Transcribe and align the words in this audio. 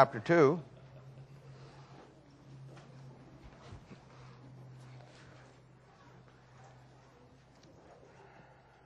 chapter 0.00 0.20
2. 0.20 0.58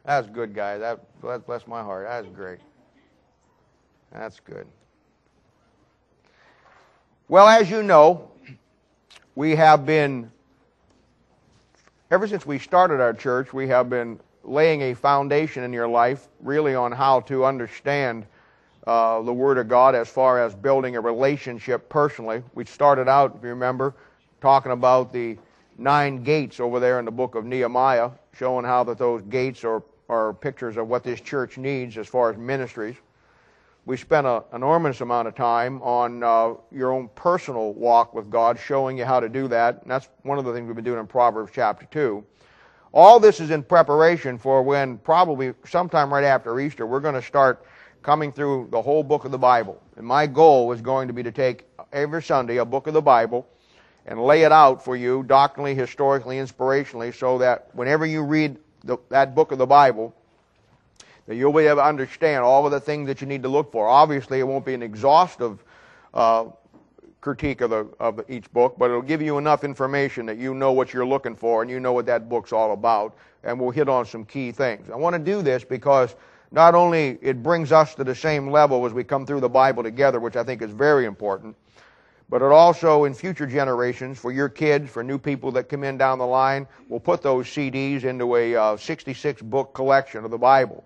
That's 0.04 0.26
good. 0.26 0.52
That, 0.56 1.04
that 1.22 1.46
bless 1.46 1.68
my 1.68 1.82
heart. 1.84 2.06
That's 2.08 2.26
great. 2.34 2.58
That's 4.10 4.40
good. 4.40 4.66
Well, 7.28 7.46
as 7.46 7.70
you 7.70 7.84
know, 7.84 8.32
we 9.36 9.54
have 9.54 9.86
been, 9.86 10.32
ever 12.10 12.26
since 12.26 12.44
we 12.44 12.58
started 12.58 13.00
our 13.00 13.14
church, 13.14 13.52
we 13.52 13.68
have 13.68 13.88
been 13.88 14.18
laying 14.42 14.82
a 14.82 14.94
foundation 14.94 15.62
in 15.62 15.72
your 15.72 15.86
life 15.86 16.26
really 16.40 16.74
on 16.74 16.90
how 16.90 17.20
to 17.20 17.44
understand 17.44 18.26
uh, 18.86 19.22
the 19.22 19.32
Word 19.32 19.58
of 19.58 19.68
God 19.68 19.94
as 19.94 20.08
far 20.08 20.42
as 20.42 20.54
building 20.54 20.96
a 20.96 21.00
relationship 21.00 21.88
personally. 21.88 22.42
We 22.54 22.64
started 22.64 23.08
out, 23.08 23.34
if 23.36 23.42
you 23.42 23.48
remember, 23.48 23.94
talking 24.40 24.72
about 24.72 25.12
the 25.12 25.38
nine 25.78 26.22
gates 26.22 26.60
over 26.60 26.78
there 26.80 26.98
in 26.98 27.04
the 27.04 27.10
book 27.10 27.34
of 27.34 27.44
Nehemiah, 27.44 28.10
showing 28.36 28.64
how 28.64 28.84
that 28.84 28.98
those 28.98 29.22
gates 29.22 29.64
are, 29.64 29.82
are 30.08 30.34
pictures 30.34 30.76
of 30.76 30.88
what 30.88 31.02
this 31.02 31.20
church 31.20 31.56
needs 31.56 31.96
as 31.96 32.06
far 32.06 32.30
as 32.30 32.36
ministries. 32.36 32.96
We 33.86 33.96
spent 33.98 34.26
an 34.26 34.42
enormous 34.54 35.00
amount 35.02 35.28
of 35.28 35.34
time 35.34 35.82
on 35.82 36.22
uh, 36.22 36.54
your 36.70 36.92
own 36.92 37.08
personal 37.14 37.74
walk 37.74 38.14
with 38.14 38.30
God, 38.30 38.58
showing 38.58 38.96
you 38.96 39.04
how 39.04 39.20
to 39.20 39.28
do 39.28 39.46
that. 39.48 39.82
And 39.82 39.90
that's 39.90 40.08
one 40.22 40.38
of 40.38 40.44
the 40.44 40.52
things 40.54 40.66
we've 40.66 40.76
been 40.76 40.84
doing 40.84 41.00
in 41.00 41.06
Proverbs 41.06 41.52
chapter 41.54 41.86
2. 41.90 42.24
All 42.92 43.18
this 43.18 43.40
is 43.40 43.50
in 43.50 43.62
preparation 43.62 44.38
for 44.38 44.62
when, 44.62 44.98
probably 44.98 45.52
sometime 45.66 46.12
right 46.12 46.24
after 46.24 46.58
Easter, 46.60 46.86
we're 46.86 47.00
going 47.00 47.14
to 47.14 47.22
start 47.22 47.66
coming 48.04 48.30
through 48.30 48.68
the 48.70 48.80
whole 48.80 49.02
book 49.02 49.24
of 49.24 49.32
the 49.32 49.38
Bible. 49.38 49.82
And 49.96 50.06
my 50.06 50.26
goal 50.26 50.70
is 50.72 50.80
going 50.80 51.08
to 51.08 51.14
be 51.14 51.22
to 51.22 51.32
take 51.32 51.66
every 51.92 52.22
Sunday 52.22 52.58
a 52.58 52.64
book 52.64 52.86
of 52.86 52.92
the 52.92 53.02
Bible 53.02 53.48
and 54.06 54.22
lay 54.22 54.42
it 54.42 54.52
out 54.52 54.84
for 54.84 54.94
you 54.94 55.22
doctrinally, 55.22 55.74
historically, 55.74 56.36
inspirationally, 56.36 57.12
so 57.12 57.38
that 57.38 57.70
whenever 57.74 58.04
you 58.04 58.22
read 58.22 58.58
the, 58.84 58.98
that 59.08 59.34
book 59.34 59.52
of 59.52 59.58
the 59.58 59.66
Bible, 59.66 60.14
that 61.26 61.36
you'll 61.36 61.54
be 61.54 61.64
able 61.64 61.76
to 61.76 61.84
understand 61.84 62.44
all 62.44 62.66
of 62.66 62.72
the 62.72 62.80
things 62.80 63.06
that 63.06 63.22
you 63.22 63.26
need 63.26 63.42
to 63.42 63.48
look 63.48 63.72
for. 63.72 63.88
Obviously, 63.88 64.38
it 64.38 64.46
won't 64.46 64.66
be 64.66 64.74
an 64.74 64.82
exhaustive 64.82 65.64
uh, 66.12 66.44
critique 67.22 67.62
of, 67.62 67.70
the, 67.70 67.88
of 67.98 68.20
each 68.28 68.52
book, 68.52 68.76
but 68.76 68.90
it'll 68.90 69.00
give 69.00 69.22
you 69.22 69.38
enough 69.38 69.64
information 69.64 70.26
that 70.26 70.36
you 70.36 70.52
know 70.52 70.72
what 70.72 70.92
you're 70.92 71.06
looking 71.06 71.34
for 71.34 71.62
and 71.62 71.70
you 71.70 71.80
know 71.80 71.94
what 71.94 72.04
that 72.04 72.28
book's 72.28 72.52
all 72.52 72.74
about, 72.74 73.16
and 73.44 73.58
we'll 73.58 73.70
hit 73.70 73.88
on 73.88 74.04
some 74.04 74.26
key 74.26 74.52
things. 74.52 74.90
I 74.90 74.96
want 74.96 75.14
to 75.14 75.18
do 75.18 75.40
this 75.40 75.64
because 75.64 76.14
not 76.54 76.76
only 76.76 77.18
it 77.20 77.42
brings 77.42 77.72
us 77.72 77.96
to 77.96 78.04
the 78.04 78.14
same 78.14 78.48
level 78.48 78.86
as 78.86 78.92
we 78.92 79.02
come 79.02 79.26
through 79.26 79.40
the 79.40 79.48
Bible 79.48 79.82
together, 79.82 80.20
which 80.20 80.36
I 80.36 80.44
think 80.44 80.62
is 80.62 80.70
very 80.70 81.04
important, 81.04 81.56
but 82.28 82.42
it 82.42 82.52
also 82.52 83.04
in 83.04 83.12
future 83.12 83.46
generations 83.46 84.20
for 84.20 84.30
your 84.30 84.48
kids, 84.48 84.88
for 84.88 85.02
new 85.02 85.18
people 85.18 85.50
that 85.50 85.68
come 85.68 85.82
in 85.82 85.98
down 85.98 86.18
the 86.20 86.26
line, 86.26 86.68
we'll 86.88 87.00
put 87.00 87.22
those 87.22 87.46
CDs 87.48 88.04
into 88.04 88.36
a 88.36 88.54
uh, 88.54 88.76
66 88.76 89.42
book 89.42 89.74
collection 89.74 90.24
of 90.24 90.30
the 90.30 90.38
Bible. 90.38 90.84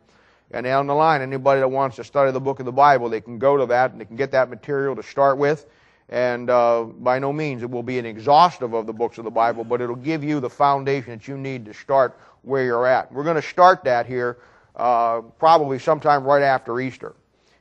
And 0.53 0.65
down 0.65 0.87
the 0.87 0.95
line, 0.95 1.21
anybody 1.21 1.61
that 1.61 1.69
wants 1.69 1.97
to 1.97 2.05
study 2.05 2.33
the 2.33 2.41
book 2.41 2.61
of 2.61 2.65
the 2.65 2.73
Bible, 2.73 3.11
they 3.11 3.21
can 3.21 3.39
go 3.39 3.59
to 3.59 3.67
that 3.67 3.93
and 3.93 4.01
they 4.01 4.07
can 4.07 4.17
get 4.17 4.31
that 4.31 4.49
material 4.49 4.97
to 4.97 5.03
start 5.03 5.37
with. 5.37 5.67
And 6.09 6.49
uh, 6.49 6.85
by 6.85 7.19
no 7.19 7.31
means 7.31 7.63
it 7.63 7.71
will 7.71 7.83
be 7.83 7.99
an 7.99 8.07
exhaustive 8.07 8.73
of 8.73 8.87
the 8.87 8.95
books 8.95 9.19
of 9.19 9.25
the 9.25 9.31
Bible, 9.31 9.65
but 9.65 9.83
it'll 9.83 9.97
give 9.97 10.25
you 10.25 10.41
the 10.41 10.49
foundation 10.49 11.11
that 11.11 11.29
you 11.29 11.37
need 11.37 11.67
to 11.67 11.75
start 11.75 12.19
where 12.41 12.65
you're 12.65 12.87
at. 12.87 13.13
We're 13.13 13.25
going 13.25 13.37
to 13.37 13.43
start 13.43 13.85
that 13.85 14.07
here 14.07 14.39
uh, 14.79 15.21
probably 15.39 15.79
sometime 15.79 16.25
right 16.25 16.43
after 16.43 16.81
Easter. 16.81 17.15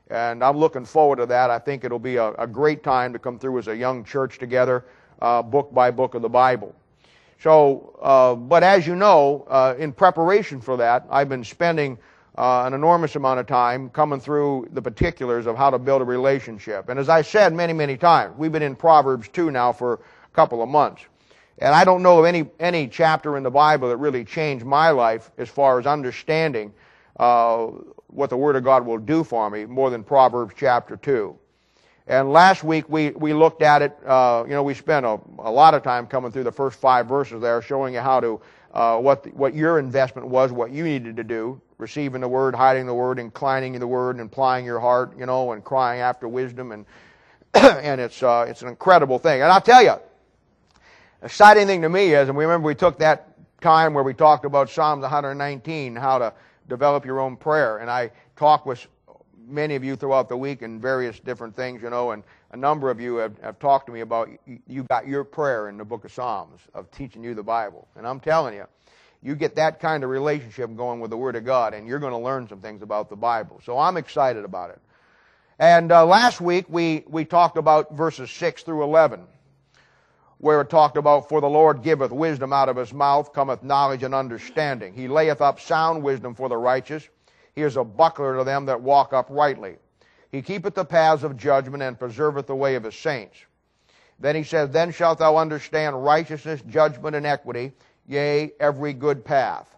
And 0.09 0.43
I'm 0.43 0.57
looking 0.57 0.85
forward 0.85 1.17
to 1.17 1.25
that. 1.25 1.49
I 1.49 1.59
think 1.59 1.83
it'll 1.83 1.99
be 1.99 2.15
a, 2.15 2.31
a 2.33 2.47
great 2.47 2.83
time 2.83 3.11
to 3.13 3.19
come 3.19 3.37
through 3.37 3.59
as 3.59 3.67
a 3.67 3.75
young 3.75 4.03
church 4.03 4.39
together, 4.39 4.85
uh, 5.21 5.41
book 5.41 5.73
by 5.73 5.91
book 5.91 6.13
of 6.13 6.21
the 6.21 6.29
Bible. 6.29 6.73
So, 7.39 7.97
uh, 8.01 8.35
but 8.35 8.63
as 8.63 8.87
you 8.87 8.95
know, 8.95 9.45
uh, 9.49 9.75
in 9.77 9.91
preparation 9.91 10.61
for 10.61 10.77
that, 10.77 11.05
I've 11.09 11.29
been 11.29 11.43
spending 11.43 11.97
uh, 12.37 12.63
an 12.65 12.73
enormous 12.73 13.15
amount 13.15 13.39
of 13.39 13.47
time 13.47 13.89
coming 13.89 14.19
through 14.19 14.69
the 14.71 14.81
particulars 14.81 15.45
of 15.45 15.57
how 15.57 15.69
to 15.69 15.79
build 15.79 16.01
a 16.01 16.05
relationship. 16.05 16.89
And 16.89 16.99
as 16.99 17.09
I 17.09 17.21
said 17.21 17.53
many, 17.53 17.73
many 17.73 17.97
times, 17.97 18.35
we've 18.37 18.51
been 18.51 18.63
in 18.63 18.75
Proverbs 18.75 19.27
2 19.29 19.51
now 19.51 19.71
for 19.71 19.93
a 19.93 19.99
couple 20.33 20.63
of 20.63 20.69
months. 20.69 21.03
And 21.59 21.73
I 21.73 21.83
don't 21.83 22.03
know 22.03 22.19
of 22.19 22.25
any, 22.25 22.47
any 22.59 22.87
chapter 22.87 23.37
in 23.37 23.43
the 23.43 23.49
Bible 23.49 23.89
that 23.89 23.97
really 23.97 24.23
changed 24.23 24.63
my 24.63 24.91
life 24.91 25.31
as 25.37 25.49
far 25.49 25.79
as 25.79 25.87
understanding 25.87 26.71
uh, 27.17 27.67
what 28.07 28.29
the 28.29 28.37
Word 28.37 28.55
of 28.55 28.63
God 28.63 28.85
will 28.85 28.97
do 28.97 29.23
for 29.23 29.49
me 29.49 29.65
more 29.65 29.89
than 29.89 30.03
Proverbs 30.03 30.53
chapter 30.57 30.97
2. 30.97 31.37
And 32.07 32.31
last 32.31 32.63
week 32.63 32.87
we, 32.87 33.09
we 33.11 33.33
looked 33.33 33.61
at 33.61 33.81
it, 33.81 33.97
uh, 34.05 34.43
you 34.47 34.53
know, 34.53 34.63
we 34.63 34.73
spent 34.73 35.05
a, 35.05 35.19
a 35.39 35.51
lot 35.51 35.73
of 35.73 35.83
time 35.83 36.07
coming 36.07 36.31
through 36.31 36.45
the 36.45 36.51
first 36.51 36.79
five 36.79 37.05
verses 37.05 37.41
there, 37.41 37.61
showing 37.61 37.93
you 37.93 37.99
how 37.99 38.21
to, 38.21 38.41
uh, 38.73 38.97
what, 38.97 39.23
the, 39.23 39.29
what 39.31 39.53
your 39.53 39.77
investment 39.77 40.27
was, 40.27 40.51
what 40.53 40.71
you 40.71 40.85
needed 40.85 41.17
to 41.17 41.23
do, 41.23 41.59
receiving 41.77 42.21
the 42.21 42.27
Word, 42.27 42.55
hiding 42.55 42.85
the 42.85 42.93
Word, 42.93 43.19
inclining 43.19 43.77
the 43.77 43.87
Word, 43.87 44.15
and 44.15 44.25
applying 44.25 44.63
your 44.63 44.79
heart, 44.79 45.17
you 45.19 45.25
know, 45.25 45.51
and 45.51 45.65
crying 45.65 45.99
after 45.99 46.29
wisdom. 46.29 46.71
And, 46.71 46.85
and 47.53 47.99
it's, 47.99 48.23
uh, 48.23 48.45
it's 48.47 48.61
an 48.61 48.69
incredible 48.69 49.19
thing. 49.19 49.41
And 49.41 49.51
I'll 49.51 49.59
tell 49.59 49.83
you, 49.83 49.95
exciting 51.21 51.67
thing 51.67 51.81
to 51.81 51.89
me 51.89 52.13
is, 52.13 52.29
and 52.29 52.37
we 52.37 52.45
remember 52.45 52.67
we 52.67 52.75
took 52.75 52.99
that 52.99 53.33
time 53.59 53.93
where 53.93 54.03
we 54.03 54.13
talked 54.13 54.45
about 54.45 54.69
Psalms 54.69 55.01
119, 55.01 55.95
how 55.97 56.19
to 56.19 56.33
develop 56.67 57.05
your 57.05 57.19
own 57.19 57.35
prayer. 57.35 57.77
And 57.77 57.89
I 57.89 58.11
talk 58.35 58.65
with 58.65 58.85
many 59.47 59.75
of 59.75 59.83
you 59.83 59.95
throughout 59.95 60.29
the 60.29 60.37
week 60.37 60.61
and 60.61 60.81
various 60.81 61.19
different 61.19 61.55
things, 61.55 61.81
you 61.81 61.89
know, 61.89 62.11
and 62.11 62.23
a 62.51 62.57
number 62.57 62.89
of 62.89 62.99
you 62.99 63.15
have, 63.15 63.37
have 63.39 63.59
talked 63.59 63.87
to 63.87 63.93
me 63.93 64.01
about 64.01 64.29
you 64.67 64.83
got 64.83 65.07
your 65.07 65.23
prayer 65.23 65.69
in 65.69 65.77
the 65.77 65.85
book 65.85 66.05
of 66.05 66.11
Psalms 66.11 66.61
of 66.73 66.91
teaching 66.91 67.23
you 67.23 67.33
the 67.33 67.43
Bible. 67.43 67.87
And 67.95 68.05
I'm 68.05 68.19
telling 68.19 68.53
you, 68.53 68.65
you 69.23 69.35
get 69.35 69.55
that 69.55 69.79
kind 69.79 70.03
of 70.03 70.09
relationship 70.09 70.75
going 70.75 70.99
with 70.99 71.09
the 71.09 71.17
Word 71.17 71.35
of 71.35 71.45
God, 71.45 71.73
and 71.73 71.87
you're 71.87 71.99
going 71.99 72.13
to 72.13 72.19
learn 72.19 72.47
some 72.47 72.59
things 72.59 72.81
about 72.81 73.09
the 73.09 73.15
Bible. 73.15 73.59
So 73.65 73.77
I'm 73.77 73.97
excited 73.97 74.45
about 74.45 74.69
it. 74.69 74.79
And 75.59 75.91
uh, 75.91 76.05
last 76.05 76.39
week 76.39 76.65
we, 76.69 77.03
we 77.07 77.25
talked 77.25 77.57
about 77.57 77.93
verses 77.93 78.29
6 78.29 78.63
through 78.63 78.83
11 78.83 79.25
where 80.39 80.61
it 80.61 80.69
talked 80.69 80.97
about, 80.97 81.29
For 81.29 81.41
the 81.41 81.49
Lord 81.49 81.81
giveth 81.81 82.11
wisdom 82.11 82.53
out 82.53 82.69
of 82.69 82.75
his 82.75 82.93
mouth, 82.93 83.33
cometh 83.33 83.63
knowledge 83.63 84.03
and 84.03 84.13
understanding. 84.13 84.93
He 84.93 85.07
layeth 85.07 85.41
up 85.41 85.59
sound 85.59 86.03
wisdom 86.03 86.35
for 86.35 86.49
the 86.49 86.57
righteous. 86.57 87.07
He 87.55 87.63
is 87.63 87.75
a 87.75 87.83
buckler 87.83 88.37
to 88.37 88.43
them 88.43 88.65
that 88.65 88.81
walk 88.81 89.13
uprightly. 89.13 89.77
He 90.31 90.41
keepeth 90.41 90.75
the 90.75 90.85
paths 90.85 91.23
of 91.23 91.37
judgment 91.37 91.81
and 91.81 91.97
preserveth 91.97 92.45
the 92.45 92.55
way 92.55 92.75
of 92.75 92.83
his 92.83 92.95
saints. 92.95 93.37
Then 94.19 94.35
he 94.35 94.43
says, 94.43 94.69
Then 94.69 94.91
shalt 94.91 95.19
thou 95.19 95.37
understand 95.37 96.03
righteousness, 96.03 96.61
judgment, 96.67 97.15
and 97.15 97.25
equity, 97.25 97.71
yea, 98.07 98.51
every 98.59 98.93
good 98.93 99.23
path. 99.23 99.75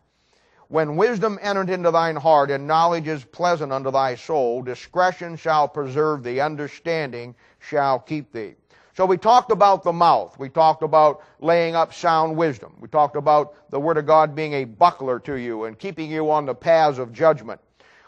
When 0.68 0.98
wisdom 0.98 1.40
entered 1.42 1.70
into 1.70 1.90
thine 1.90 2.16
heart, 2.16 2.52
and 2.52 2.68
knowledge 2.68 3.08
is 3.08 3.24
pleasant 3.24 3.72
unto 3.72 3.92
thy 3.92 4.16
soul, 4.16 4.62
discretion 4.62 5.36
shall 5.36 5.68
preserve 5.68 6.24
thee, 6.24 6.40
understanding 6.40 7.34
shall 7.60 8.00
keep 8.00 8.32
thee. 8.32 8.56
So 9.00 9.06
we 9.06 9.16
talked 9.16 9.50
about 9.50 9.84
the 9.84 9.94
mouth. 9.94 10.38
We 10.38 10.50
talked 10.50 10.84
about 10.84 11.24
laying 11.40 11.74
up 11.74 11.94
sound 11.94 12.36
wisdom. 12.36 12.76
We 12.82 12.90
talked 12.90 13.16
about 13.16 13.56
the 13.70 13.80
Word 13.80 13.96
of 13.96 14.06
God 14.06 14.36
being 14.36 14.52
a 14.56 14.66
buckler 14.66 15.20
to 15.22 15.36
you 15.36 15.64
and 15.64 15.80
keeping 15.80 16.12
you 16.12 16.30
on 16.30 16.46
the 16.46 16.54
paths 16.54 16.98
of 16.98 17.14
judgment. 17.14 17.62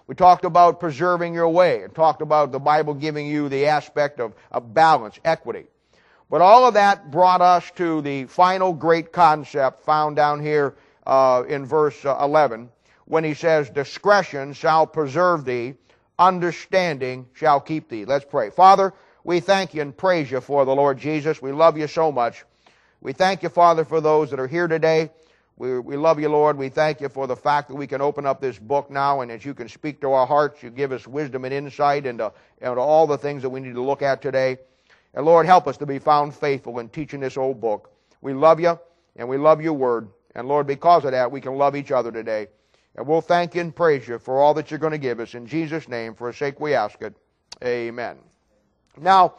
We 0.07 0.16
talked 0.16 0.44
about 0.44 0.81
preserving 0.81 1.34
your 1.34 1.47
way 1.47 1.84
and 1.84 1.96
talked 1.96 2.22
about 2.22 2.52
the 2.52 2.59
Bible 2.59 2.94
giving 2.94 3.25
you 3.25 3.47
the 3.47 3.68
aspect 3.68 4.19
of, 4.19 4.34
of 4.52 4.74
balance, 4.74 5.18
equity. 5.24 5.63
But 6.29 6.41
all 6.41 6.68
of 6.68 6.74
that 6.74 7.09
brought 7.09 7.40
us 7.40 7.72
to 7.78 8.02
the 8.02 8.25
final 8.25 8.73
great 8.73 9.13
concept 9.13 9.84
found 9.84 10.18
down 10.18 10.41
here 10.41 10.75
uh, 11.08 11.44
in 11.47 11.66
verse 11.66 12.03
uh, 12.03 12.18
11 12.22 12.68
when 13.06 13.23
he 13.23 13.34
says, 13.34 13.69
Discretion 13.69 14.52
shall 14.52 14.85
preserve 14.85 15.46
thee, 15.46 15.75
understanding 16.19 17.28
shall 17.31 17.62
keep 17.62 17.88
thee. 17.88 18.03
Let's 18.03 18.25
pray. 18.25 18.50
Father, 18.50 18.94
we 19.24 19.40
thank 19.40 19.74
you 19.74 19.82
and 19.82 19.96
praise 19.96 20.32
you 20.32 20.42
for 20.42 20.66
the 20.66 20.76
Lord 20.76 20.97
Jesus. 20.97 21.41
We 21.41 21.52
love 21.52 21.78
you 21.78 21.88
so 21.88 22.12
much. 22.12 22.44
We 23.02 23.14
thank 23.14 23.44
you, 23.44 23.50
Father, 23.50 23.85
for 23.85 24.02
those 24.02 24.29
that 24.32 24.40
are 24.40 24.47
here 24.47 24.68
today. 24.68 25.12
We, 25.58 25.79
we 25.79 25.96
love 25.96 26.20
you, 26.20 26.29
Lord. 26.29 26.58
We 26.58 26.70
thank 26.70 27.02
you 27.02 27.09
for 27.09 27.28
the 27.28 27.35
fact 27.35 27.68
that 27.68 27.76
we 27.76 27.85
can 27.85 28.02
open 28.02 28.26
up 28.26 28.41
this 28.41 28.58
book 28.58 28.90
now 28.90 29.22
and 29.22 29.29
that 29.29 29.46
you 29.46 29.53
can 29.53 29.70
speak 29.70 30.02
to 30.02 30.12
our 30.12 30.26
hearts. 30.26 30.64
You 30.64 30.72
give 30.72 30.91
us 30.91 31.06
wisdom 31.08 31.46
and 31.46 31.53
insight 31.53 32.06
into, 32.06 32.32
into 32.62 32.79
all 32.79 33.06
the 33.06 33.18
things 33.18 33.44
that 33.44 33.50
we 33.50 33.59
need 33.59 33.76
to 33.76 33.82
look 33.84 34.02
at 34.02 34.22
today. 34.22 34.58
And 35.14 35.26
Lord, 35.26 35.46
help 35.46 35.68
us 35.68 35.78
to 35.78 35.85
be 35.85 36.00
found 36.00 36.34
faithful 36.34 36.79
in 36.79 36.90
teaching 36.90 37.20
this 37.20 37.38
old 37.38 37.62
book. 37.62 37.91
We 38.22 38.34
love 38.34 38.59
you 38.59 38.79
and 39.16 39.28
we 39.28 39.38
love 39.38 39.62
your 39.62 39.73
word. 39.73 40.08
And 40.34 40.47
Lord, 40.47 40.66
because 40.66 41.06
of 41.06 41.12
that, 41.12 41.32
we 41.32 41.41
can 41.41 41.56
love 41.56 41.76
each 41.76 41.91
other 41.91 42.12
today. 42.12 42.47
And 42.96 43.08
we'll 43.08 43.22
thank 43.22 43.56
you 43.56 43.62
and 43.62 43.76
praise 43.76 44.08
you 44.08 44.20
for 44.20 44.40
all 44.40 44.53
that 44.56 44.72
you're 44.72 44.79
going 44.79 44.91
to 44.91 44.97
give 44.97 45.20
us. 45.20 45.34
In 45.34 45.46
Jesus' 45.46 45.88
name, 45.88 46.16
for 46.16 46.29
a 46.29 46.34
sake 46.34 46.59
we 46.59 46.73
ask 46.73 47.02
it. 47.02 47.16
Amen. 47.64 48.18
Now, 48.99 49.35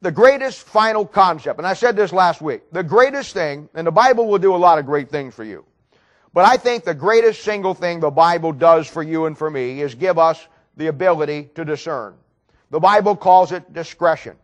the 0.00 0.12
greatest 0.12 0.62
final 0.62 1.04
concept, 1.04 1.58
and 1.58 1.66
I 1.66 1.74
said 1.74 1.96
this 1.96 2.12
last 2.12 2.40
week, 2.40 2.62
the 2.72 2.82
greatest 2.82 3.32
thing, 3.32 3.68
and 3.74 3.86
the 3.86 3.92
Bible 3.92 4.26
will 4.28 4.38
do 4.38 4.54
a 4.54 4.56
lot 4.56 4.78
of 4.78 4.86
great 4.86 5.10
things 5.10 5.34
for 5.34 5.44
you, 5.44 5.64
but 6.32 6.44
I 6.44 6.56
think 6.56 6.84
the 6.84 6.94
greatest 6.94 7.42
single 7.42 7.74
thing 7.74 8.00
the 8.00 8.10
Bible 8.10 8.52
does 8.52 8.86
for 8.86 9.02
you 9.02 9.26
and 9.26 9.36
for 9.36 9.50
me 9.50 9.82
is 9.82 9.94
give 9.94 10.18
us 10.18 10.46
the 10.76 10.86
ability 10.86 11.50
to 11.54 11.64
discern. 11.64 12.14
The 12.70 12.80
Bible 12.80 13.16
calls 13.16 13.52
it 13.52 13.72
discretion. 13.72 14.36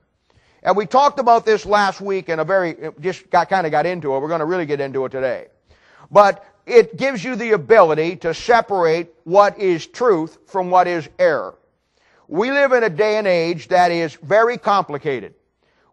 And 0.62 0.76
we 0.76 0.86
talked 0.86 1.18
about 1.18 1.46
this 1.46 1.64
last 1.64 2.00
week 2.00 2.28
in 2.28 2.40
a 2.40 2.44
very, 2.44 2.76
just 3.00 3.30
got, 3.30 3.48
kind 3.48 3.64
of 3.64 3.70
got 3.70 3.86
into 3.86 4.14
it. 4.14 4.20
We're 4.20 4.28
going 4.28 4.40
to 4.40 4.44
really 4.44 4.66
get 4.66 4.80
into 4.80 5.04
it 5.06 5.10
today. 5.10 5.46
But 6.10 6.44
it 6.66 6.96
gives 6.96 7.24
you 7.24 7.36
the 7.36 7.52
ability 7.52 8.16
to 8.16 8.34
separate 8.34 9.14
what 9.24 9.58
is 9.58 9.86
truth 9.86 10.38
from 10.46 10.70
what 10.70 10.86
is 10.86 11.08
error. 11.18 11.54
We 12.28 12.50
live 12.50 12.72
in 12.72 12.84
a 12.84 12.90
day 12.90 13.16
and 13.16 13.26
age 13.26 13.68
that 13.68 13.90
is 13.90 14.14
very 14.16 14.58
complicated. 14.58 15.34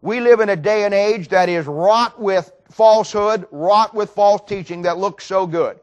We 0.02 0.20
live 0.20 0.40
in 0.40 0.50
a 0.50 0.56
day 0.56 0.84
and 0.84 0.92
age 0.92 1.28
that 1.28 1.48
is 1.48 1.66
wrought 1.66 2.20
with 2.20 2.52
falsehood, 2.70 3.46
wrought 3.50 3.94
with 3.94 4.10
false 4.10 4.42
teaching 4.46 4.82
that 4.82 4.98
looks 4.98 5.24
so 5.24 5.46
good. 5.46 5.80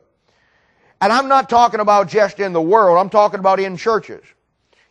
And 1.02 1.12
I'm 1.12 1.28
not 1.28 1.50
talking 1.50 1.80
about 1.80 2.08
just 2.08 2.40
in 2.40 2.54
the 2.54 2.62
world, 2.62 3.00
I'm 3.00 3.10
talking 3.10 3.40
about 3.40 3.60
in 3.60 3.76
churches. 3.76 4.24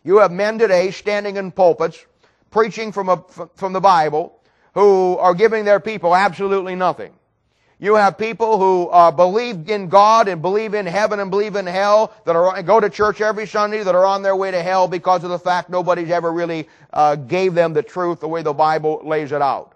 You 0.03 0.17
have 0.17 0.31
men 0.31 0.59
today 0.59 0.91
standing 0.91 1.37
in 1.37 1.49
pulpits, 1.51 2.05
preaching 2.51 2.91
from, 2.91 3.07
a, 3.07 3.23
from 3.55 3.71
the 3.71 3.79
Bible, 3.79 4.39
who 4.73 5.17
are 5.17 5.33
giving 5.33 5.63
their 5.63 5.79
people 5.79 6.13
absolutely 6.13 6.75
nothing. 6.75 7.13
You 7.83 7.95
have 7.95 8.17
people 8.17 8.57
who 8.57 8.87
uh, 8.87 9.11
believe 9.11 9.69
in 9.69 9.89
God 9.89 10.29
and 10.29 10.41
believe 10.41 10.73
in 10.73 10.85
heaven 10.85 11.19
and 11.19 11.29
believe 11.29 11.57
in 11.57 11.65
hell 11.65 12.13
that 12.23 12.33
are 12.33 12.63
go 12.63 12.79
to 12.79 12.89
church 12.89 13.19
every 13.19 13.45
Sunday 13.45 13.83
that 13.83 13.93
are 13.93 14.05
on 14.05 14.23
their 14.23 14.37
way 14.37 14.51
to 14.51 14.63
hell 14.63 14.87
because 14.87 15.25
of 15.25 15.31
the 15.31 15.37
fact 15.37 15.69
nobody's 15.69 16.09
ever 16.09 16.31
really 16.31 16.69
uh, 16.93 17.17
gave 17.17 17.53
them 17.53 17.73
the 17.73 17.83
truth 17.83 18.21
the 18.21 18.27
way 18.29 18.41
the 18.41 18.53
Bible 18.53 19.01
lays 19.03 19.33
it 19.33 19.41
out. 19.41 19.75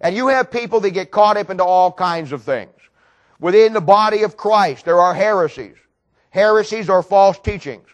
And 0.00 0.16
you 0.16 0.28
have 0.28 0.50
people 0.50 0.80
that 0.80 0.92
get 0.92 1.10
caught 1.10 1.36
up 1.36 1.50
into 1.50 1.62
all 1.62 1.92
kinds 1.92 2.32
of 2.32 2.42
things. 2.42 2.72
Within 3.38 3.74
the 3.74 3.80
body 3.82 4.22
of 4.22 4.38
Christ, 4.38 4.86
there 4.86 5.00
are 5.00 5.12
heresies. 5.12 5.76
Heresies 6.30 6.88
are 6.88 7.02
false 7.02 7.38
teachings. 7.38 7.86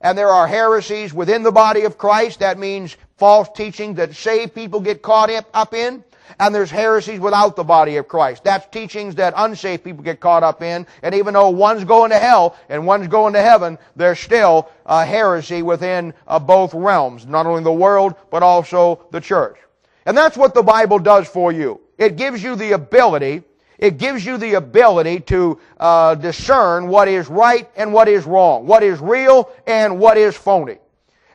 And 0.00 0.18
there 0.18 0.30
are 0.30 0.48
heresies 0.48 1.14
within 1.14 1.44
the 1.44 1.52
body 1.52 1.82
of 1.82 1.96
Christ. 1.96 2.40
That 2.40 2.58
means 2.58 2.96
false 3.18 3.50
teachings 3.54 3.98
that 3.98 4.16
saved 4.16 4.52
people 4.52 4.80
get 4.80 5.00
caught 5.00 5.30
up 5.54 5.74
in. 5.74 6.02
And 6.38 6.54
there's 6.54 6.70
heresies 6.70 7.20
without 7.20 7.56
the 7.56 7.64
body 7.64 7.96
of 7.96 8.08
Christ. 8.08 8.44
That's 8.44 8.66
teachings 8.68 9.16
that 9.16 9.34
unsaved 9.36 9.84
people 9.84 10.02
get 10.02 10.20
caught 10.20 10.42
up 10.42 10.62
in. 10.62 10.86
And 11.02 11.14
even 11.14 11.34
though 11.34 11.50
one's 11.50 11.84
going 11.84 12.10
to 12.10 12.18
hell 12.18 12.56
and 12.68 12.86
one's 12.86 13.08
going 13.08 13.32
to 13.34 13.42
heaven, 13.42 13.78
there's 13.96 14.18
still 14.18 14.70
a 14.86 15.04
heresy 15.04 15.62
within 15.62 16.14
uh, 16.26 16.38
both 16.38 16.72
realms. 16.74 17.26
Not 17.26 17.46
only 17.46 17.62
the 17.62 17.72
world, 17.72 18.14
but 18.30 18.42
also 18.42 19.06
the 19.10 19.20
church. 19.20 19.58
And 20.06 20.16
that's 20.16 20.36
what 20.36 20.54
the 20.54 20.62
Bible 20.62 20.98
does 20.98 21.28
for 21.28 21.52
you. 21.52 21.80
It 21.98 22.16
gives 22.16 22.42
you 22.42 22.56
the 22.56 22.72
ability, 22.72 23.42
it 23.78 23.98
gives 23.98 24.24
you 24.24 24.38
the 24.38 24.54
ability 24.54 25.20
to 25.20 25.60
uh, 25.78 26.14
discern 26.14 26.88
what 26.88 27.08
is 27.08 27.28
right 27.28 27.68
and 27.76 27.92
what 27.92 28.08
is 28.08 28.24
wrong, 28.24 28.66
what 28.66 28.82
is 28.82 28.98
real 29.00 29.50
and 29.66 29.98
what 29.98 30.16
is 30.16 30.36
phony. 30.36 30.78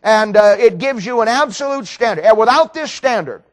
And 0.04 0.38
uh, 0.38 0.56
it 0.60 0.78
gives 0.78 1.06
you 1.06 1.22
an 1.22 1.28
absolute 1.28 1.88
standard. 1.88 2.26
And 2.26 2.38
without 2.38 2.74
this 2.74 2.92
standard, 2.92 3.44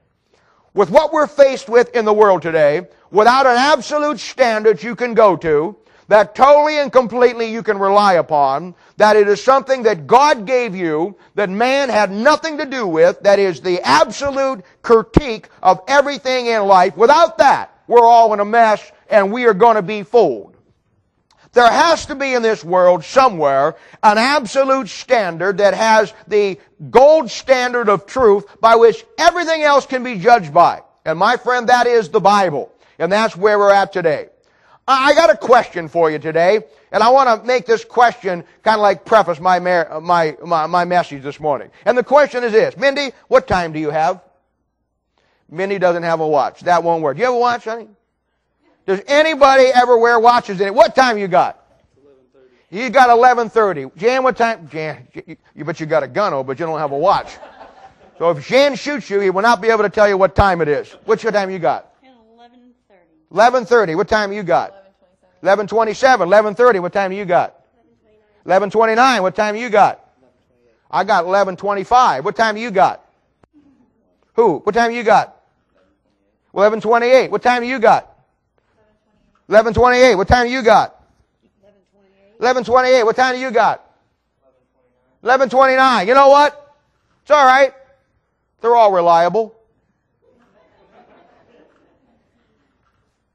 with 0.74 0.90
what 0.90 1.12
we're 1.12 1.26
faced 1.26 1.68
with 1.68 1.94
in 1.94 2.04
the 2.04 2.12
world 2.12 2.42
today, 2.42 2.86
without 3.10 3.46
an 3.46 3.56
absolute 3.56 4.18
standard 4.18 4.82
you 4.82 4.94
can 4.94 5.14
go 5.14 5.36
to, 5.36 5.76
that 6.08 6.34
totally 6.34 6.78
and 6.78 6.92
completely 6.92 7.50
you 7.50 7.62
can 7.62 7.78
rely 7.78 8.14
upon, 8.14 8.74
that 8.96 9.16
it 9.16 9.28
is 9.28 9.42
something 9.42 9.82
that 9.82 10.06
God 10.06 10.46
gave 10.46 10.74
you, 10.74 11.16
that 11.34 11.48
man 11.48 11.88
had 11.88 12.10
nothing 12.10 12.58
to 12.58 12.66
do 12.66 12.86
with, 12.86 13.20
that 13.20 13.38
is 13.38 13.60
the 13.60 13.80
absolute 13.82 14.64
critique 14.82 15.48
of 15.62 15.80
everything 15.88 16.46
in 16.46 16.64
life. 16.64 16.96
Without 16.96 17.38
that, 17.38 17.78
we're 17.86 18.04
all 18.04 18.32
in 18.34 18.40
a 18.40 18.44
mess 18.44 18.92
and 19.08 19.32
we 19.32 19.46
are 19.46 19.54
going 19.54 19.76
to 19.76 19.82
be 19.82 20.02
fooled. 20.02 20.51
There 21.52 21.70
has 21.70 22.06
to 22.06 22.14
be 22.14 22.32
in 22.32 22.42
this 22.42 22.64
world 22.64 23.04
somewhere 23.04 23.76
an 24.02 24.16
absolute 24.16 24.88
standard 24.88 25.58
that 25.58 25.74
has 25.74 26.14
the 26.26 26.58
gold 26.90 27.30
standard 27.30 27.90
of 27.90 28.06
truth 28.06 28.46
by 28.60 28.76
which 28.76 29.04
everything 29.18 29.62
else 29.62 29.84
can 29.84 30.02
be 30.02 30.18
judged 30.18 30.54
by. 30.54 30.82
And 31.04 31.18
my 31.18 31.36
friend, 31.36 31.68
that 31.68 31.86
is 31.86 32.08
the 32.08 32.20
Bible. 32.20 32.72
And 32.98 33.12
that's 33.12 33.36
where 33.36 33.58
we're 33.58 33.72
at 33.72 33.92
today. 33.92 34.28
I 34.88 35.14
got 35.14 35.30
a 35.30 35.36
question 35.36 35.88
for 35.88 36.10
you 36.10 36.18
today, 36.18 36.60
and 36.90 37.02
I 37.02 37.10
want 37.10 37.28
to 37.28 37.46
make 37.46 37.66
this 37.66 37.84
question 37.84 38.44
kind 38.64 38.76
of 38.76 38.82
like 38.82 39.04
preface 39.04 39.38
my, 39.38 39.58
my, 39.58 40.36
my, 40.44 40.66
my 40.66 40.84
message 40.84 41.22
this 41.22 41.38
morning. 41.38 41.70
And 41.84 41.96
the 41.96 42.02
question 42.02 42.42
is 42.42 42.52
this, 42.52 42.76
Mindy, 42.76 43.12
what 43.28 43.46
time 43.46 43.72
do 43.72 43.78
you 43.78 43.90
have? 43.90 44.22
Mindy 45.48 45.78
doesn't 45.78 46.02
have 46.02 46.20
a 46.20 46.26
watch. 46.26 46.60
That 46.62 46.82
won't 46.82 47.02
work. 47.02 47.16
Do 47.16 47.20
you 47.20 47.26
have 47.26 47.34
a 47.34 47.38
watch, 47.38 47.64
honey? 47.64 47.88
Does 48.86 49.00
anybody 49.06 49.66
ever 49.66 49.96
wear 49.96 50.18
watches 50.18 50.60
in 50.60 50.66
it? 50.66 50.74
What 50.74 50.94
time 50.94 51.18
you 51.18 51.28
got? 51.28 51.58
You 52.70 52.88
got 52.88 53.10
11:30. 53.10 53.96
Jan, 53.96 54.22
what 54.22 54.36
time? 54.36 54.68
Jan, 54.68 55.06
you, 55.54 55.64
bet 55.64 55.78
you 55.78 55.86
got 55.86 56.02
a 56.02 56.08
gun, 56.08 56.32
oh, 56.32 56.42
but 56.42 56.58
you 56.58 56.64
don't 56.64 56.78
have 56.78 56.92
a 56.92 56.98
watch. 56.98 57.36
So 58.18 58.30
if 58.30 58.46
Jan 58.48 58.76
shoots 58.76 59.10
you, 59.10 59.20
he 59.20 59.30
will 59.30 59.42
not 59.42 59.60
be 59.60 59.68
able 59.68 59.82
to 59.82 59.90
tell 59.90 60.08
you 60.08 60.16
what 60.16 60.34
time 60.34 60.62
it 60.62 60.68
is. 60.68 60.90
What's 61.04 61.22
your 61.22 61.32
time 61.32 61.50
you 61.50 61.58
got? 61.58 61.92
11:30. 63.30 63.66
11:30. 63.66 63.94
What 63.94 64.08
time 64.08 64.32
you 64.32 64.42
got? 64.42 64.74
11:27. 65.42 66.28
11:30. 66.28 66.80
What 66.80 66.92
time 66.92 67.12
you 67.12 67.24
got? 67.24 67.60
11:29. 68.46 69.22
What 69.22 69.34
time 69.34 69.54
you 69.54 69.68
got? 69.68 70.00
I 70.90 71.04
got 71.04 71.26
11:25. 71.26 72.24
What 72.24 72.36
time 72.36 72.56
you 72.56 72.70
got? 72.70 73.04
Who? 74.34 74.58
What 74.60 74.74
time 74.74 74.92
you 74.92 75.02
got? 75.02 75.36
11:28. 76.54 77.30
What 77.30 77.42
time 77.42 77.64
you 77.64 77.78
got? 77.78 78.11
1128. 79.46 80.14
What 80.14 80.28
time 80.28 80.46
do 80.46 80.52
you 80.52 80.62
got? 80.62 81.00
1128. 82.38 83.04
What 83.04 83.16
time 83.16 83.34
do 83.34 83.40
you 83.40 83.50
got? 83.50 83.80
1129. 85.20 86.08
You 86.08 86.14
know 86.14 86.28
what? 86.28 86.76
It's 87.22 87.30
all 87.30 87.46
right. 87.46 87.72
They're 88.60 88.74
all 88.74 88.92
reliable. 88.92 89.54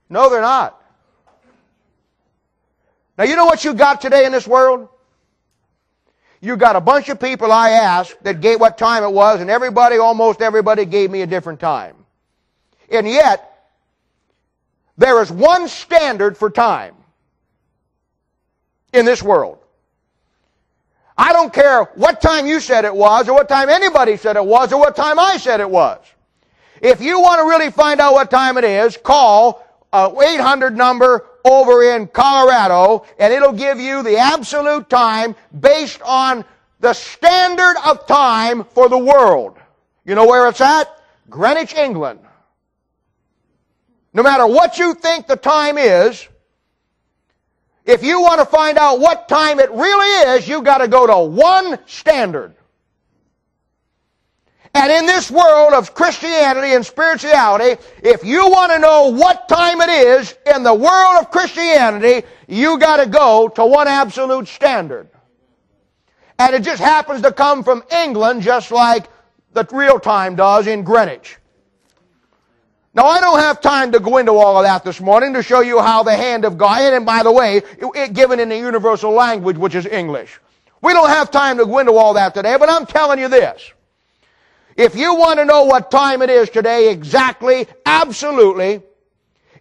No, 0.09 0.30
they're 0.30 0.42
not. 0.42 0.81
Now, 3.18 3.24
you 3.24 3.36
know 3.36 3.45
what 3.45 3.63
you 3.63 3.74
got 3.74 4.00
today 4.00 4.25
in 4.25 4.31
this 4.31 4.48
world? 4.48 4.89
You 6.39 6.56
got 6.56 6.75
a 6.75 6.81
bunch 6.81 7.10
of 7.10 7.19
people 7.19 7.51
I 7.51 7.71
asked 7.71 8.24
that 8.24 8.42
gave 8.42 8.60
what 8.60 8.77
time 8.77 9.03
it 9.03 9.12
was, 9.12 9.42
and 9.42 9.50
everybody, 9.50 9.98
almost 9.98 10.42
everybody, 10.42 10.86
gave 10.86 11.10
me 11.10 11.21
a 11.21 11.27
different 11.27 11.60
time. 11.60 11.95
And 12.89 13.07
yet, 13.07 13.56
there 14.97 15.21
is 15.21 15.31
one 15.31 15.67
standard 15.67 16.38
for 16.38 16.49
time 16.49 16.95
in 18.94 19.05
this 19.05 19.21
world. 19.21 19.59
I 21.17 21.33
don't 21.33 21.51
care 21.51 21.85
what 21.95 22.21
time 22.21 22.45
you 22.45 22.59
said 22.59 22.85
it 22.85 22.95
was, 22.95 23.27
or 23.27 23.33
what 23.33 23.49
time 23.49 23.69
anybody 23.69 24.17
said 24.17 24.35
it 24.35 24.45
was, 24.45 24.71
or 24.71 24.79
what 24.79 24.95
time 24.95 25.17
I 25.19 25.38
said 25.38 25.59
it 25.59 25.69
was. 25.69 25.99
If 26.81 27.01
you 27.01 27.19
want 27.19 27.39
to 27.39 27.45
really 27.45 27.71
find 27.71 28.00
out 28.00 28.13
what 28.13 28.29
time 28.29 28.57
it 28.57 28.63
is, 28.63 28.98
call 28.98 29.65
uh, 29.91 30.12
a 30.15 30.22
800 30.36 30.77
number 30.77 31.25
over 31.43 31.95
in 31.95 32.07
Colorado, 32.07 33.05
and 33.17 33.33
it'll 33.33 33.53
give 33.53 33.79
you 33.79 34.03
the 34.03 34.17
absolute 34.17 34.89
time 34.89 35.36
based 35.60 36.01
on 36.03 36.45
the 36.79 36.93
standard 36.93 37.75
of 37.86 38.05
time 38.05 38.63
for 38.63 38.89
the 38.89 38.98
world. 38.98 39.57
You 40.05 40.13
know 40.13 40.27
where 40.27 40.48
it's 40.48 40.62
at? 40.62 41.01
Greenwich, 41.29 41.74
England. 41.74 42.19
No 44.17 44.24
matter 44.24 44.47
what 44.47 44.79
you 44.79 44.95
think 44.95 45.27
the 45.27 45.36
time 45.36 45.77
is, 45.77 46.27
if 47.86 48.03
you 48.03 48.19
want 48.19 48.39
to 48.39 48.47
find 48.47 48.79
out 48.79 49.00
what 49.00 49.29
time 49.29 49.59
it 49.59 49.69
really 49.69 50.36
is, 50.36 50.47
you've 50.47 50.63
got 50.63 50.79
to 50.79 50.88
go 50.88 51.05
to 51.05 51.19
one 51.19 51.77
standard. 51.86 52.55
And 54.74 54.91
in 54.91 55.05
this 55.05 55.29
world 55.29 55.74
of 55.74 55.93
Christianity 55.93 56.74
and 56.74 56.83
spirituality, 56.83 57.79
if 58.01 58.25
you 58.25 58.50
want 58.50 58.71
to 58.71 58.79
know 58.79 59.09
what 59.09 59.47
time 59.47 59.81
it 59.81 59.89
is 59.89 60.36
in 60.51 60.63
the 60.63 60.74
world 60.74 61.21
of 61.21 61.29
Christianity, 61.29 62.25
you 62.47 62.79
got 62.79 62.97
to 62.97 63.05
go 63.05 63.50
to 63.50 63.63
one 63.67 63.88
absolute 63.88 64.47
standard. 64.47 65.12
And 66.39 66.55
it 66.55 66.63
just 66.63 66.81
happens 66.81 67.21
to 67.21 67.31
come 67.31 67.63
from 67.63 67.83
England 67.91 68.41
just 68.41 68.71
like 68.71 69.09
the 69.53 69.63
real 69.71 70.00
time 70.00 70.36
does 70.36 70.65
in 70.65 70.81
Greenwich. 70.81 71.38
Now, 72.98 73.06
I 73.06 73.22
don't 73.22 73.38
have 73.38 73.62
time 73.62 73.92
to 73.92 74.00
go 74.00 74.18
into 74.18 74.32
all 74.32 74.58
of 74.58 74.63
that 74.63 74.84
this 74.84 75.00
morning 75.00 75.36
to 75.36 75.44
show 75.44 75.60
you 75.62 75.80
how 75.80 76.01
the 76.01 76.16
hand 76.16 76.46
of 76.46 76.58
God, 76.58 76.82
and 76.82 77.06
by 77.06 77.22
the 77.22 77.32
way, 77.32 77.58
it, 77.58 77.66
it, 77.77 78.13
given 78.13 78.39
in 78.39 78.50
the 78.50 78.58
universal 78.58 79.12
language, 79.12 79.56
which 79.56 79.75
is 79.75 79.86
English. 79.86 80.39
We 80.82 80.94
don't 80.94 81.10
have 81.10 81.30
time 81.30 81.60
to 81.60 81.66
go 81.68 81.77
into 81.77 81.92
all 81.92 82.16
that 82.16 82.34
today, 82.34 82.58
but 82.58 82.70
I'm 82.70 82.88
telling 82.88 83.20
you 83.20 83.27
this. 83.27 83.72
If 84.75 84.96
you 84.96 85.13
want 85.13 85.38
to 85.38 85.46
know 85.46 85.66
what 85.66 85.92
time 85.92 86.24
it 86.24 86.32
is 86.32 86.50
today 86.50 86.89
exactly, 86.89 87.68
absolutely, 87.86 88.82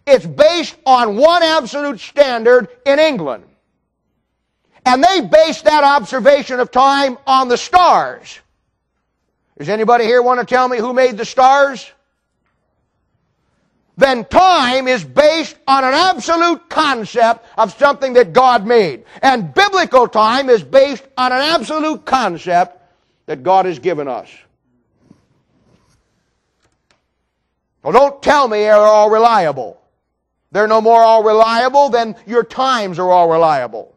it's 0.07 0.25
based 0.25 0.75
on 0.83 1.15
one 1.15 1.43
absolute 1.43 1.99
standard 1.99 2.69
in 2.87 2.97
England. 2.97 3.43
And 4.83 5.03
they 5.03 5.21
base 5.21 5.61
that 5.61 5.83
observation 5.83 6.59
of 6.59 6.71
time 6.71 7.19
on 7.27 7.49
the 7.49 7.57
stars. 7.57 8.39
Does 9.59 9.69
anybody 9.69 10.05
here 10.05 10.23
want 10.23 10.39
to 10.39 10.45
tell 10.47 10.67
me 10.67 10.79
who 10.79 10.91
made 10.91 11.17
the 11.17 11.25
stars? 11.25 11.91
then 13.97 14.25
time 14.25 14.87
is 14.87 15.03
based 15.03 15.57
on 15.67 15.83
an 15.83 15.93
absolute 15.93 16.69
concept 16.69 17.45
of 17.57 17.75
something 17.77 18.13
that 18.13 18.31
God 18.31 18.65
made. 18.65 19.05
And 19.23 19.53
biblical 19.53 20.07
time 20.07 20.49
is 20.49 20.63
based 20.63 21.03
on 21.17 21.31
an 21.31 21.39
absolute 21.39 22.05
concept 22.05 22.79
that 23.25 23.41
God 23.41 23.65
has 23.65 23.79
given 23.79 24.07
us. 24.07 24.29
Well, 27.81 27.93
don't 27.93 28.21
tell 28.21 28.47
me 28.47 28.59
they're 28.59 28.75
all 28.75 29.09
reliable. 29.09 29.81
They're 30.51 30.67
no 30.67 30.79
more 30.79 31.01
all 31.01 31.23
reliable 31.23 31.89
than 31.89 32.15
your 32.27 32.43
times 32.43 32.99
are 32.99 33.09
all 33.11 33.29
reliable. 33.29 33.95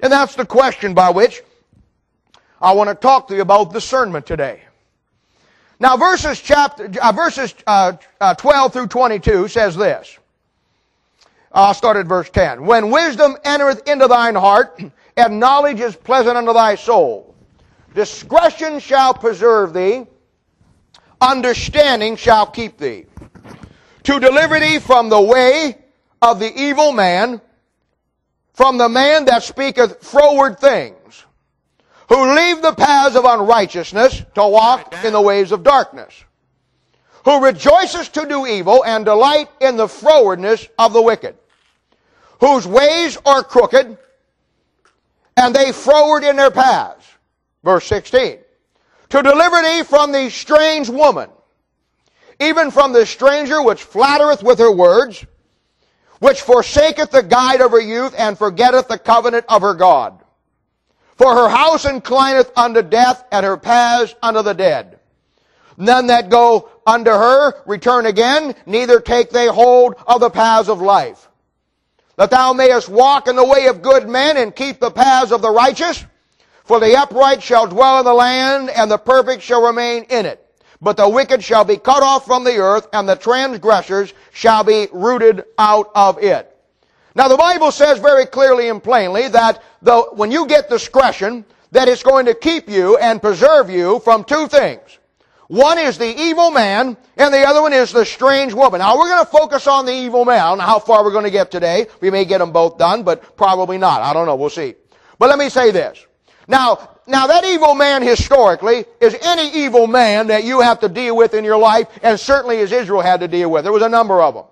And 0.00 0.12
that's 0.12 0.34
the 0.34 0.46
question 0.46 0.92
by 0.92 1.10
which 1.10 1.42
I 2.60 2.72
want 2.72 2.90
to 2.90 2.94
talk 2.94 3.28
to 3.28 3.34
you 3.34 3.42
about 3.42 3.72
discernment 3.72 4.26
today. 4.26 4.62
Now, 5.82 5.96
verses 5.96 6.40
chapter, 6.40 6.88
uh, 7.02 7.10
verses 7.10 7.56
uh, 7.66 7.94
uh, 8.20 8.34
12 8.34 8.72
through 8.72 8.86
22 8.86 9.48
says 9.48 9.74
this. 9.74 10.16
I'll 11.50 11.74
start 11.74 11.96
at 11.96 12.06
verse 12.06 12.30
10. 12.30 12.64
When 12.64 12.92
wisdom 12.92 13.36
entereth 13.42 13.88
into 13.88 14.06
thine 14.06 14.36
heart, 14.36 14.80
and 15.16 15.40
knowledge 15.40 15.80
is 15.80 15.96
pleasant 15.96 16.36
unto 16.36 16.52
thy 16.52 16.76
soul, 16.76 17.34
discretion 17.96 18.78
shall 18.78 19.12
preserve 19.12 19.74
thee, 19.74 20.06
understanding 21.20 22.14
shall 22.14 22.46
keep 22.46 22.78
thee, 22.78 23.06
to 24.04 24.20
deliver 24.20 24.60
thee 24.60 24.78
from 24.78 25.08
the 25.08 25.20
way 25.20 25.78
of 26.22 26.38
the 26.38 26.56
evil 26.62 26.92
man, 26.92 27.40
from 28.52 28.78
the 28.78 28.88
man 28.88 29.24
that 29.24 29.42
speaketh 29.42 30.00
froward 30.00 30.60
things, 30.60 30.94
who 32.12 32.34
leave 32.34 32.60
the 32.60 32.74
paths 32.74 33.16
of 33.16 33.24
unrighteousness 33.24 34.22
to 34.34 34.46
walk 34.46 34.94
in 35.02 35.14
the 35.14 35.20
ways 35.20 35.50
of 35.50 35.62
darkness, 35.62 36.12
who 37.24 37.42
rejoices 37.42 38.10
to 38.10 38.26
do 38.26 38.46
evil 38.46 38.84
and 38.84 39.06
delight 39.06 39.48
in 39.62 39.78
the 39.78 39.86
frowardness 39.86 40.68
of 40.78 40.92
the 40.92 41.00
wicked, 41.00 41.34
whose 42.38 42.66
ways 42.66 43.16
are 43.24 43.42
crooked, 43.42 43.96
and 45.38 45.54
they 45.54 45.72
froward 45.72 46.22
in 46.22 46.36
their 46.36 46.50
paths. 46.50 47.06
Verse 47.64 47.86
16. 47.86 48.40
To 49.08 49.22
deliver 49.22 49.62
thee 49.62 49.82
from 49.82 50.12
the 50.12 50.28
strange 50.28 50.90
woman, 50.90 51.30
even 52.38 52.70
from 52.70 52.92
the 52.92 53.06
stranger 53.06 53.62
which 53.62 53.84
flattereth 53.84 54.42
with 54.42 54.58
her 54.58 54.70
words, 54.70 55.24
which 56.18 56.42
forsaketh 56.42 57.10
the 57.10 57.22
guide 57.22 57.62
of 57.62 57.70
her 57.70 57.80
youth, 57.80 58.14
and 58.18 58.36
forgetteth 58.36 58.88
the 58.88 58.98
covenant 58.98 59.46
of 59.48 59.62
her 59.62 59.72
God. 59.72 60.21
For 61.22 61.36
her 61.36 61.48
house 61.48 61.84
inclineth 61.84 62.50
unto 62.56 62.82
death, 62.82 63.24
and 63.30 63.46
her 63.46 63.56
paths 63.56 64.12
unto 64.20 64.42
the 64.42 64.54
dead. 64.54 64.98
None 65.76 66.08
that 66.08 66.30
go 66.30 66.68
unto 66.84 67.10
her 67.10 67.62
return 67.64 68.06
again, 68.06 68.56
neither 68.66 68.98
take 68.98 69.30
they 69.30 69.46
hold 69.46 69.94
of 70.06 70.20
the 70.20 70.30
paths 70.30 70.68
of 70.68 70.80
life 70.80 71.28
that 72.16 72.30
thou 72.30 72.52
mayest 72.52 72.88
walk 72.88 73.26
in 73.26 73.36
the 73.36 73.44
way 73.44 73.66
of 73.66 73.82
good 73.82 74.08
men 74.08 74.36
and 74.36 74.54
keep 74.54 74.78
the 74.78 74.90
paths 74.90 75.32
of 75.32 75.42
the 75.42 75.50
righteous. 75.50 76.04
For 76.64 76.78
the 76.78 76.96
upright 76.96 77.42
shall 77.42 77.66
dwell 77.66 77.98
in 77.98 78.04
the 78.04 78.14
land, 78.14 78.70
and 78.70 78.90
the 78.90 78.98
perfect 78.98 79.42
shall 79.42 79.66
remain 79.66 80.04
in 80.04 80.26
it. 80.26 80.38
But 80.80 80.96
the 80.96 81.08
wicked 81.08 81.42
shall 81.42 81.64
be 81.64 81.76
cut 81.76 82.02
off 82.02 82.24
from 82.24 82.44
the 82.44 82.58
earth, 82.58 82.86
and 82.92 83.08
the 83.08 83.16
transgressors 83.16 84.12
shall 84.32 84.62
be 84.62 84.88
rooted 84.92 85.44
out 85.58 85.90
of 85.94 86.22
it. 86.22 86.51
Now 87.14 87.28
the 87.28 87.36
Bible 87.36 87.70
says 87.70 87.98
very 87.98 88.26
clearly 88.26 88.68
and 88.68 88.82
plainly 88.82 89.28
that 89.28 89.62
when 90.14 90.30
you 90.30 90.46
get 90.46 90.68
discretion, 90.68 91.44
that 91.72 91.88
it's 91.88 92.02
going 92.02 92.26
to 92.26 92.34
keep 92.34 92.68
you 92.68 92.96
and 92.98 93.20
preserve 93.20 93.70
you 93.70 93.98
from 94.00 94.24
two 94.24 94.46
things. 94.48 94.98
One 95.48 95.76
is 95.76 95.98
the 95.98 96.18
evil 96.18 96.50
man, 96.50 96.96
and 97.18 97.34
the 97.34 97.46
other 97.46 97.60
one 97.60 97.74
is 97.74 97.92
the 97.92 98.06
strange 98.06 98.54
woman. 98.54 98.78
Now 98.78 98.96
we're 98.96 99.08
going 99.08 99.24
to 99.24 99.30
focus 99.30 99.66
on 99.66 99.84
the 99.84 99.92
evil 99.92 100.24
man. 100.24 100.38
I 100.38 100.48
don't 100.48 100.58
know 100.58 100.64
how 100.64 100.78
far 100.78 101.04
we're 101.04 101.12
going 101.12 101.24
to 101.24 101.30
get 101.30 101.50
today. 101.50 101.88
We 102.00 102.10
may 102.10 102.24
get 102.24 102.38
them 102.38 102.52
both 102.52 102.78
done, 102.78 103.02
but 103.02 103.36
probably 103.36 103.76
not. 103.76 104.00
I 104.00 104.14
don't 104.14 104.24
know. 104.24 104.36
We'll 104.36 104.48
see. 104.48 104.74
But 105.18 105.28
let 105.28 105.38
me 105.38 105.50
say 105.50 105.70
this. 105.70 106.06
Now, 106.48 106.96
now 107.06 107.26
that 107.26 107.44
evil 107.44 107.74
man 107.74 108.02
historically 108.02 108.86
is 109.00 109.14
any 109.22 109.50
evil 109.64 109.86
man 109.86 110.28
that 110.28 110.44
you 110.44 110.60
have 110.60 110.80
to 110.80 110.88
deal 110.88 111.16
with 111.16 111.34
in 111.34 111.44
your 111.44 111.58
life, 111.58 111.86
and 112.02 112.18
certainly 112.18 112.60
as 112.60 112.72
Israel 112.72 113.02
had 113.02 113.20
to 113.20 113.28
deal 113.28 113.50
with. 113.50 113.64
There 113.64 113.72
was 113.72 113.82
a 113.82 113.88
number 113.88 114.22
of 114.22 114.34
them. 114.34 114.44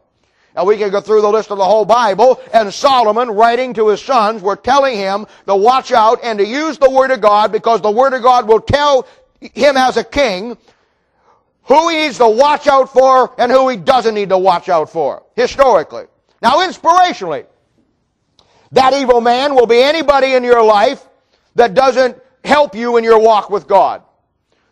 Now 0.60 0.66
we 0.66 0.76
can 0.76 0.90
go 0.90 1.00
through 1.00 1.22
the 1.22 1.30
list 1.30 1.50
of 1.50 1.56
the 1.56 1.64
whole 1.64 1.86
Bible, 1.86 2.38
and 2.52 2.70
Solomon, 2.70 3.30
writing 3.30 3.72
to 3.72 3.88
his 3.88 4.02
sons, 4.02 4.42
were 4.42 4.56
telling 4.56 4.94
him 4.94 5.24
to 5.46 5.56
watch 5.56 5.90
out 5.90 6.20
and 6.22 6.38
to 6.38 6.44
use 6.44 6.76
the 6.76 6.90
Word 6.90 7.10
of 7.10 7.22
God 7.22 7.50
because 7.50 7.80
the 7.80 7.90
Word 7.90 8.12
of 8.12 8.22
God 8.22 8.46
will 8.46 8.60
tell 8.60 9.06
him 9.40 9.78
as 9.78 9.96
a 9.96 10.04
king 10.04 10.58
who 11.62 11.88
he 11.88 11.96
needs 11.96 12.18
to 12.18 12.28
watch 12.28 12.66
out 12.66 12.92
for 12.92 13.34
and 13.40 13.50
who 13.50 13.70
he 13.70 13.78
doesn't 13.78 14.14
need 14.14 14.28
to 14.28 14.36
watch 14.36 14.68
out 14.68 14.90
for, 14.90 15.22
historically. 15.34 16.04
Now, 16.42 16.58
inspirationally, 16.58 17.46
that 18.72 18.92
evil 18.92 19.22
man 19.22 19.54
will 19.54 19.66
be 19.66 19.80
anybody 19.80 20.34
in 20.34 20.44
your 20.44 20.62
life 20.62 21.02
that 21.54 21.72
doesn't 21.72 22.18
help 22.44 22.74
you 22.74 22.98
in 22.98 23.04
your 23.04 23.18
walk 23.18 23.48
with 23.48 23.66
God. 23.66 24.02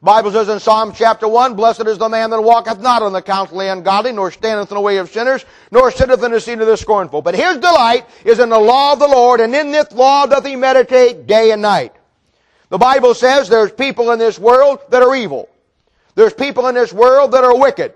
Bible 0.00 0.30
says 0.30 0.48
in 0.48 0.60
Psalm 0.60 0.92
chapter 0.92 1.26
1, 1.26 1.54
Blessed 1.54 1.86
is 1.86 1.98
the 1.98 2.08
man 2.08 2.30
that 2.30 2.40
walketh 2.40 2.80
not 2.80 3.02
on 3.02 3.12
the 3.12 3.20
counsel 3.20 3.60
of 3.60 3.66
the 3.66 3.72
ungodly, 3.72 4.12
nor 4.12 4.30
standeth 4.30 4.70
in 4.70 4.76
the 4.76 4.80
way 4.80 4.98
of 4.98 5.10
sinners, 5.10 5.44
nor 5.72 5.90
sitteth 5.90 6.22
in 6.22 6.30
the 6.30 6.40
seat 6.40 6.60
of 6.60 6.68
the 6.68 6.76
scornful. 6.76 7.20
But 7.20 7.34
his 7.34 7.56
delight 7.56 8.06
is 8.24 8.38
in 8.38 8.48
the 8.48 8.58
law 8.58 8.92
of 8.92 9.00
the 9.00 9.08
Lord, 9.08 9.40
and 9.40 9.52
in 9.54 9.72
this 9.72 9.90
law 9.90 10.26
doth 10.26 10.46
he 10.46 10.54
meditate 10.54 11.26
day 11.26 11.50
and 11.50 11.62
night. 11.62 11.94
The 12.68 12.78
Bible 12.78 13.14
says 13.14 13.48
there's 13.48 13.72
people 13.72 14.12
in 14.12 14.20
this 14.20 14.38
world 14.38 14.78
that 14.90 15.02
are 15.02 15.16
evil. 15.16 15.48
There's 16.14 16.34
people 16.34 16.68
in 16.68 16.76
this 16.76 16.92
world 16.92 17.32
that 17.32 17.42
are 17.42 17.56
wicked. 17.58 17.94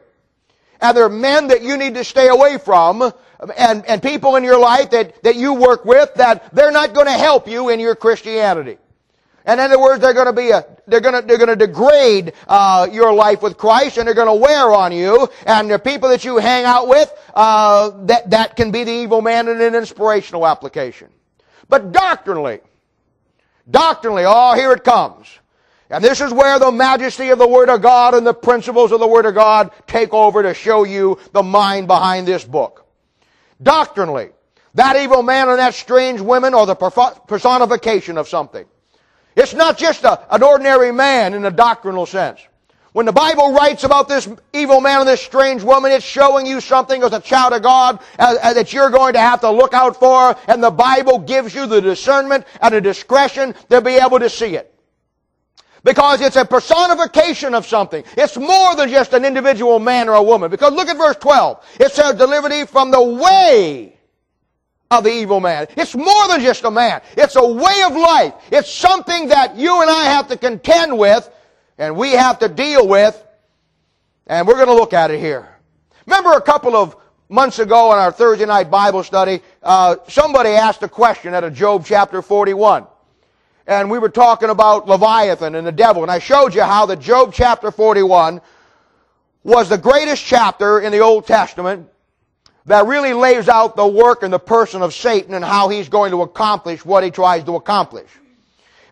And 0.81 0.97
there 0.97 1.05
are 1.05 1.09
men 1.09 1.49
that 1.49 1.63
you 1.63 1.77
need 1.77 1.95
to 1.95 2.03
stay 2.03 2.29
away 2.29 2.59
from 2.59 3.13
and, 3.57 3.87
and 3.87 4.03
people 4.03 4.35
in 4.35 4.43
your 4.43 4.59
life 4.59 4.91
that, 4.91 5.23
that 5.23 5.37
you 5.37 5.53
work 5.53 5.85
with 5.85 6.13
that 6.15 6.53
they're 6.53 6.73
not 6.73 6.95
going 6.95 7.07
to 7.07 7.13
help 7.13 7.47
you 7.47 7.69
in 7.69 7.79
your 7.79 7.95
Christianity. 7.95 8.79
In 9.47 9.59
other 9.59 9.81
words, 9.81 10.01
they're 10.01 10.15
going 10.15 10.27
to 10.27 10.33
be 10.33 10.51
a, 10.51 10.65
they're 10.87 11.01
going 11.01 11.21
to, 11.21 11.27
they're 11.27 11.39
going 11.39 11.49
to 11.49 11.57
degrade 11.57 12.33
uh, 12.47 12.87
your 12.93 13.13
life 13.13 13.43
with 13.43 13.57
Christ, 13.57 13.99
and 13.99 14.07
they're 14.07 14.15
going 14.15 14.29
to 14.29 14.35
wear 14.35 14.73
on 14.73 14.93
you. 14.93 15.29
And 15.47 15.71
the 15.71 15.79
people 15.79 16.09
that 16.11 16.25
you 16.25 16.39
hang 16.39 16.65
out 16.65 16.87
with, 16.87 17.13
uh, 17.35 17.91
that 18.07 18.31
that 18.31 18.57
can 18.57 18.71
be 18.71 18.85
the 18.85 18.93
evil 18.93 19.21
man 19.21 19.49
in 19.49 19.61
an 19.61 19.75
inspirational 19.75 20.47
application. 20.47 21.09
But 21.69 21.91
doctrinally, 21.91 22.61
doctrinally, 23.69 24.25
oh, 24.27 24.55
here 24.55 24.73
it 24.73 24.85
comes. 24.85 25.27
And 25.91 26.03
this 26.03 26.21
is 26.21 26.33
where 26.33 26.59
the 26.59 26.73
majesty 26.73 27.31
of 27.31 27.39
the 27.39 27.49
Word 27.49 27.69
of 27.69 27.83
God 27.83 28.15
and 28.15 28.27
the 28.27 28.33
principles 28.33 28.93
of 28.93 29.01
the 29.01 29.07
Word 29.07 29.27
of 29.27 29.35
God 29.35 29.73
take 29.87 30.15
over 30.15 30.43
to 30.43 30.55
show 30.55 30.85
you 30.85 31.19
the 31.33 31.43
mind 31.43 31.87
behind 31.87 32.27
this 32.27 32.45
book. 32.45 32.87
Doctrinally, 33.63 34.31
that 34.75 34.97
evil 34.97 35.23
man 35.23 35.49
and 35.49 35.59
that 35.59 35.75
strange 35.75 36.21
woman 36.21 36.55
are 36.55 36.65
the 36.65 36.75
personification 36.75 38.17
of 38.17 38.27
something. 38.27 38.65
It's 39.37 39.55
not 39.55 39.79
just 39.79 40.05
a, 40.05 40.35
an 40.35 40.43
ordinary 40.43 40.93
man 40.93 41.35
in 41.35 41.45
a 41.45 41.51
doctrinal 41.51 42.07
sense. 42.07 42.41
When 42.93 43.07
the 43.07 43.13
Bible 43.13 43.53
writes 43.53 43.85
about 43.85 44.07
this 44.07 44.29
evil 44.53 44.83
man 44.83 45.01
and 45.01 45.09
this 45.09 45.23
strange 45.23 45.63
woman, 45.63 45.93
it's 45.93 46.05
showing 46.05 46.45
you 46.45 46.61
something 46.61 47.03
as 47.03 47.13
a 47.15 47.21
child 47.21 47.55
of 47.55 47.63
God 47.63 48.01
uh, 48.19 48.37
uh, 48.43 48.53
that 48.53 48.75
you're 48.75 48.91
going 48.91 49.15
to 49.15 49.21
have 49.21 49.41
to 49.41 49.51
look 49.51 49.73
out 49.73 49.99
for, 49.99 50.37
and 50.47 50.63
the 50.63 50.71
Bible 50.71 51.19
gives 51.19 51.55
you 51.55 51.67
the 51.67 51.81
discernment 51.81 52.45
and 52.61 52.75
the 52.75 52.83
discretion 52.83 53.55
to 53.71 53.81
be 53.81 53.93
able 53.93 54.19
to 54.19 54.29
see 54.29 54.57
it. 54.57 54.69
Because 55.85 56.21
it's 56.21 56.37
a 56.37 56.45
personification 56.45 57.55
of 57.55 57.67
something. 57.67 58.05
It's 58.17 58.37
more 58.37 58.77
than 58.77 58.91
just 58.91 59.15
an 59.15 59.25
individual 59.25 59.79
man 59.79 60.09
or 60.09 60.15
a 60.15 60.23
woman. 60.23 60.51
Because 60.51 60.73
look 60.75 60.89
at 60.89 60.97
verse 60.97 61.17
12. 61.17 61.65
It 61.81 61.93
says, 61.93 62.15
deliver 62.15 62.51
thee 62.51 62.67
from 62.67 62.91
the 62.91 63.03
way 63.03 63.99
of 64.93 65.05
the 65.05 65.11
evil 65.11 65.41
man. 65.41 65.67
It's 65.77 65.95
more 65.95 66.29
than 66.29 66.41
just 66.41 66.65
a 66.65 66.71
man. 66.71 67.01
It's 67.17 67.37
a 67.37 67.47
way 67.47 67.83
of 67.87 67.95
life. 67.95 68.35
It's 68.51 68.71
something 68.71 69.29
that 69.29 69.57
you 69.57 69.81
and 69.81 69.91
I 69.91 70.05
have 70.05 70.29
to 70.29 70.37
contend 70.37 70.99
with 70.99 71.29
and 71.79 71.97
we 71.97 72.13
have 72.13 72.39
to 72.41 72.49
deal 72.49 72.87
with. 72.87 73.21
And 74.27 74.47
we're 74.47 74.55
going 74.55 74.69
to 74.69 74.75
look 74.75 74.93
at 74.93 75.11
it 75.11 75.19
here. 75.19 75.49
Remember 76.07 76.33
a 76.33 76.43
couple 76.43 76.77
of 76.77 76.97
months 77.29 77.59
ago 77.59 77.93
in 77.93 77.99
our 77.99 78.13
Thursday 78.13 78.45
night 78.45 78.71
Bible 78.71 79.03
study, 79.03 79.41
uh, 79.63 79.97
somebody 80.09 80.51
asked 80.51 80.83
a 80.83 80.89
question 80.89 81.35
out 81.35 81.45
of 81.45 81.55
Job 81.55 81.85
chapter 81.87 82.21
41 82.21 82.87
and 83.67 83.91
we 83.91 83.99
were 83.99 84.09
talking 84.09 84.51
about 84.51 84.89
Leviathan 84.89 85.55
and 85.55 85.65
the 85.65 85.73
devil, 85.73 86.03
and 86.03 86.11
I 86.11 86.19
showed 86.19 86.53
you 86.53 86.63
how 86.63 86.85
the 86.85 86.97
Job 86.97 87.33
chapter 87.33 87.71
41 87.71 88.41
was 89.45 89.69
the 89.69 89.79
greatest 89.79 90.25
chapter 90.25 90.81
in 90.81 90.91
the 90.91 90.99
Old 90.99 91.29
Testament 91.29 91.89
that 92.67 92.87
really 92.87 93.13
lays 93.13 93.49
out 93.49 93.77
the 93.77 93.87
work 93.87 94.23
and 94.23 94.33
the 94.33 94.39
person 94.39 94.83
of 94.83 94.95
Satan 94.95 95.35
and 95.35 95.45
how 95.45 95.69
he's 95.69 95.89
going 95.89 96.13
to 96.13 96.23
accomplish 96.23 96.85
what 96.85 97.03
he 97.03 97.11
tries 97.11 97.45
to 97.45 97.57
accomplish. 97.57 98.09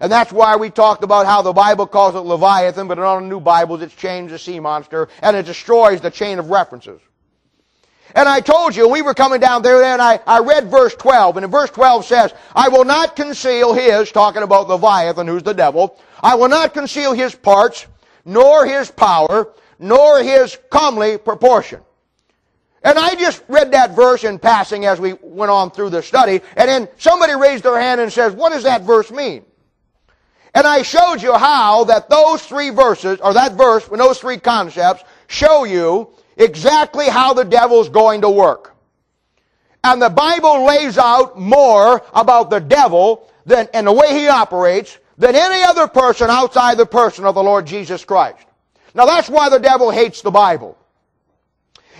And 0.00 0.10
that's 0.10 0.32
why 0.32 0.56
we 0.56 0.70
talked 0.70 1.04
about 1.04 1.26
how 1.26 1.42
the 1.42 1.52
Bible 1.52 1.86
calls 1.86 2.14
it 2.14 2.20
Leviathan, 2.20 2.88
but 2.88 2.98
in 2.98 3.04
all 3.04 3.20
the 3.20 3.26
new 3.26 3.40
Bibles 3.40 3.82
it's 3.82 3.94
changed 3.94 4.32
to 4.32 4.38
sea 4.38 4.58
monster, 4.58 5.08
and 5.22 5.36
it 5.36 5.44
destroys 5.44 6.00
the 6.00 6.10
chain 6.10 6.38
of 6.38 6.50
references. 6.50 7.00
And 8.14 8.28
I 8.28 8.40
told 8.40 8.74
you, 8.74 8.88
we 8.88 9.02
were 9.02 9.14
coming 9.14 9.40
down 9.40 9.62
there 9.62 9.84
and 9.84 10.02
I, 10.02 10.18
I 10.26 10.40
read 10.40 10.68
verse 10.68 10.94
12, 10.96 11.36
and 11.36 11.44
in 11.44 11.50
verse 11.50 11.70
12 11.70 12.04
says, 12.04 12.34
I 12.56 12.68
will 12.68 12.84
not 12.84 13.14
conceal 13.14 13.72
his, 13.72 14.10
talking 14.10 14.42
about 14.42 14.68
Leviathan, 14.68 15.28
who's 15.28 15.44
the 15.44 15.54
devil, 15.54 15.96
I 16.20 16.34
will 16.34 16.48
not 16.48 16.74
conceal 16.74 17.12
his 17.12 17.34
parts, 17.34 17.86
nor 18.24 18.66
his 18.66 18.90
power, 18.90 19.52
nor 19.78 20.22
his 20.22 20.58
comely 20.70 21.18
proportion. 21.18 21.80
And 22.82 22.98
I 22.98 23.14
just 23.14 23.42
read 23.48 23.72
that 23.72 23.94
verse 23.94 24.24
in 24.24 24.38
passing 24.38 24.86
as 24.86 24.98
we 24.98 25.12
went 25.20 25.50
on 25.50 25.70
through 25.70 25.90
the 25.90 26.02
study, 26.02 26.40
and 26.56 26.68
then 26.68 26.88
somebody 26.96 27.34
raised 27.34 27.64
their 27.64 27.78
hand 27.78 28.00
and 28.00 28.12
says, 28.12 28.32
what 28.32 28.52
does 28.52 28.62
that 28.62 28.82
verse 28.82 29.10
mean? 29.10 29.44
And 30.54 30.66
I 30.66 30.82
showed 30.82 31.22
you 31.22 31.34
how 31.34 31.84
that 31.84 32.08
those 32.08 32.44
three 32.44 32.70
verses, 32.70 33.20
or 33.20 33.34
that 33.34 33.52
verse, 33.52 33.88
with 33.88 34.00
those 34.00 34.18
three 34.18 34.38
concepts, 34.38 35.04
show 35.26 35.64
you 35.64 36.08
exactly 36.36 37.08
how 37.08 37.34
the 37.34 37.44
devil's 37.44 37.88
going 37.88 38.22
to 38.22 38.30
work. 38.30 38.74
And 39.84 40.00
the 40.00 40.10
Bible 40.10 40.64
lays 40.64 40.98
out 40.98 41.38
more 41.38 42.02
about 42.14 42.50
the 42.50 42.60
devil 42.60 43.30
than, 43.46 43.68
and 43.74 43.86
the 43.86 43.92
way 43.92 44.12
he 44.18 44.28
operates 44.28 44.98
than 45.18 45.34
any 45.34 45.62
other 45.62 45.86
person 45.86 46.30
outside 46.30 46.78
the 46.78 46.86
person 46.86 47.26
of 47.26 47.34
the 47.34 47.42
Lord 47.42 47.66
Jesus 47.66 48.04
Christ. 48.04 48.46
Now 48.94 49.04
that's 49.04 49.28
why 49.28 49.50
the 49.50 49.58
devil 49.58 49.90
hates 49.90 50.22
the 50.22 50.30
Bible. 50.30 50.76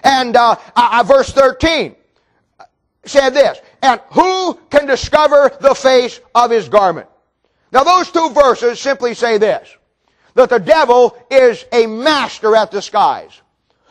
And 0.02 0.37
uh, 0.37 0.57
uh, 0.76 1.04
verse 1.07 1.30
13 1.33 1.95
said 3.04 3.30
this, 3.30 3.59
and 3.83 4.00
who 4.12 4.54
can 4.71 4.87
discover 4.87 5.50
the 5.61 5.75
face 5.75 6.21
of 6.35 6.50
his 6.50 6.69
garment? 6.69 7.09
Now 7.73 7.85
those 7.85 8.11
two 8.11 8.30
verses 8.30 8.80
simply 8.80 9.14
say 9.14 9.38
this, 9.38 9.76
that 10.35 10.50
the 10.50 10.59
devil 10.59 11.16
is 11.30 11.64
a 11.73 11.87
master 11.87 12.57
at 12.57 12.71
disguise. 12.71 13.40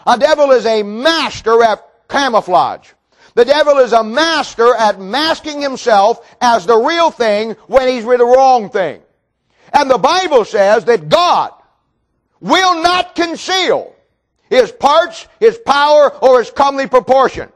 A 0.06 0.18
devil 0.18 0.52
is 0.52 0.66
a 0.66 0.84
master 0.84 1.64
at 1.64 1.86
camouflage. 2.08 2.92
The 3.36 3.46
devil 3.46 3.78
is 3.78 3.94
a 3.94 4.04
master 4.04 4.76
at 4.76 5.00
masking 5.00 5.62
himself 5.62 6.36
as 6.42 6.66
the 6.66 6.78
real 6.78 7.12
thing 7.12 7.52
when 7.68 7.88
he's 7.88 8.04
with 8.06 8.20
the 8.20 8.26
wrong 8.26 8.70
thing. 8.70 9.02
And 9.72 9.90
the 9.90 9.98
Bible 9.98 10.46
says 10.46 10.86
that 10.86 11.10
God 11.10 11.54
will 12.42 12.82
not 12.82 13.16
conceal 13.16 13.94
his 14.50 14.72
parts, 14.72 15.28
his 15.40 15.58
power, 15.58 16.14
or 16.24 16.40
his 16.40 16.52
comely 16.52 16.88
proportion. 16.88 17.50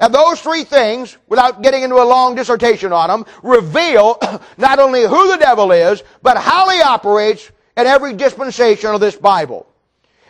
And 0.00 0.14
those 0.14 0.40
three 0.40 0.64
things, 0.64 1.16
without 1.28 1.62
getting 1.62 1.82
into 1.82 1.96
a 1.96 2.04
long 2.04 2.34
dissertation 2.34 2.92
on 2.92 3.08
them, 3.08 3.26
reveal 3.42 4.18
not 4.58 4.78
only 4.78 5.02
who 5.02 5.28
the 5.32 5.38
devil 5.38 5.72
is, 5.72 6.02
but 6.22 6.36
how 6.36 6.68
he 6.68 6.80
operates 6.80 7.50
in 7.76 7.86
every 7.86 8.12
dispensation 8.12 8.90
of 8.90 9.00
this 9.00 9.16
Bible. 9.16 9.66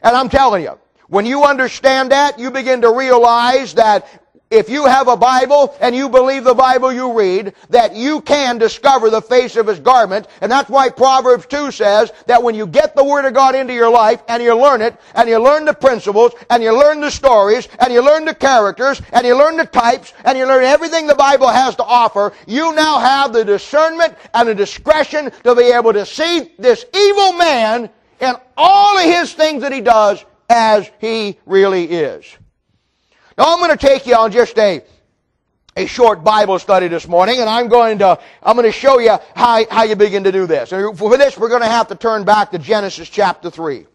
And 0.02 0.17
I'm 0.17 0.28
telling 0.28 0.62
you, 0.62 0.78
when 1.09 1.26
you 1.26 1.45
understand 1.45 2.12
that, 2.12 2.38
you 2.38 2.50
begin 2.50 2.83
to 2.83 2.93
realize 2.93 3.75
that 3.75 4.09
if 4.50 4.71
you 4.71 4.87
have 4.87 5.09
a 5.09 5.17
Bible 5.17 5.76
and 5.81 5.95
you 5.95 6.09
believe 6.09 6.45
the 6.45 6.55
Bible 6.55 6.93
you 6.93 7.12
read, 7.12 7.55
that 7.69 7.95
you 7.95 8.21
can 8.23 8.57
discover 8.59 9.11
the 9.11 9.21
face 9.21 9.57
of 9.57 9.67
His 9.67 9.78
garment. 9.78 10.26
And 10.40 10.50
that's 10.50 10.71
why 10.71 10.88
Proverbs 10.88 11.47
2 11.47 11.71
says 11.71 12.12
that 12.26 12.43
when 12.43 12.55
you 12.55 12.67
get 12.67 12.97
the 12.97 13.05
Word 13.05 13.26
of 13.26 13.35
God 13.35 13.55
into 13.55 13.75
your 13.75 13.90
life 13.90 14.23
and 14.28 14.43
you 14.43 14.55
learn 14.55 14.81
it, 14.81 14.97
and 15.14 15.28
you 15.28 15.38
learn 15.38 15.64
the 15.64 15.75
principles, 15.75 16.33
and 16.50 16.62
you 16.62 16.73
learn 16.73 17.00
the 17.00 17.11
stories, 17.11 17.69
and 17.81 17.93
you 17.93 18.02
learn 18.02 18.25
the 18.25 18.35
characters, 18.35 19.02
and 19.12 19.26
you 19.26 19.37
learn 19.37 19.57
the 19.57 19.67
types, 19.67 20.14
and 20.25 20.38
you 20.38 20.47
learn 20.47 20.64
everything 20.64 21.07
the 21.07 21.14
Bible 21.14 21.49
has 21.49 21.76
to 21.76 21.85
offer, 21.85 22.33
you 22.47 22.75
now 22.75 22.99
have 22.99 23.33
the 23.33 23.45
discernment 23.45 24.14
and 24.35 24.49
the 24.49 24.55
discretion 24.55 25.31
to 25.45 25.55
be 25.55 25.64
able 25.64 25.93
to 25.93 26.07
see 26.07 26.52
this 26.59 26.85
evil 26.95 27.33
man 27.35 27.90
in 28.21 28.35
all 28.57 28.99
of 28.99 29.05
his 29.05 29.33
things 29.35 29.62
that 29.62 29.73
he 29.73 29.81
does 29.81 30.25
as 30.49 30.90
he 31.00 31.38
really 31.47 31.85
is. 31.85 32.25
Now 33.38 33.52
I'm 33.52 33.61
going 33.61 33.71
to 33.71 33.76
take 33.76 34.04
you 34.04 34.16
on 34.16 34.33
just 34.33 34.59
a, 34.59 34.83
a 35.76 35.87
short 35.87 36.25
Bible 36.25 36.59
study 36.59 36.88
this 36.88 37.07
morning, 37.07 37.38
and 37.38 37.49
I'm 37.49 37.68
going 37.68 37.99
to, 38.00 38.18
I'm 38.42 38.57
going 38.57 38.66
to 38.66 38.73
show 38.73 38.99
you 38.99 39.16
how, 39.37 39.64
how 39.71 39.85
you 39.85 39.95
begin 39.95 40.25
to 40.25 40.33
do 40.33 40.49
this. 40.49 40.73
And 40.73 40.99
for 40.99 41.16
this, 41.16 41.38
we're 41.38 41.49
going 41.49 41.62
to 41.62 41.68
have 41.68 41.87
to 41.88 41.95
turn 41.95 42.25
back 42.25 42.50
to 42.50 42.59
Genesis 42.59 43.09
chapter 43.09 43.49
3. 43.49 43.87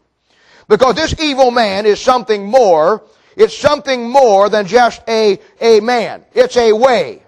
Because 0.69 0.95
this 0.95 1.13
evil 1.19 1.51
man 1.51 1.85
is 1.85 1.99
something 1.99 2.45
more, 2.45 3.03
it's 3.35 3.55
something 3.55 4.09
more 4.09 4.47
than 4.47 4.65
just 4.65 5.01
a, 5.09 5.37
a 5.59 5.81
man. 5.81 6.23
It's 6.33 6.55
a 6.55 6.71
way. 6.71 7.21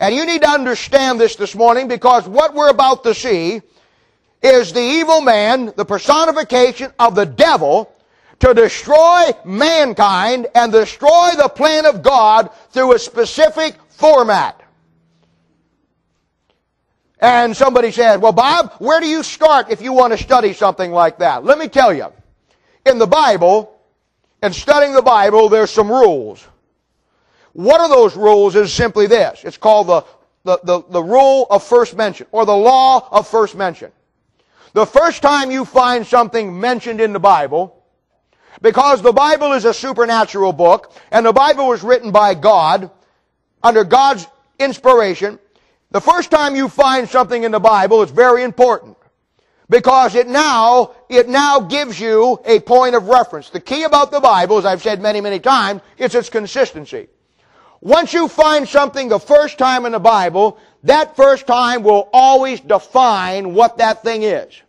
And 0.00 0.16
you 0.16 0.26
need 0.26 0.42
to 0.42 0.48
understand 0.48 1.20
this 1.20 1.36
this 1.36 1.54
morning 1.54 1.86
because 1.86 2.26
what 2.26 2.54
we're 2.54 2.70
about 2.70 3.04
to 3.04 3.14
see 3.14 3.62
is 4.42 4.72
the 4.72 4.80
evil 4.80 5.20
man, 5.20 5.72
the 5.76 5.84
personification 5.84 6.92
of 6.98 7.14
the 7.14 7.24
devil, 7.24 7.95
to 8.40 8.54
destroy 8.54 9.30
mankind 9.44 10.46
and 10.54 10.72
destroy 10.72 11.30
the 11.36 11.48
plan 11.48 11.86
of 11.86 12.02
God 12.02 12.50
through 12.70 12.94
a 12.94 12.98
specific 12.98 13.74
format. 13.88 14.60
And 17.18 17.56
somebody 17.56 17.92
said, 17.92 18.20
well, 18.20 18.32
Bob, 18.32 18.74
where 18.78 19.00
do 19.00 19.06
you 19.06 19.22
start 19.22 19.70
if 19.70 19.80
you 19.80 19.92
want 19.92 20.12
to 20.12 20.22
study 20.22 20.52
something 20.52 20.92
like 20.92 21.18
that? 21.18 21.44
Let 21.44 21.58
me 21.58 21.68
tell 21.68 21.92
you. 21.92 22.12
In 22.84 22.98
the 22.98 23.06
Bible, 23.06 23.80
in 24.42 24.52
studying 24.52 24.92
the 24.92 25.02
Bible, 25.02 25.48
there's 25.48 25.70
some 25.70 25.90
rules. 25.90 26.46
One 27.54 27.80
of 27.80 27.88
those 27.88 28.16
rules 28.16 28.54
is 28.54 28.70
simply 28.70 29.06
this. 29.06 29.42
It's 29.44 29.56
called 29.56 29.86
the, 29.86 30.04
the, 30.44 30.60
the, 30.62 30.82
the 30.90 31.02
rule 31.02 31.46
of 31.48 31.64
first 31.64 31.96
mention, 31.96 32.26
or 32.32 32.44
the 32.44 32.54
law 32.54 33.08
of 33.10 33.26
first 33.26 33.56
mention. 33.56 33.90
The 34.74 34.84
first 34.84 35.22
time 35.22 35.50
you 35.50 35.64
find 35.64 36.06
something 36.06 36.60
mentioned 36.60 37.00
in 37.00 37.14
the 37.14 37.18
Bible, 37.18 37.75
because 38.62 39.02
the 39.02 39.12
Bible 39.12 39.52
is 39.52 39.64
a 39.64 39.74
supernatural 39.74 40.52
book, 40.52 40.92
and 41.10 41.24
the 41.24 41.32
Bible 41.32 41.68
was 41.68 41.82
written 41.82 42.10
by 42.10 42.34
God, 42.34 42.90
under 43.62 43.84
God's 43.84 44.26
inspiration. 44.58 45.38
The 45.90 46.00
first 46.00 46.30
time 46.30 46.56
you 46.56 46.68
find 46.68 47.08
something 47.08 47.44
in 47.44 47.52
the 47.52 47.60
Bible 47.60 48.02
is 48.02 48.10
very 48.10 48.42
important. 48.42 48.96
Because 49.68 50.14
it 50.14 50.28
now, 50.28 50.92
it 51.08 51.28
now 51.28 51.60
gives 51.60 51.98
you 51.98 52.40
a 52.44 52.60
point 52.60 52.94
of 52.94 53.08
reference. 53.08 53.50
The 53.50 53.60
key 53.60 53.82
about 53.82 54.12
the 54.12 54.20
Bible, 54.20 54.58
as 54.58 54.64
I've 54.64 54.82
said 54.82 55.00
many, 55.00 55.20
many 55.20 55.40
times, 55.40 55.80
is 55.98 56.14
its 56.14 56.28
consistency. 56.28 57.08
Once 57.80 58.12
you 58.12 58.28
find 58.28 58.68
something 58.68 59.08
the 59.08 59.18
first 59.18 59.58
time 59.58 59.84
in 59.84 59.92
the 59.92 59.98
Bible, 59.98 60.58
that 60.84 61.16
first 61.16 61.46
time 61.46 61.82
will 61.82 62.08
always 62.12 62.60
define 62.60 63.54
what 63.54 63.78
that 63.78 64.02
thing 64.02 64.22
is. 64.22 64.62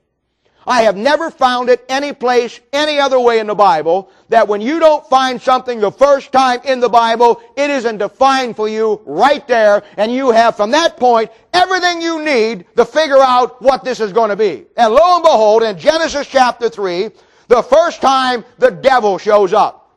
I 0.67 0.81
have 0.81 0.97
never 0.97 1.31
found 1.31 1.69
it 1.69 1.85
any 1.87 2.11
place, 2.11 2.59
any 2.73 2.99
other 2.99 3.17
way 3.17 3.39
in 3.39 3.47
the 3.47 3.55
Bible, 3.55 4.11
that 4.27 4.49
when 4.49 4.59
you 4.59 4.79
don't 4.79 5.07
find 5.07 5.41
something 5.41 5.79
the 5.79 5.91
first 5.91 6.33
time 6.33 6.59
in 6.65 6.81
the 6.81 6.89
Bible, 6.89 7.41
it 7.55 7.69
isn't 7.69 7.99
defined 7.99 8.57
for 8.57 8.67
you 8.67 9.01
right 9.05 9.47
there, 9.47 9.83
and 9.95 10.11
you 10.11 10.29
have 10.31 10.57
from 10.57 10.71
that 10.71 10.97
point 10.97 11.31
everything 11.53 12.01
you 12.01 12.21
need 12.21 12.65
to 12.75 12.83
figure 12.83 13.17
out 13.17 13.61
what 13.61 13.85
this 13.85 14.01
is 14.01 14.11
going 14.11 14.29
to 14.29 14.35
be. 14.35 14.65
And 14.75 14.93
lo 14.93 15.15
and 15.15 15.23
behold, 15.23 15.63
in 15.63 15.79
Genesis 15.79 16.27
chapter 16.27 16.67
3, 16.67 17.11
the 17.47 17.63
first 17.63 18.01
time 18.01 18.43
the 18.57 18.69
devil 18.71 19.17
shows 19.17 19.53
up. 19.53 19.95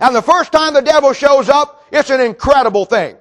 And 0.00 0.16
the 0.16 0.22
first 0.22 0.52
time 0.52 0.72
the 0.72 0.80
devil 0.80 1.12
shows 1.12 1.50
up, 1.50 1.84
it's 1.92 2.08
an 2.08 2.22
incredible 2.22 2.86
thing. 2.86 3.16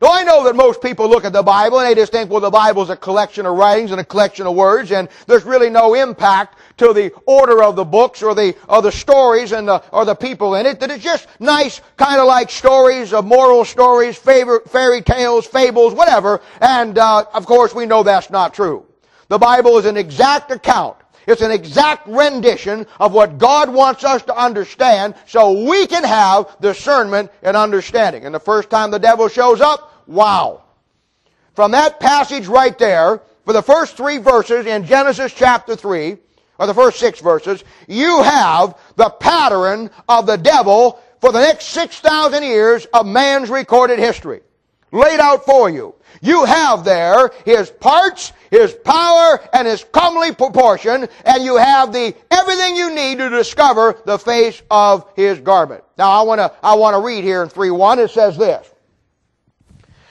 Now 0.00 0.12
I 0.12 0.22
know 0.22 0.44
that 0.44 0.54
most 0.54 0.80
people 0.80 1.08
look 1.08 1.24
at 1.24 1.32
the 1.32 1.42
Bible 1.42 1.80
and 1.80 1.88
they 1.88 1.94
just 1.94 2.12
think, 2.12 2.30
well, 2.30 2.40
the 2.40 2.50
Bible 2.50 2.82
is 2.82 2.90
a 2.90 2.96
collection 2.96 3.46
of 3.46 3.56
writings 3.56 3.90
and 3.90 4.00
a 4.00 4.04
collection 4.04 4.46
of 4.46 4.54
words, 4.54 4.92
and 4.92 5.08
there's 5.26 5.44
really 5.44 5.70
no 5.70 5.94
impact 5.94 6.58
to 6.76 6.92
the 6.92 7.12
order 7.26 7.64
of 7.64 7.74
the 7.74 7.84
books 7.84 8.22
or 8.22 8.34
the 8.34 8.54
or 8.68 8.80
the 8.80 8.92
stories 8.92 9.50
and 9.52 9.66
the 9.66 9.82
or 9.90 10.04
the 10.04 10.14
people 10.14 10.54
in 10.54 10.66
it. 10.66 10.78
That 10.78 10.90
it's 10.92 11.02
just 11.02 11.26
nice, 11.40 11.80
kind 11.96 12.20
of 12.20 12.26
like 12.26 12.50
stories 12.50 13.12
of 13.12 13.24
moral 13.24 13.64
stories, 13.64 14.16
favorite 14.16 14.70
fairy 14.70 15.02
tales, 15.02 15.46
fables, 15.46 15.94
whatever. 15.94 16.40
And 16.60 16.96
uh, 16.96 17.24
of 17.34 17.46
course, 17.46 17.74
we 17.74 17.84
know 17.84 18.04
that's 18.04 18.30
not 18.30 18.54
true. 18.54 18.86
The 19.28 19.38
Bible 19.38 19.78
is 19.78 19.84
an 19.84 19.96
exact 19.96 20.52
account. 20.52 20.96
It's 21.26 21.42
an 21.42 21.50
exact 21.50 22.08
rendition 22.08 22.86
of 22.98 23.12
what 23.12 23.36
God 23.36 23.68
wants 23.68 24.02
us 24.02 24.22
to 24.22 24.34
understand 24.34 25.14
so 25.26 25.68
we 25.68 25.86
can 25.86 26.02
have 26.02 26.56
discernment 26.62 27.30
and 27.42 27.54
understanding. 27.54 28.24
And 28.24 28.34
the 28.34 28.40
first 28.40 28.70
time 28.70 28.90
the 28.90 28.98
devil 28.98 29.28
shows 29.28 29.60
up, 29.60 29.87
Wow. 30.08 30.62
From 31.54 31.70
that 31.72 32.00
passage 32.00 32.46
right 32.48 32.76
there, 32.78 33.20
for 33.44 33.52
the 33.52 33.62
first 33.62 33.96
three 33.96 34.18
verses 34.18 34.66
in 34.66 34.84
Genesis 34.86 35.32
chapter 35.32 35.76
3, 35.76 36.16
or 36.58 36.66
the 36.66 36.74
first 36.74 36.98
six 36.98 37.20
verses, 37.20 37.62
you 37.86 38.22
have 38.22 38.76
the 38.96 39.10
pattern 39.10 39.90
of 40.08 40.26
the 40.26 40.36
devil 40.36 41.00
for 41.20 41.30
the 41.30 41.40
next 41.40 41.66
6,000 41.66 42.42
years 42.42 42.86
of 42.86 43.06
man's 43.06 43.50
recorded 43.50 43.98
history. 43.98 44.40
Laid 44.90 45.20
out 45.20 45.44
for 45.44 45.68
you. 45.68 45.94
You 46.22 46.46
have 46.46 46.84
there 46.84 47.30
his 47.44 47.70
parts, 47.70 48.32
his 48.50 48.72
power, 48.72 49.38
and 49.52 49.68
his 49.68 49.84
comely 49.92 50.34
proportion, 50.34 51.06
and 51.26 51.44
you 51.44 51.56
have 51.56 51.92
the 51.92 52.14
everything 52.30 52.76
you 52.76 52.94
need 52.94 53.18
to 53.18 53.28
discover 53.28 54.00
the 54.06 54.18
face 54.18 54.62
of 54.70 55.06
his 55.14 55.38
garment. 55.40 55.84
Now 55.98 56.10
I 56.10 56.22
wanna, 56.22 56.52
I 56.62 56.74
wanna 56.74 57.00
read 57.00 57.22
here 57.24 57.42
in 57.42 57.50
3.1, 57.50 57.98
it 57.98 58.10
says 58.10 58.38
this. 58.38 58.66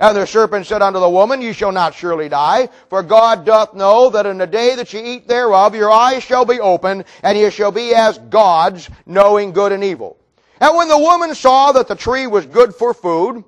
And 0.00 0.16
the 0.16 0.26
serpent 0.26 0.66
said 0.66 0.82
unto 0.82 1.00
the 1.00 1.08
woman, 1.08 1.42
You 1.42 1.52
shall 1.52 1.72
not 1.72 1.94
surely 1.94 2.28
die, 2.28 2.68
for 2.88 3.02
God 3.02 3.44
doth 3.44 3.74
know 3.74 4.10
that 4.10 4.26
in 4.26 4.38
the 4.38 4.46
day 4.46 4.74
that 4.76 4.92
ye 4.92 5.14
eat 5.14 5.28
thereof, 5.28 5.74
your 5.74 5.90
eyes 5.90 6.22
shall 6.22 6.44
be 6.44 6.60
opened, 6.60 7.04
and 7.22 7.36
ye 7.36 7.50
shall 7.50 7.72
be 7.72 7.94
as 7.94 8.18
gods, 8.18 8.88
knowing 9.06 9.52
good 9.52 9.72
and 9.72 9.82
evil. 9.82 10.16
And 10.60 10.76
when 10.76 10.88
the 10.88 10.98
woman 10.98 11.34
saw 11.34 11.72
that 11.72 11.88
the 11.88 11.94
tree 11.94 12.26
was 12.26 12.46
good 12.46 12.74
for 12.74 12.94
food, 12.94 13.44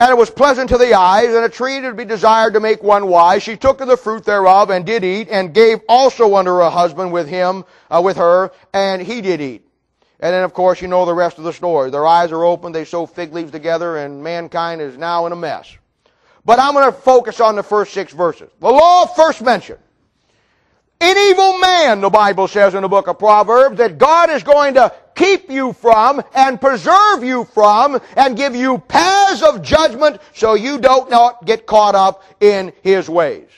and 0.00 0.10
it 0.10 0.16
was 0.16 0.30
pleasant 0.30 0.70
to 0.70 0.78
the 0.78 0.94
eyes, 0.94 1.34
and 1.34 1.44
a 1.44 1.48
tree 1.48 1.80
to 1.82 1.92
be 1.92 2.06
desired 2.06 2.54
to 2.54 2.60
make 2.60 2.82
one 2.82 3.06
wise. 3.06 3.42
She 3.42 3.56
took 3.56 3.82
of 3.82 3.88
the 3.88 3.98
fruit 3.98 4.24
thereof, 4.24 4.70
and 4.70 4.86
did 4.86 5.04
eat, 5.04 5.28
and 5.30 5.52
gave 5.52 5.80
also 5.88 6.36
unto 6.36 6.50
her 6.50 6.70
husband 6.70 7.12
with 7.12 7.28
him, 7.28 7.64
uh, 7.90 8.00
with 8.02 8.16
her, 8.16 8.50
and 8.72 9.02
he 9.02 9.20
did 9.20 9.42
eat. 9.42 9.69
And 10.20 10.34
then, 10.34 10.44
of 10.44 10.52
course, 10.52 10.82
you 10.82 10.88
know 10.88 11.06
the 11.06 11.14
rest 11.14 11.38
of 11.38 11.44
the 11.44 11.52
story. 11.52 11.90
Their 11.90 12.06
eyes 12.06 12.30
are 12.30 12.44
open, 12.44 12.72
they 12.72 12.84
sew 12.84 13.06
fig 13.06 13.32
leaves 13.32 13.50
together, 13.50 13.96
and 13.96 14.22
mankind 14.22 14.82
is 14.82 14.98
now 14.98 15.26
in 15.26 15.32
a 15.32 15.36
mess. 15.36 15.76
But 16.44 16.58
I'm 16.58 16.74
going 16.74 16.86
to 16.86 16.92
focus 16.92 17.40
on 17.40 17.56
the 17.56 17.62
first 17.62 17.92
six 17.92 18.12
verses. 18.12 18.50
The 18.60 18.68
law 18.68 19.06
first 19.06 19.42
mentioned. 19.42 19.78
An 21.02 21.16
evil 21.16 21.58
man, 21.58 22.02
the 22.02 22.10
Bible 22.10 22.46
says 22.46 22.74
in 22.74 22.82
the 22.82 22.88
book 22.88 23.08
of 23.08 23.18
Proverbs, 23.18 23.78
that 23.78 23.96
God 23.96 24.28
is 24.28 24.42
going 24.42 24.74
to 24.74 24.92
keep 25.14 25.50
you 25.50 25.72
from 25.72 26.22
and 26.34 26.60
preserve 26.60 27.24
you 27.24 27.44
from 27.44 27.98
and 28.16 28.36
give 28.36 28.54
you 28.54 28.78
paths 28.78 29.42
of 29.42 29.62
judgment 29.62 30.20
so 30.34 30.52
you 30.54 30.78
don't 30.78 31.10
not 31.10 31.46
get 31.46 31.66
caught 31.66 31.94
up 31.94 32.22
in 32.40 32.74
His 32.82 33.08
ways. 33.08 33.48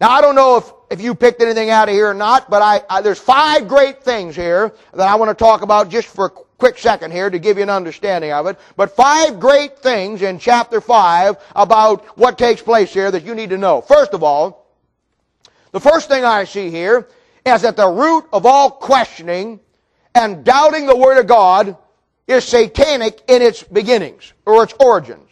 Now 0.00 0.10
I 0.10 0.20
don't 0.20 0.36
know 0.36 0.58
if, 0.58 0.72
if 0.90 1.00
you 1.00 1.14
picked 1.14 1.42
anything 1.42 1.70
out 1.70 1.88
of 1.88 1.94
here 1.94 2.08
or 2.08 2.14
not, 2.14 2.48
but 2.48 2.62
I, 2.62 2.82
I 2.88 3.00
there's 3.00 3.18
five 3.18 3.68
great 3.68 4.02
things 4.02 4.36
here 4.36 4.74
that 4.92 5.08
I 5.08 5.14
want 5.16 5.36
to 5.36 5.44
talk 5.44 5.62
about 5.62 5.88
just 5.88 6.08
for 6.08 6.26
a 6.26 6.30
quick 6.30 6.78
second 6.78 7.12
here 7.12 7.28
to 7.28 7.38
give 7.38 7.56
you 7.56 7.62
an 7.62 7.70
understanding 7.70 8.32
of 8.32 8.46
it. 8.46 8.58
But 8.76 8.94
five 8.94 9.40
great 9.40 9.78
things 9.78 10.22
in 10.22 10.38
chapter 10.38 10.80
five 10.80 11.36
about 11.54 12.04
what 12.18 12.38
takes 12.38 12.62
place 12.62 12.92
here 12.92 13.10
that 13.10 13.24
you 13.24 13.34
need 13.34 13.50
to 13.50 13.58
know. 13.58 13.80
First 13.80 14.14
of 14.14 14.22
all, 14.22 14.66
the 15.72 15.80
first 15.80 16.08
thing 16.08 16.24
I 16.24 16.44
see 16.44 16.70
here 16.70 17.08
is 17.44 17.62
that 17.62 17.76
the 17.76 17.88
root 17.88 18.24
of 18.32 18.46
all 18.46 18.70
questioning 18.70 19.60
and 20.14 20.44
doubting 20.44 20.86
the 20.86 20.96
Word 20.96 21.18
of 21.18 21.26
God 21.26 21.76
is 22.26 22.44
satanic 22.44 23.22
in 23.28 23.42
its 23.42 23.62
beginnings 23.62 24.32
or 24.46 24.62
its 24.62 24.74
origins. 24.80 25.28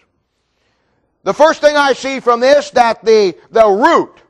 The 1.22 1.34
first 1.34 1.60
thing 1.60 1.74
I 1.74 1.94
see 1.94 2.20
from 2.20 2.40
this 2.40 2.70
that 2.70 3.04
the, 3.04 3.34
the 3.50 3.66
root 3.66 4.20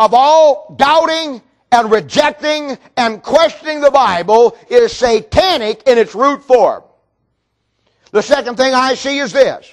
of 0.00 0.14
all 0.14 0.74
doubting 0.78 1.42
and 1.70 1.90
rejecting 1.92 2.78
and 2.96 3.22
questioning 3.22 3.82
the 3.82 3.90
Bible 3.90 4.56
is 4.70 4.96
satanic 4.96 5.82
in 5.86 5.98
its 5.98 6.14
root 6.14 6.42
form. 6.42 6.82
The 8.10 8.22
second 8.22 8.56
thing 8.56 8.72
I 8.72 8.94
see 8.94 9.18
is 9.18 9.30
this. 9.30 9.70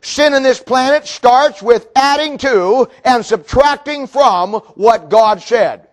Sin 0.00 0.32
in 0.32 0.42
this 0.42 0.58
planet 0.58 1.06
starts 1.06 1.62
with 1.62 1.88
adding 1.94 2.38
to 2.38 2.88
and 3.04 3.24
subtracting 3.24 4.06
from 4.06 4.54
what 4.54 5.10
God 5.10 5.42
said. 5.42 5.86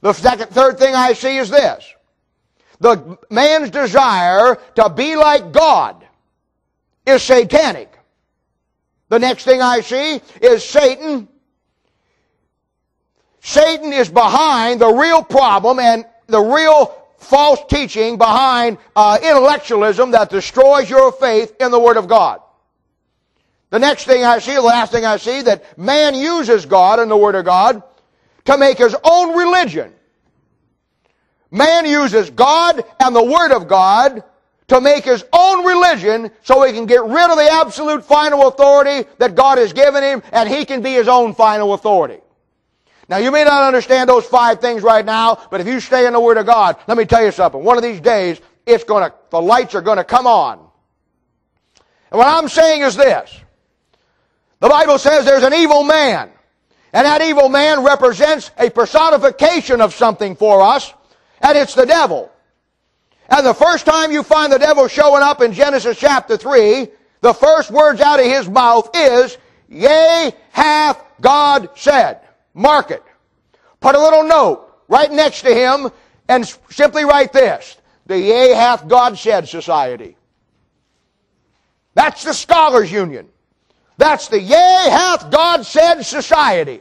The 0.00 0.14
second, 0.14 0.48
third 0.48 0.78
thing 0.78 0.94
I 0.94 1.12
see 1.12 1.36
is 1.36 1.50
this. 1.50 1.94
The 2.80 3.18
man's 3.30 3.68
desire 3.68 4.56
to 4.76 4.88
be 4.88 5.14
like 5.14 5.52
God 5.52 6.06
is 7.04 7.22
satanic. 7.22 7.96
The 9.10 9.18
next 9.18 9.44
thing 9.44 9.60
I 9.60 9.82
see 9.82 10.22
is 10.40 10.64
Satan. 10.64 11.28
Satan 13.42 13.92
is 13.92 14.08
behind 14.08 14.80
the 14.80 14.88
real 14.88 15.22
problem 15.22 15.80
and 15.80 16.06
the 16.28 16.40
real 16.40 16.96
false 17.18 17.60
teaching 17.68 18.16
behind 18.16 18.78
uh, 18.94 19.18
intellectualism 19.20 20.12
that 20.12 20.30
destroys 20.30 20.88
your 20.88 21.10
faith 21.10 21.54
in 21.60 21.72
the 21.72 21.78
Word 21.78 21.96
of 21.96 22.06
God. 22.06 22.40
The 23.70 23.80
next 23.80 24.04
thing 24.04 24.24
I 24.24 24.38
see, 24.38 24.54
the 24.54 24.62
last 24.62 24.92
thing 24.92 25.04
I 25.04 25.16
see, 25.16 25.42
that 25.42 25.76
man 25.76 26.14
uses 26.14 26.66
God 26.66 27.00
and 27.00 27.10
the 27.10 27.16
Word 27.16 27.34
of 27.34 27.44
God 27.44 27.82
to 28.44 28.56
make 28.56 28.78
his 28.78 28.94
own 29.02 29.36
religion. 29.36 29.92
Man 31.50 31.84
uses 31.84 32.30
God 32.30 32.84
and 33.00 33.14
the 33.14 33.24
Word 33.24 33.50
of 33.50 33.66
God 33.66 34.22
to 34.68 34.80
make 34.80 35.04
his 35.04 35.24
own 35.32 35.66
religion 35.66 36.30
so 36.44 36.62
he 36.62 36.72
can 36.72 36.86
get 36.86 37.02
rid 37.02 37.30
of 37.30 37.36
the 37.36 37.48
absolute 37.50 38.04
final 38.04 38.46
authority 38.46 39.08
that 39.18 39.34
God 39.34 39.58
has 39.58 39.72
given 39.72 40.02
him 40.02 40.22
and 40.32 40.48
he 40.48 40.64
can 40.64 40.80
be 40.80 40.92
his 40.92 41.08
own 41.08 41.34
final 41.34 41.74
authority. 41.74 42.20
Now 43.08 43.18
you 43.18 43.30
may 43.30 43.44
not 43.44 43.62
understand 43.64 44.08
those 44.08 44.24
five 44.24 44.60
things 44.60 44.82
right 44.82 45.04
now, 45.04 45.46
but 45.50 45.60
if 45.60 45.66
you 45.66 45.80
stay 45.80 46.06
in 46.06 46.12
the 46.12 46.20
Word 46.20 46.38
of 46.38 46.46
God, 46.46 46.76
let 46.86 46.96
me 46.96 47.04
tell 47.04 47.24
you 47.24 47.32
something. 47.32 47.62
One 47.62 47.76
of 47.76 47.82
these 47.82 48.00
days, 48.00 48.40
it's 48.64 48.84
gonna, 48.84 49.12
the 49.30 49.40
lights 49.40 49.74
are 49.74 49.82
gonna 49.82 50.04
come 50.04 50.26
on. 50.26 50.58
And 52.10 52.18
what 52.18 52.28
I'm 52.28 52.48
saying 52.48 52.82
is 52.82 52.94
this. 52.94 53.40
The 54.60 54.68
Bible 54.68 54.98
says 54.98 55.24
there's 55.24 55.42
an 55.42 55.54
evil 55.54 55.82
man. 55.82 56.30
And 56.92 57.06
that 57.06 57.22
evil 57.22 57.48
man 57.48 57.82
represents 57.82 58.50
a 58.58 58.70
personification 58.70 59.80
of 59.80 59.94
something 59.94 60.36
for 60.36 60.60
us, 60.60 60.92
and 61.40 61.56
it's 61.56 61.74
the 61.74 61.86
devil. 61.86 62.30
And 63.28 63.46
the 63.46 63.54
first 63.54 63.86
time 63.86 64.12
you 64.12 64.22
find 64.22 64.52
the 64.52 64.58
devil 64.58 64.88
showing 64.88 65.22
up 65.22 65.40
in 65.40 65.54
Genesis 65.54 65.98
chapter 65.98 66.36
3, 66.36 66.88
the 67.22 67.32
first 67.32 67.70
words 67.70 68.00
out 68.00 68.20
of 68.20 68.26
his 68.26 68.48
mouth 68.48 68.90
is, 68.94 69.38
Yea, 69.68 70.32
hath 70.50 71.02
God 71.20 71.70
said. 71.74 72.20
Mark 72.54 72.90
it. 72.90 73.02
Put 73.80 73.94
a 73.94 74.00
little 74.00 74.24
note 74.24 74.68
right 74.88 75.10
next 75.10 75.42
to 75.42 75.54
him 75.54 75.90
and 76.28 76.46
simply 76.70 77.04
write 77.04 77.32
this. 77.32 77.76
The 78.06 78.18
Yea 78.18 78.54
hath 78.54 78.88
God 78.88 79.18
said 79.18 79.48
society. 79.48 80.16
That's 81.94 82.24
the 82.24 82.34
Scholars 82.34 82.90
Union. 82.90 83.28
That's 83.98 84.28
the 84.28 84.40
yea 84.40 84.88
hath 84.90 85.30
God 85.30 85.64
said 85.64 86.02
society. 86.02 86.80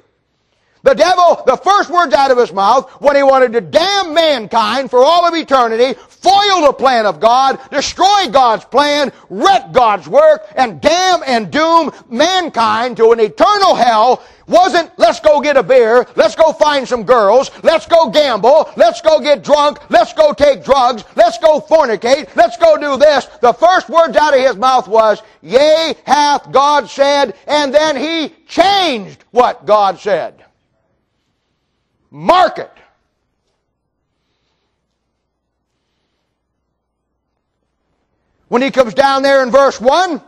The 0.83 0.95
devil, 0.95 1.43
the 1.45 1.57
first 1.57 1.91
words 1.91 2.15
out 2.15 2.31
of 2.31 2.39
his 2.39 2.51
mouth 2.51 2.89
when 2.99 3.15
he 3.15 3.21
wanted 3.21 3.53
to 3.53 3.61
damn 3.61 4.15
mankind 4.15 4.89
for 4.89 5.03
all 5.03 5.27
of 5.27 5.35
eternity, 5.35 5.93
foil 5.93 6.65
the 6.65 6.73
plan 6.73 7.05
of 7.05 7.19
God, 7.19 7.59
destroy 7.69 8.29
God's 8.31 8.65
plan, 8.65 9.11
wreck 9.29 9.71
God's 9.71 10.07
work, 10.07 10.41
and 10.55 10.81
damn 10.81 11.21
and 11.27 11.51
doom 11.51 11.91
mankind 12.09 12.97
to 12.97 13.11
an 13.11 13.19
eternal 13.19 13.75
hell 13.75 14.23
wasn't 14.51 14.91
let's 14.97 15.19
go 15.19 15.41
get 15.41 15.57
a 15.57 15.63
beer, 15.63 16.05
let's 16.15 16.35
go 16.35 16.51
find 16.51 16.87
some 16.87 17.03
girls, 17.03 17.49
let's 17.63 17.87
go 17.87 18.09
gamble, 18.09 18.69
let's 18.75 19.01
go 19.01 19.19
get 19.19 19.43
drunk, 19.43 19.79
let's 19.89 20.13
go 20.13 20.33
take 20.33 20.63
drugs, 20.63 21.03
let's 21.15 21.37
go 21.37 21.59
fornicate, 21.61 22.35
let's 22.35 22.57
go 22.57 22.77
do 22.77 22.97
this. 22.97 23.25
The 23.41 23.53
first 23.53 23.89
words 23.89 24.15
out 24.17 24.35
of 24.35 24.41
his 24.41 24.57
mouth 24.57 24.87
was, 24.87 25.23
Yea, 25.41 25.95
hath 26.05 26.51
God 26.51 26.89
said, 26.89 27.35
and 27.47 27.73
then 27.73 27.95
he 27.95 28.35
changed 28.45 29.23
what 29.31 29.65
God 29.65 29.97
said. 29.97 30.43
Mark 32.11 32.59
it. 32.59 32.71
When 38.49 38.61
he 38.61 38.69
comes 38.69 38.93
down 38.93 39.23
there 39.23 39.43
in 39.43 39.49
verse 39.49 39.79
1, 39.79 40.21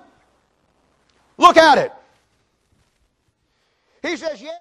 look 1.38 1.58
at 1.58 1.78
it. 1.78 1.92
He 4.04 4.18
says, 4.18 4.42
yeah, 4.42 4.52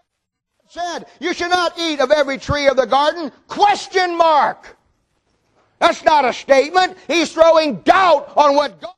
said, 0.68 1.07
you 1.20 1.35
should 1.35 1.50
not 1.50 1.78
eat 1.78 2.00
of 2.00 2.11
every 2.11 2.38
tree 2.38 2.68
of 2.68 2.76
the 2.76 2.87
garden. 2.87 3.31
Question 3.48 4.16
mark. 4.16 4.76
That's 5.81 6.02
not 6.05 6.24
a 6.24 6.33
statement. 6.33 6.96
He's 7.09 7.33
throwing 7.33 7.81
doubt 7.81 8.33
on 8.37 8.55
what 8.55 8.81
God 8.81 8.94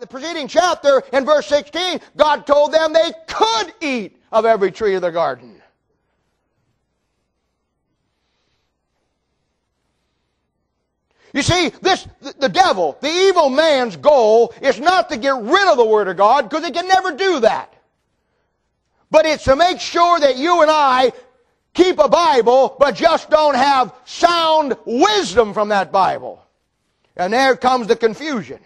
the 0.00 0.06
preceding 0.06 0.46
chapter, 0.46 1.02
in 1.12 1.24
verse 1.24 1.46
16, 1.46 2.00
God 2.16 2.46
told 2.46 2.72
them 2.72 2.92
they 2.92 3.10
could 3.26 3.72
eat 3.80 4.20
of 4.30 4.44
every 4.44 4.70
tree 4.70 4.94
of 4.94 5.02
the 5.02 5.10
garden. 5.10 5.57
You 11.32 11.42
see, 11.42 11.68
this, 11.82 12.06
the 12.38 12.48
devil, 12.48 12.96
the 13.00 13.10
evil 13.10 13.50
man's 13.50 13.96
goal 13.96 14.54
is 14.62 14.80
not 14.80 15.10
to 15.10 15.16
get 15.16 15.34
rid 15.34 15.68
of 15.68 15.76
the 15.76 15.84
Word 15.84 16.08
of 16.08 16.16
God, 16.16 16.48
because 16.48 16.64
he 16.64 16.70
can 16.70 16.88
never 16.88 17.12
do 17.12 17.40
that. 17.40 17.72
But 19.10 19.26
it's 19.26 19.44
to 19.44 19.56
make 19.56 19.80
sure 19.80 20.18
that 20.20 20.36
you 20.36 20.62
and 20.62 20.70
I 20.70 21.12
keep 21.74 21.98
a 21.98 22.08
Bible, 22.08 22.76
but 22.78 22.94
just 22.94 23.30
don't 23.30 23.54
have 23.54 23.94
sound 24.04 24.76
wisdom 24.84 25.54
from 25.54 25.68
that 25.68 25.92
Bible. 25.92 26.42
And 27.16 27.32
there 27.32 27.56
comes 27.56 27.86
the 27.86 27.96
confusion. 27.96 28.60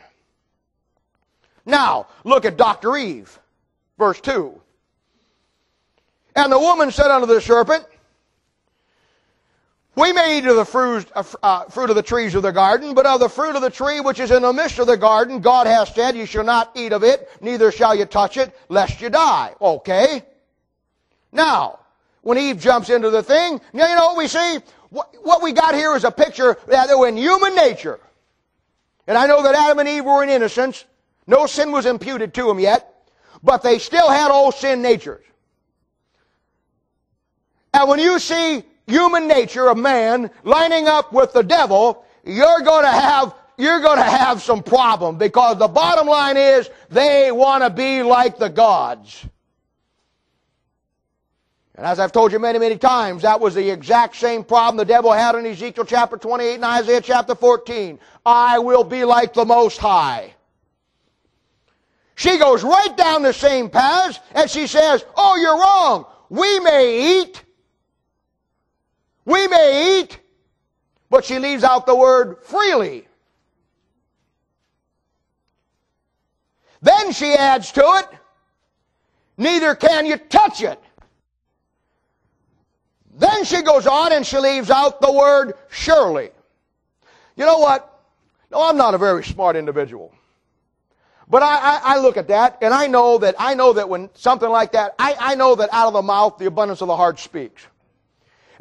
Now, 1.65 2.09
look 2.25 2.45
at 2.45 2.57
Dr. 2.57 2.97
Eve, 2.97 3.39
verse 3.99 4.21
2. 4.21 4.61
And 6.35 6.53
the 6.53 6.59
woman 6.59 6.91
said 6.91 7.11
unto 7.11 7.27
the 7.27 7.41
serpent, 7.41 7.85
We 9.95 10.13
may 10.13 10.39
eat 10.39 10.47
of 10.47 10.57
the 10.57 10.65
fruit, 10.65 11.07
uh, 11.15 11.65
fruit 11.65 11.91
of 11.91 11.97
the 11.97 12.03
trees 12.03 12.35
of 12.35 12.43
the 12.43 12.51
garden, 12.51 12.95
but 12.95 13.05
of 13.05 13.21
the 13.21 13.29
fruit 13.29 13.57
of 13.57 13.63
the 13.63 13.71
tree 13.71 14.01
which 14.01 14.21
is 14.21 14.31
in 14.31 14.41
the 14.41 14.53
midst 14.53 14.79
of 14.79 14.87
the 14.87 14.97
garden, 14.97 15.41
God 15.41 15.67
hath 15.67 15.95
said, 15.95 16.17
You 16.17 16.25
shall 16.25 16.45
not 16.45 16.71
eat 16.75 16.93
of 16.93 17.05
it, 17.05 17.29
neither 17.43 17.71
shall 17.71 17.95
you 17.95 18.07
touch 18.07 18.39
it, 18.39 18.57
lest 18.71 19.03
you 19.03 19.11
die. 19.11 19.55
Okay. 19.61 20.23
Now, 21.31 21.81
when 22.23 22.39
Eve 22.39 22.59
jumps 22.59 22.89
into 22.89 23.11
the 23.11 23.23
thing, 23.23 23.61
now 23.75 23.89
you 23.89 23.95
know 23.95 24.07
what 24.07 24.17
we 24.17 24.29
see? 24.29 24.59
What, 24.89 25.15
what 25.23 25.43
we 25.43 25.53
got 25.53 25.75
here 25.75 25.95
is 25.95 26.05
a 26.05 26.11
picture 26.11 26.57
that 26.69 26.89
in 26.91 27.17
human 27.17 27.55
nature, 27.55 28.01
and 29.07 29.19
I 29.19 29.27
know 29.27 29.43
that 29.43 29.55
Adam 29.55 29.79
and 29.79 29.89
Eve 29.89 30.05
were 30.05 30.23
in 30.23 30.31
innocence, 30.31 30.85
no 31.27 31.45
sin 31.45 31.71
was 31.71 31.85
imputed 31.85 32.33
to 32.35 32.47
them 32.47 32.59
yet, 32.59 33.11
but 33.43 33.63
they 33.63 33.79
still 33.79 34.09
had 34.09 34.31
old 34.31 34.55
sin 34.55 34.81
natures. 34.81 35.25
And 37.75 37.89
when 37.89 37.99
you 37.99 38.19
see 38.19 38.65
human 38.87 39.29
nature 39.29 39.69
of 39.69 39.79
man 39.79 40.31
lining 40.45 40.89
up 40.89 41.13
with 41.13 41.33
the 41.33 41.43
devil, 41.43 42.05
you're 42.25 42.61
going 42.61 42.85
to 42.85 42.91
have 42.91 43.35
you're 43.59 43.81
going 43.81 43.99
to 43.99 44.03
have 44.03 44.43
some 44.43 44.63
problem 44.63 45.19
because 45.19 45.59
the 45.59 45.69
bottom 45.69 46.07
line 46.07 46.37
is 46.37 46.71
they 46.89 47.31
want 47.31 47.63
to 47.63 47.71
be 47.71 48.03
like 48.03 48.39
the 48.39 48.49
gods. 48.49 49.27
And 51.75 51.87
as 51.87 51.99
I've 51.99 52.13
told 52.13 52.33
you 52.33 52.39
many, 52.39 52.59
many 52.59 52.77
times, 52.77 53.23
that 53.23 53.41
was 53.41 53.55
the 53.55 53.71
exact 53.71 54.17
same 54.17 54.45
problem 54.45 54.77
the 54.77 54.85
devil 54.85 55.13
had 55.13 55.35
in 55.35 55.47
Ezekiel 55.47 55.85
chapter 55.85 56.17
28 56.17 56.55
and 56.55 56.65
Isaiah 56.65 57.01
chapter 57.01 57.35
14. 57.35 57.99
I 58.27 58.59
will 58.59 58.85
be 58.85 59.05
like 59.05 59.33
the 59.33 59.45
Most 59.45 59.79
High. 59.79 60.35
She 62.15 62.39
goes 62.39 62.63
right 62.63 62.97
down 62.97 63.23
the 63.23 63.33
same 63.33 63.71
path 63.71 64.19
and 64.35 64.51
she 64.51 64.67
says, 64.67 65.05
Oh, 65.17 65.37
you're 65.37 65.59
wrong. 65.59 66.07
We 66.29 66.61
may 66.61 67.21
eat. 67.21 67.43
We 69.25 69.47
may 69.49 70.01
eat. 70.01 70.19
But 71.11 71.25
she 71.25 71.39
leaves 71.39 71.63
out 71.63 71.87
the 71.87 71.95
word 71.95 72.39
freely. 72.43 73.07
Then 76.81 77.13
she 77.13 77.35
adds 77.35 77.71
to 77.73 77.81
it, 77.81 78.09
neither 79.37 79.75
can 79.75 80.05
you 80.05 80.17
touch 80.17 80.63
it. 80.63 80.81
Then 83.15 83.45
she 83.45 83.63
goes 83.63 83.87
on 83.87 84.13
and 84.13 84.27
she 84.27 84.39
leaves 84.39 84.71
out 84.71 85.01
the 85.01 85.13
word 85.13 85.53
surely. 85.71 86.31
You 87.37 87.45
know 87.45 87.59
what? 87.59 87.89
No, 88.51 88.69
I'm 88.69 88.77
not 88.77 88.95
a 88.95 88.99
very 88.99 89.23
smart 89.23 89.55
individual. 89.55 90.13
But 91.29 91.43
I, 91.43 91.57
I, 91.57 91.81
I, 91.85 91.99
look 91.99 92.17
at 92.17 92.29
that 92.29 92.59
and 92.63 92.75
I 92.75 92.87
know 92.87 93.19
that 93.19 93.37
I 93.39 93.55
know 93.55 93.73
that 93.75 93.89
when 93.89 94.11
something 94.15 94.49
like 94.49 94.73
that, 94.73 94.95
I, 94.99 95.15
I 95.19 95.35
know 95.35 95.55
that 95.55 95.69
out 95.73 95.87
of 95.87 95.93
the 95.93 96.03
mouth 96.03 96.37
the 96.39 96.47
abundance 96.47 96.81
of 96.81 96.89
the 96.89 96.97
heart 96.97 97.21
speaks. 97.21 97.67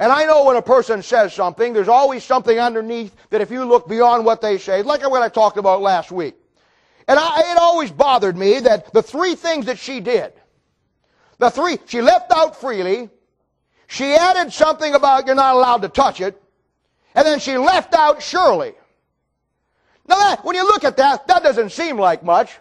And 0.02 0.12
I 0.12 0.26
know 0.26 0.46
when 0.46 0.56
a 0.56 0.64
person 0.64 1.04
says 1.04 1.32
something, 1.32 1.74
there's 1.74 1.88
always 1.88 2.24
something 2.24 2.58
underneath 2.58 3.16
that 3.30 3.40
if 3.40 3.52
you 3.52 3.64
look 3.66 3.88
beyond 3.88 4.26
what 4.26 4.42
they 4.42 4.58
say, 4.58 4.82
like 4.82 5.08
what 5.08 5.22
I 5.22 5.30
talked 5.30 5.58
about 5.58 5.84
last 5.84 6.12
week. 6.12 6.34
And 7.08 7.20
I, 7.20 7.52
it 7.52 7.58
always 7.60 7.92
bothered 7.92 8.36
me 8.36 8.62
that 8.62 8.92
the 8.94 9.04
three 9.04 9.36
things 9.36 9.68
that 9.68 9.78
she 9.78 10.00
did, 10.00 10.34
the 11.38 11.52
three, 11.52 11.78
she 11.86 12.02
left 12.02 12.32
out 12.32 12.60
freely, 12.60 13.12
she 13.86 14.16
added 14.16 14.52
something 14.52 14.92
about 14.96 15.28
you're 15.28 15.36
not 15.36 15.54
allowed 15.54 15.84
to 15.84 15.90
touch 15.90 16.20
it, 16.20 16.42
and 17.14 17.24
then 17.24 17.38
she 17.38 17.60
left 17.60 17.94
out 17.94 18.24
surely. 18.24 18.74
Now 20.08 20.16
that, 20.16 20.44
when 20.44 20.56
you 20.56 20.66
look 20.66 20.84
at 20.84 20.98
that, 20.98 21.28
that 21.28 21.44
doesn't 21.44 21.74
seem 21.74 22.00
like 22.00 22.24
much. 22.24 22.58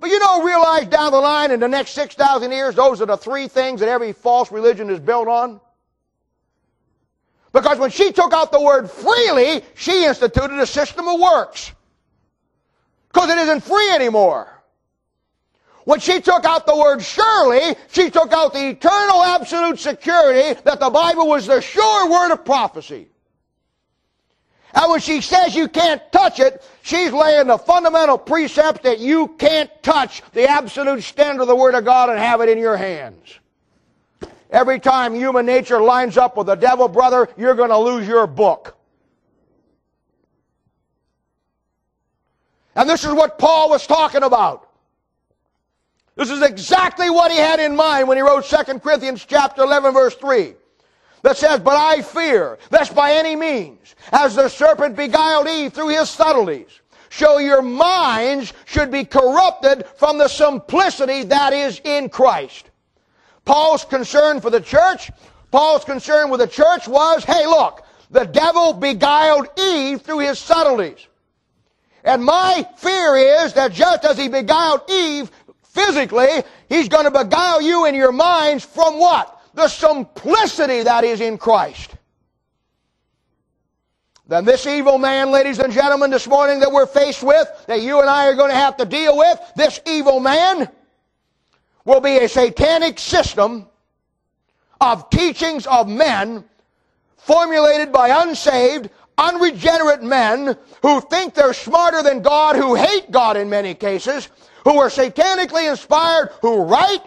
But 0.00 0.10
you 0.10 0.18
don't 0.18 0.44
realize 0.44 0.88
down 0.88 1.12
the 1.12 1.20
line 1.20 1.52
in 1.52 1.60
the 1.60 1.68
next 1.68 1.90
6,000 1.90 2.50
years, 2.50 2.74
those 2.74 3.00
are 3.00 3.06
the 3.06 3.16
three 3.16 3.46
things 3.46 3.78
that 3.78 3.88
every 3.88 4.12
false 4.12 4.50
religion 4.50 4.90
is 4.90 4.98
built 4.98 5.28
on? 5.28 5.60
Because 7.60 7.80
when 7.80 7.90
she 7.90 8.12
took 8.12 8.32
out 8.32 8.52
the 8.52 8.60
word 8.60 8.88
freely, 8.88 9.62
she 9.74 10.04
instituted 10.04 10.60
a 10.60 10.66
system 10.66 11.08
of 11.08 11.18
works. 11.18 11.72
Because 13.08 13.30
it 13.30 13.38
isn't 13.38 13.64
free 13.64 13.90
anymore. 13.90 14.48
When 15.84 15.98
she 15.98 16.20
took 16.20 16.44
out 16.44 16.66
the 16.66 16.76
word 16.76 17.02
surely, 17.02 17.74
she 17.90 18.10
took 18.10 18.32
out 18.32 18.52
the 18.52 18.68
eternal 18.68 19.24
absolute 19.24 19.80
security 19.80 20.60
that 20.64 20.78
the 20.78 20.90
Bible 20.90 21.26
was 21.26 21.46
the 21.46 21.60
sure 21.60 22.08
word 22.08 22.32
of 22.32 22.44
prophecy. 22.44 23.08
And 24.74 24.90
when 24.90 25.00
she 25.00 25.20
says 25.20 25.56
you 25.56 25.66
can't 25.66 26.02
touch 26.12 26.38
it, 26.38 26.62
she's 26.82 27.12
laying 27.12 27.48
the 27.48 27.58
fundamental 27.58 28.18
precept 28.18 28.84
that 28.84 29.00
you 29.00 29.34
can't 29.38 29.70
touch 29.82 30.22
the 30.32 30.48
absolute 30.48 31.02
standard 31.02 31.42
of 31.42 31.48
the 31.48 31.56
Word 31.56 31.74
of 31.74 31.84
God 31.84 32.10
and 32.10 32.18
have 32.20 32.40
it 32.40 32.48
in 32.50 32.58
your 32.58 32.76
hands. 32.76 33.40
Every 34.50 34.80
time 34.80 35.14
human 35.14 35.44
nature 35.44 35.80
lines 35.80 36.16
up 36.16 36.36
with 36.36 36.46
the 36.46 36.54
devil, 36.54 36.88
brother, 36.88 37.28
you're 37.36 37.54
going 37.54 37.68
to 37.70 37.78
lose 37.78 38.08
your 38.08 38.26
book. 38.26 38.76
And 42.74 42.88
this 42.88 43.04
is 43.04 43.12
what 43.12 43.38
Paul 43.38 43.70
was 43.70 43.86
talking 43.86 44.22
about. 44.22 44.70
This 46.14 46.30
is 46.30 46.42
exactly 46.42 47.10
what 47.10 47.30
he 47.30 47.36
had 47.36 47.60
in 47.60 47.76
mind 47.76 48.08
when 48.08 48.16
he 48.16 48.22
wrote 48.22 48.44
2 48.44 48.78
Corinthians 48.80 49.24
chapter 49.24 49.62
11 49.62 49.92
verse 49.92 50.14
3. 50.14 50.54
That 51.22 51.36
says, 51.36 51.60
but 51.60 51.74
I 51.74 52.02
fear, 52.02 52.58
lest 52.70 52.94
by 52.94 53.12
any 53.12 53.36
means, 53.36 53.96
as 54.12 54.36
the 54.36 54.48
serpent 54.48 54.96
beguiled 54.96 55.48
Eve 55.48 55.72
through 55.72 55.88
his 55.88 56.08
subtleties, 56.08 56.80
so 57.10 57.38
your 57.38 57.62
minds 57.62 58.52
should 58.64 58.90
be 58.90 59.04
corrupted 59.04 59.84
from 59.96 60.18
the 60.18 60.28
simplicity 60.28 61.24
that 61.24 61.52
is 61.52 61.80
in 61.84 62.08
Christ. 62.08 62.70
Paul's 63.48 63.82
concern 63.82 64.42
for 64.42 64.50
the 64.50 64.60
church, 64.60 65.10
Paul's 65.50 65.82
concern 65.82 66.28
with 66.28 66.40
the 66.40 66.46
church 66.46 66.86
was, 66.86 67.24
hey 67.24 67.46
look, 67.46 67.82
the 68.10 68.26
devil 68.26 68.74
beguiled 68.74 69.48
Eve 69.58 70.02
through 70.02 70.18
his 70.18 70.38
subtleties. 70.38 71.06
And 72.04 72.22
my 72.22 72.68
fear 72.76 73.16
is 73.16 73.54
that 73.54 73.72
just 73.72 74.04
as 74.04 74.18
he 74.18 74.28
beguiled 74.28 74.82
Eve 74.90 75.30
physically, 75.62 76.28
he's 76.68 76.90
going 76.90 77.06
to 77.06 77.10
beguile 77.10 77.62
you 77.62 77.86
in 77.86 77.94
your 77.94 78.12
minds 78.12 78.66
from 78.66 78.98
what? 78.98 79.40
The 79.54 79.68
simplicity 79.68 80.82
that 80.82 81.04
is 81.04 81.22
in 81.22 81.38
Christ. 81.38 81.94
Then 84.26 84.44
this 84.44 84.66
evil 84.66 84.98
man, 84.98 85.30
ladies 85.30 85.58
and 85.58 85.72
gentlemen, 85.72 86.10
this 86.10 86.28
morning 86.28 86.60
that 86.60 86.70
we're 86.70 86.86
faced 86.86 87.22
with, 87.22 87.48
that 87.66 87.80
you 87.80 87.98
and 88.02 88.10
I 88.10 88.26
are 88.26 88.34
going 88.34 88.50
to 88.50 88.56
have 88.56 88.76
to 88.76 88.84
deal 88.84 89.16
with, 89.16 89.40
this 89.56 89.80
evil 89.86 90.20
man 90.20 90.68
will 91.88 92.00
be 92.02 92.18
a 92.18 92.28
satanic 92.28 92.98
system 92.98 93.66
of 94.78 95.08
teachings 95.08 95.66
of 95.66 95.88
men 95.88 96.44
formulated 97.16 97.90
by 97.90 98.22
unsaved, 98.22 98.90
unregenerate 99.16 100.02
men 100.02 100.54
who 100.82 101.00
think 101.00 101.32
they're 101.32 101.54
smarter 101.54 102.02
than 102.02 102.20
God, 102.20 102.56
who 102.56 102.74
hate 102.74 103.10
God 103.10 103.38
in 103.38 103.48
many 103.48 103.72
cases, 103.72 104.28
who 104.64 104.78
are 104.78 104.90
satanically 104.90 105.68
inspired, 105.68 106.30
who 106.42 106.62
write 106.62 107.00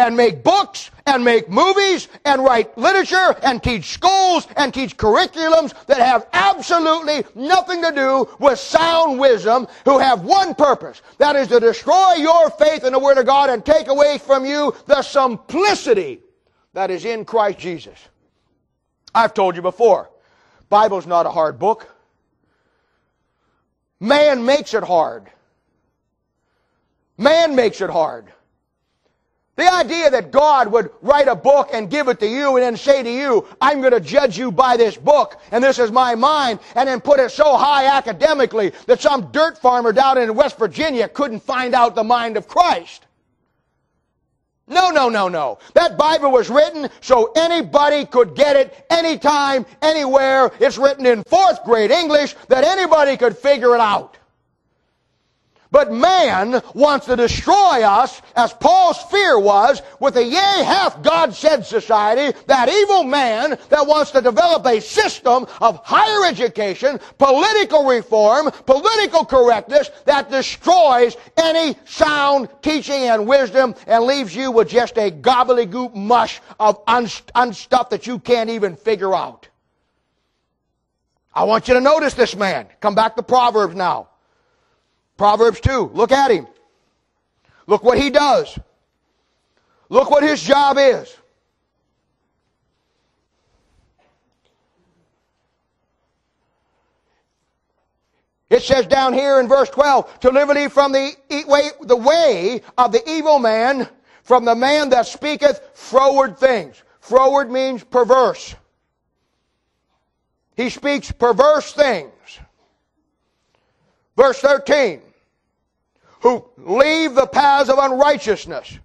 and 0.00 0.16
make 0.16 0.42
books 0.42 0.90
and 1.06 1.22
make 1.22 1.50
movies 1.50 2.08
and 2.24 2.42
write 2.42 2.76
literature 2.78 3.36
and 3.42 3.62
teach 3.62 3.84
schools 3.92 4.46
and 4.56 4.72
teach 4.72 4.96
curriculums 4.96 5.74
that 5.86 5.98
have 5.98 6.26
absolutely 6.32 7.24
nothing 7.34 7.82
to 7.82 7.92
do 7.92 8.28
with 8.38 8.58
sound 8.58 9.18
wisdom 9.18 9.66
who 9.84 9.98
have 9.98 10.22
one 10.22 10.54
purpose. 10.54 11.02
That 11.18 11.36
is 11.36 11.48
to 11.48 11.60
destroy 11.60 12.14
your 12.14 12.50
faith 12.50 12.84
in 12.84 12.92
the 12.92 12.98
Word 12.98 13.18
of 13.18 13.26
God 13.26 13.50
and 13.50 13.64
take 13.64 13.88
away 13.88 14.18
from 14.18 14.46
you 14.46 14.74
the 14.86 15.02
simplicity 15.02 16.20
that 16.72 16.90
is 16.90 17.04
in 17.04 17.26
Christ 17.26 17.58
Jesus. 17.58 17.98
I've 19.14 19.34
told 19.34 19.54
you 19.54 19.62
before, 19.62 20.10
Bible's 20.70 21.06
not 21.06 21.26
a 21.26 21.30
hard 21.30 21.58
book. 21.58 21.94
Man 23.98 24.46
makes 24.46 24.72
it 24.72 24.82
hard. 24.82 25.30
Man 27.18 27.54
makes 27.54 27.82
it 27.82 27.90
hard. 27.90 28.32
The 29.60 29.70
idea 29.70 30.08
that 30.08 30.30
God 30.30 30.72
would 30.72 30.90
write 31.02 31.28
a 31.28 31.36
book 31.36 31.68
and 31.74 31.90
give 31.90 32.08
it 32.08 32.18
to 32.20 32.26
you 32.26 32.56
and 32.56 32.64
then 32.64 32.78
say 32.78 33.02
to 33.02 33.12
you, 33.12 33.46
I'm 33.60 33.80
going 33.80 33.92
to 33.92 34.00
judge 34.00 34.38
you 34.38 34.50
by 34.50 34.78
this 34.78 34.96
book 34.96 35.38
and 35.50 35.62
this 35.62 35.78
is 35.78 35.92
my 35.92 36.14
mind 36.14 36.60
and 36.74 36.88
then 36.88 36.98
put 36.98 37.20
it 37.20 37.30
so 37.30 37.58
high 37.58 37.84
academically 37.84 38.72
that 38.86 39.02
some 39.02 39.30
dirt 39.32 39.58
farmer 39.58 39.92
down 39.92 40.16
in 40.16 40.34
West 40.34 40.56
Virginia 40.58 41.08
couldn't 41.08 41.40
find 41.40 41.74
out 41.74 41.94
the 41.94 42.02
mind 42.02 42.38
of 42.38 42.48
Christ. 42.48 43.04
No, 44.66 44.88
no, 44.88 45.10
no, 45.10 45.28
no. 45.28 45.58
That 45.74 45.98
Bible 45.98 46.32
was 46.32 46.48
written 46.48 46.88
so 47.02 47.30
anybody 47.36 48.06
could 48.06 48.34
get 48.34 48.56
it 48.56 48.86
anytime, 48.88 49.66
anywhere. 49.82 50.52
It's 50.58 50.78
written 50.78 51.04
in 51.04 51.22
fourth 51.24 51.64
grade 51.64 51.90
English 51.90 52.34
that 52.48 52.64
anybody 52.64 53.18
could 53.18 53.36
figure 53.36 53.74
it 53.74 53.80
out. 53.82 54.16
But 55.72 55.92
man 55.92 56.62
wants 56.74 57.06
to 57.06 57.14
destroy 57.14 57.82
us, 57.84 58.20
as 58.34 58.52
Paul's 58.52 59.00
fear 59.04 59.38
was, 59.38 59.82
with 60.00 60.16
a 60.16 60.24
yea 60.24 60.64
hath 60.64 61.00
God 61.02 61.32
said 61.32 61.64
society, 61.64 62.36
that 62.46 62.68
evil 62.68 63.04
man 63.04 63.56
that 63.68 63.86
wants 63.86 64.10
to 64.12 64.20
develop 64.20 64.66
a 64.66 64.80
system 64.80 65.46
of 65.60 65.80
higher 65.84 66.26
education, 66.26 66.98
political 67.18 67.86
reform, 67.86 68.50
political 68.66 69.24
correctness 69.24 69.90
that 70.06 70.28
destroys 70.28 71.16
any 71.36 71.76
sound 71.84 72.48
teaching 72.62 73.04
and 73.04 73.28
wisdom 73.28 73.76
and 73.86 74.04
leaves 74.04 74.34
you 74.34 74.50
with 74.50 74.68
just 74.68 74.98
a 74.98 75.10
gobbledygook 75.10 75.94
mush 75.94 76.40
of 76.58 76.80
un- 76.88 77.52
stuff 77.52 77.90
that 77.90 78.08
you 78.08 78.18
can't 78.18 78.50
even 78.50 78.74
figure 78.74 79.14
out. 79.14 79.48
I 81.32 81.44
want 81.44 81.68
you 81.68 81.74
to 81.74 81.80
notice 81.80 82.14
this 82.14 82.34
man. 82.34 82.66
Come 82.80 82.96
back 82.96 83.14
to 83.14 83.22
Proverbs 83.22 83.76
now. 83.76 84.09
Proverbs 85.20 85.60
2. 85.60 85.90
Look 85.92 86.12
at 86.12 86.30
him. 86.30 86.46
Look 87.66 87.84
what 87.84 87.98
he 87.98 88.08
does. 88.08 88.58
Look 89.90 90.10
what 90.10 90.22
his 90.22 90.42
job 90.42 90.78
is. 90.78 91.14
It 98.48 98.62
says 98.62 98.86
down 98.86 99.12
here 99.12 99.40
in 99.40 99.46
verse 99.46 99.68
12, 99.68 100.20
to 100.20 100.30
liberty 100.30 100.68
from 100.68 100.92
the 100.92 101.14
way, 101.46 101.68
the 101.82 101.96
way 101.96 102.62
of 102.78 102.90
the 102.90 103.06
evil 103.06 103.38
man, 103.38 103.90
from 104.22 104.46
the 104.46 104.54
man 104.54 104.88
that 104.88 105.06
speaketh 105.06 105.60
froward 105.74 106.38
things. 106.38 106.82
Froward 106.98 107.50
means 107.50 107.84
perverse. 107.84 108.54
He 110.56 110.70
speaks 110.70 111.12
perverse 111.12 111.74
things. 111.74 112.40
Verse 114.16 114.38
13, 114.38 115.02
who 116.20 116.44
leave 116.58 117.14
the 117.14 117.26
paths 117.26 117.68
of 117.68 117.78
unrighteousness. 117.78 118.78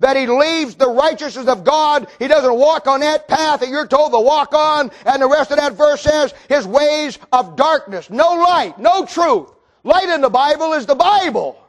That 0.00 0.16
he 0.16 0.26
leaves 0.26 0.74
the 0.74 0.90
righteousness 0.90 1.46
of 1.46 1.64
God. 1.64 2.08
He 2.18 2.26
doesn't 2.26 2.54
walk 2.54 2.86
on 2.86 3.00
that 3.00 3.28
path 3.28 3.60
that 3.60 3.68
you're 3.68 3.86
told 3.86 4.12
to 4.12 4.20
walk 4.20 4.52
on. 4.52 4.90
And 5.06 5.22
the 5.22 5.28
rest 5.28 5.50
of 5.50 5.58
that 5.58 5.74
verse 5.74 6.02
says, 6.02 6.34
his 6.48 6.66
ways 6.66 7.18
of 7.32 7.56
darkness. 7.56 8.10
No 8.10 8.34
light, 8.34 8.78
no 8.78 9.06
truth. 9.06 9.50
Light 9.84 10.08
in 10.08 10.20
the 10.20 10.30
Bible 10.30 10.72
is 10.72 10.86
the 10.86 10.94
Bible. 10.94 11.60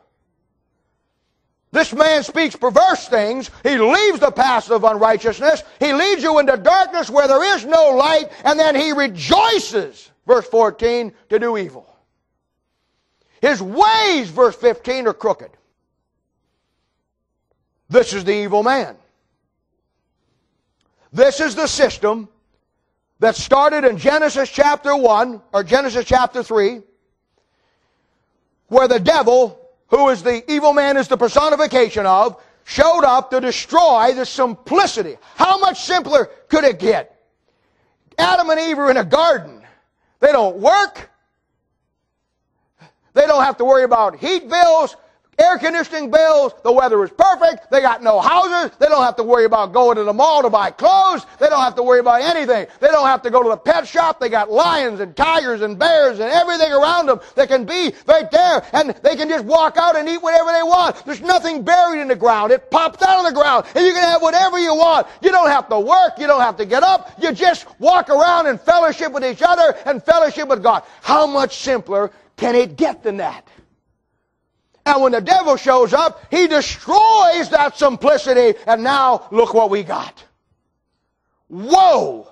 This 1.71 1.93
man 1.93 2.23
speaks 2.23 2.55
perverse 2.55 3.07
things. 3.09 3.51
He 3.61 3.77
leaves 3.77 4.19
the 4.19 4.31
paths 4.31 4.71
of 4.71 4.85
unrighteousness. 4.85 5.63
He 5.79 5.91
leads 5.93 6.23
you 6.23 6.39
into 6.39 6.55
darkness 6.55 7.09
where 7.09 7.27
there 7.27 7.43
is 7.55 7.65
no 7.65 7.89
light, 7.91 8.31
and 8.45 8.57
then 8.57 8.75
he 8.75 8.93
rejoices, 8.93 10.09
verse 10.25 10.47
14, 10.47 11.13
to 11.29 11.39
do 11.39 11.57
evil. 11.57 11.94
His 13.45 13.61
ways, 13.61 14.31
verse 14.31 14.55
15, 14.55 15.05
are 15.05 15.13
crooked. 15.13 15.51
This 17.89 18.11
is 18.11 18.23
the 18.23 18.33
evil 18.33 18.63
man. 18.63 18.95
This 21.13 21.39
is 21.39 21.53
the 21.53 21.67
system 21.67 22.27
that 23.19 23.35
started 23.35 23.83
in 23.85 23.99
Genesis 23.99 24.49
chapter 24.49 24.97
1 24.97 25.43
or 25.53 25.63
Genesis 25.63 26.05
chapter 26.05 26.41
3 26.41 26.81
where 28.69 28.87
the 28.87 28.99
devil, 28.99 29.69
who 29.89 30.09
is 30.09 30.23
the 30.23 30.51
evil 30.51 30.73
man 30.73 30.97
is 30.97 31.07
the 31.07 31.15
personification 31.15 32.07
of, 32.07 32.41
showed 32.63 33.03
up 33.03 33.29
to 33.29 33.39
destroy 33.39 34.11
the 34.15 34.25
simplicity. 34.25 35.17
How 35.35 35.59
much 35.59 35.81
simpler 35.81 36.31
could 36.49 36.63
it 36.63 36.79
get? 36.79 37.23
Adam 38.17 38.49
and 38.49 38.59
Eve 38.59 38.79
are 38.79 38.89
in 38.89 38.97
a 38.97 39.05
garden. 39.05 39.61
They 40.19 40.31
don't 40.31 40.57
work. 40.57 41.11
They 43.15 43.25
don't 43.25 43.43
have 43.43 43.57
to 43.57 43.65
worry 43.65 43.83
about 43.83 44.17
heat 44.17 44.47
bills 44.47 44.95
air 45.37 45.57
conditioning 45.57 46.11
bills. 46.11 46.53
The 46.63 46.71
weather 46.71 47.03
is 47.03 47.11
perfect. 47.11 47.71
They 47.71 47.81
got 47.81 48.01
no 48.01 48.19
houses. 48.19 48.75
They 48.79 48.87
don't 48.87 49.03
have 49.03 49.15
to 49.17 49.23
worry 49.23 49.45
about 49.45 49.73
going 49.73 49.97
to 49.97 50.03
the 50.03 50.13
mall 50.13 50.41
to 50.41 50.49
buy 50.49 50.71
clothes. 50.71 51.25
They 51.39 51.47
don't 51.47 51.61
have 51.61 51.75
to 51.75 51.83
worry 51.83 51.99
about 51.99 52.21
anything. 52.21 52.67
They 52.79 52.87
don't 52.87 53.07
have 53.07 53.21
to 53.23 53.29
go 53.29 53.43
to 53.43 53.49
the 53.49 53.57
pet 53.57 53.87
shop. 53.87 54.19
They 54.19 54.29
got 54.29 54.51
lions 54.51 54.99
and 54.99 55.15
tigers 55.15 55.61
and 55.61 55.77
bears 55.77 56.19
and 56.19 56.29
everything 56.29 56.71
around 56.71 57.07
them 57.07 57.19
that 57.35 57.47
can 57.47 57.65
be 57.65 57.93
right 58.07 58.29
there. 58.31 58.65
And 58.73 58.91
they 59.03 59.15
can 59.15 59.29
just 59.29 59.45
walk 59.45 59.77
out 59.77 59.95
and 59.95 60.07
eat 60.07 60.21
whatever 60.21 60.51
they 60.51 60.63
want. 60.63 61.03
There's 61.05 61.21
nothing 61.21 61.63
buried 61.63 62.01
in 62.01 62.07
the 62.07 62.15
ground. 62.15 62.51
It 62.51 62.71
pops 62.71 63.03
out 63.03 63.19
of 63.19 63.33
the 63.33 63.39
ground. 63.39 63.65
And 63.75 63.85
you 63.85 63.93
can 63.93 64.03
have 64.03 64.21
whatever 64.21 64.57
you 64.59 64.75
want. 64.75 65.07
You 65.21 65.31
don't 65.31 65.49
have 65.49 65.69
to 65.69 65.79
work. 65.79 66.13
You 66.17 66.27
don't 66.27 66.41
have 66.41 66.57
to 66.57 66.65
get 66.65 66.83
up. 66.83 67.11
You 67.21 67.31
just 67.33 67.67
walk 67.79 68.09
around 68.09 68.47
and 68.47 68.59
fellowship 68.59 69.11
with 69.11 69.25
each 69.25 69.41
other 69.41 69.75
and 69.85 70.03
fellowship 70.03 70.47
with 70.47 70.63
God. 70.63 70.83
How 71.01 71.27
much 71.27 71.57
simpler 71.57 72.11
can 72.37 72.55
it 72.55 72.75
get 72.75 73.03
than 73.03 73.17
that? 73.17 73.47
And 74.85 75.01
when 75.01 75.13
the 75.13 75.21
devil 75.21 75.57
shows 75.57 75.93
up, 75.93 76.21
he 76.29 76.47
destroys 76.47 77.49
that 77.49 77.73
simplicity. 77.75 78.57
And 78.67 78.83
now 78.83 79.27
look 79.31 79.53
what 79.53 79.69
we 79.69 79.83
got. 79.83 80.23
Whoa! 81.47 82.31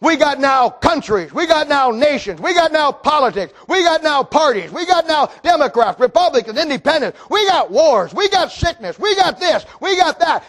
We 0.00 0.16
got 0.16 0.40
now 0.40 0.68
countries. 0.68 1.32
We 1.32 1.46
got 1.46 1.68
now 1.68 1.90
nations. 1.90 2.40
We 2.40 2.54
got 2.54 2.72
now 2.72 2.90
politics. 2.90 3.52
We 3.68 3.84
got 3.84 4.02
now 4.02 4.24
parties. 4.24 4.72
We 4.72 4.84
got 4.84 5.06
now 5.06 5.26
Democrats, 5.44 6.00
Republicans, 6.00 6.58
Independents. 6.58 7.18
We 7.30 7.46
got 7.46 7.70
wars. 7.70 8.12
We 8.12 8.28
got 8.28 8.50
sickness. 8.50 8.98
We 8.98 9.14
got 9.14 9.38
this. 9.38 9.64
We 9.80 9.96
got 9.96 10.18
that. 10.18 10.44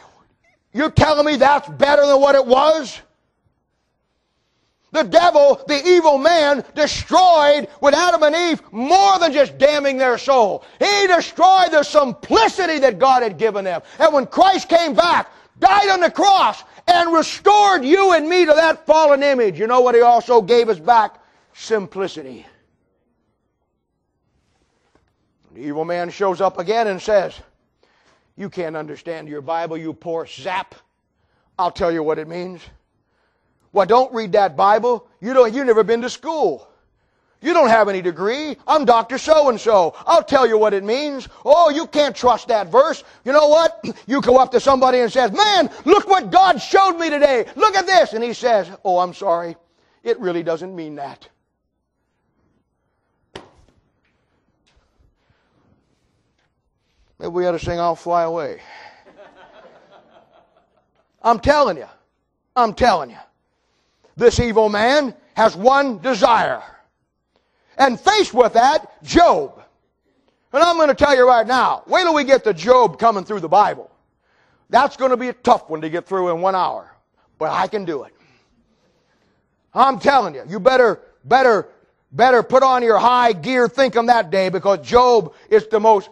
You're 0.73 0.89
telling 0.89 1.25
me 1.25 1.35
that's 1.35 1.69
better 1.69 2.03
than 2.05 2.19
what 2.19 2.33
it 2.33 2.45
was? 2.45 2.99
The 4.93 5.03
devil, 5.03 5.59
the 5.67 5.83
evil 5.87 6.19
man, 6.19 6.63
destroyed 6.75 7.67
with 7.81 7.95
Adam 7.95 8.21
and 8.21 8.35
Eve 8.35 8.61
more 8.71 9.17
than 9.17 9.33
just 9.33 9.57
damning 9.57 9.97
their 9.97 10.19
soul. 10.19 10.63
He 10.77 11.07
destroyed 11.07 11.71
the 11.71 11.81
simplicity 11.81 12.77
that 12.77 12.99
God 12.99 13.23
had 13.23 13.39
given 13.39 13.65
them. 13.65 13.81
And 13.97 14.13
when 14.13 14.27
Christ 14.27 14.69
came 14.69 14.93
back, 14.93 15.31
died 15.59 15.89
on 15.89 15.99
the 15.99 16.11
cross, 16.11 16.63
and 16.87 17.11
restored 17.11 17.83
you 17.83 18.13
and 18.13 18.29
me 18.29 18.45
to 18.45 18.53
that 18.53 18.85
fallen 18.85 19.23
image, 19.23 19.59
you 19.59 19.65
know 19.65 19.81
what 19.81 19.95
he 19.95 20.01
also 20.01 20.43
gave 20.43 20.69
us 20.69 20.79
back? 20.79 21.19
Simplicity. 21.53 22.45
The 25.55 25.61
evil 25.61 25.85
man 25.85 26.11
shows 26.11 26.39
up 26.39 26.59
again 26.59 26.85
and 26.85 27.01
says, 27.01 27.39
You 28.35 28.47
can't 28.47 28.75
understand 28.75 29.27
your 29.27 29.41
Bible, 29.41 29.75
you 29.75 29.91
poor 29.93 30.27
sap. 30.27 30.75
I'll 31.57 31.71
tell 31.71 31.91
you 31.91 32.03
what 32.03 32.19
it 32.19 32.27
means. 32.27 32.61
Well, 33.73 33.87
don't 33.87 34.13
read 34.13 34.31
that 34.33 34.55
Bible. 34.55 35.07
You 35.19 35.33
don't, 35.33 35.53
you've 35.53 35.65
never 35.65 35.83
been 35.83 36.01
to 36.03 36.09
school. 36.09 36.67
You 37.41 37.53
don't 37.53 37.67
have 37.67 37.89
any 37.89 38.01
degree. 38.01 38.55
I'm 38.65 38.85
Dr. 38.85 39.17
So 39.17 39.49
and 39.49 39.59
so. 39.59 39.95
I'll 40.05 40.23
tell 40.23 40.47
you 40.47 40.57
what 40.57 40.73
it 40.73 40.83
means. 40.83 41.27
Oh, 41.43 41.69
you 41.69 41.87
can't 41.87 42.15
trust 42.15 42.47
that 42.47 42.67
verse. 42.67 43.03
You 43.25 43.33
know 43.33 43.49
what? 43.49 43.83
You 44.07 44.21
go 44.21 44.37
up 44.37 44.51
to 44.51 44.59
somebody 44.59 44.99
and 44.99 45.11
says, 45.11 45.31
man, 45.31 45.69
look 45.85 46.07
what 46.07 46.31
God 46.31 46.61
showed 46.61 46.97
me 46.97 47.09
today. 47.09 47.45
Look 47.55 47.75
at 47.75 47.85
this. 47.85 48.13
And 48.13 48.23
he 48.23 48.33
says, 48.33 48.69
oh, 48.85 48.99
I'm 48.99 49.13
sorry. 49.13 49.55
It 50.03 50.19
really 50.19 50.43
doesn't 50.43 50.75
mean 50.75 50.95
that. 50.95 51.27
Maybe 57.19 57.29
we 57.29 57.45
ought 57.45 57.53
to 57.53 57.59
sing 57.59 57.79
I'll 57.79 57.95
Fly 57.95 58.23
Away. 58.23 58.61
I'm 61.23 61.39
telling 61.39 61.77
you. 61.77 61.87
I'm 62.55 62.73
telling 62.73 63.09
you. 63.09 63.17
This 64.15 64.39
evil 64.39 64.69
man 64.69 65.15
has 65.35 65.55
one 65.55 65.99
desire. 65.99 66.61
And 67.77 67.99
faced 67.99 68.33
with 68.33 68.53
that, 68.53 69.03
Job. 69.03 69.61
And 70.51 70.61
I'm 70.61 70.75
going 70.75 70.89
to 70.89 70.95
tell 70.95 71.15
you 71.15 71.27
right 71.27 71.47
now, 71.47 71.83
wait 71.87 72.03
till 72.03 72.13
we 72.13 72.23
get 72.23 72.43
to 72.43 72.53
Job 72.53 72.99
coming 72.99 73.23
through 73.23 73.39
the 73.39 73.49
Bible. 73.49 73.89
That's 74.69 74.95
going 74.95 75.11
to 75.11 75.17
be 75.17 75.29
a 75.29 75.33
tough 75.33 75.69
one 75.69 75.81
to 75.81 75.89
get 75.89 76.05
through 76.05 76.29
in 76.29 76.41
one 76.41 76.55
hour. 76.55 76.91
But 77.39 77.51
I 77.51 77.67
can 77.67 77.85
do 77.85 78.03
it. 78.03 78.13
I'm 79.73 79.99
telling 79.99 80.35
you, 80.35 80.43
you 80.47 80.59
better, 80.59 81.01
better, 81.25 81.67
better 82.11 82.43
put 82.43 82.61
on 82.61 82.83
your 82.83 82.99
high 82.99 83.33
gear 83.33 83.67
thinking 83.67 84.05
that 84.05 84.29
day 84.29 84.49
because 84.49 84.85
Job 84.87 85.33
is 85.49 85.67
the 85.67 85.79
most 85.79 86.09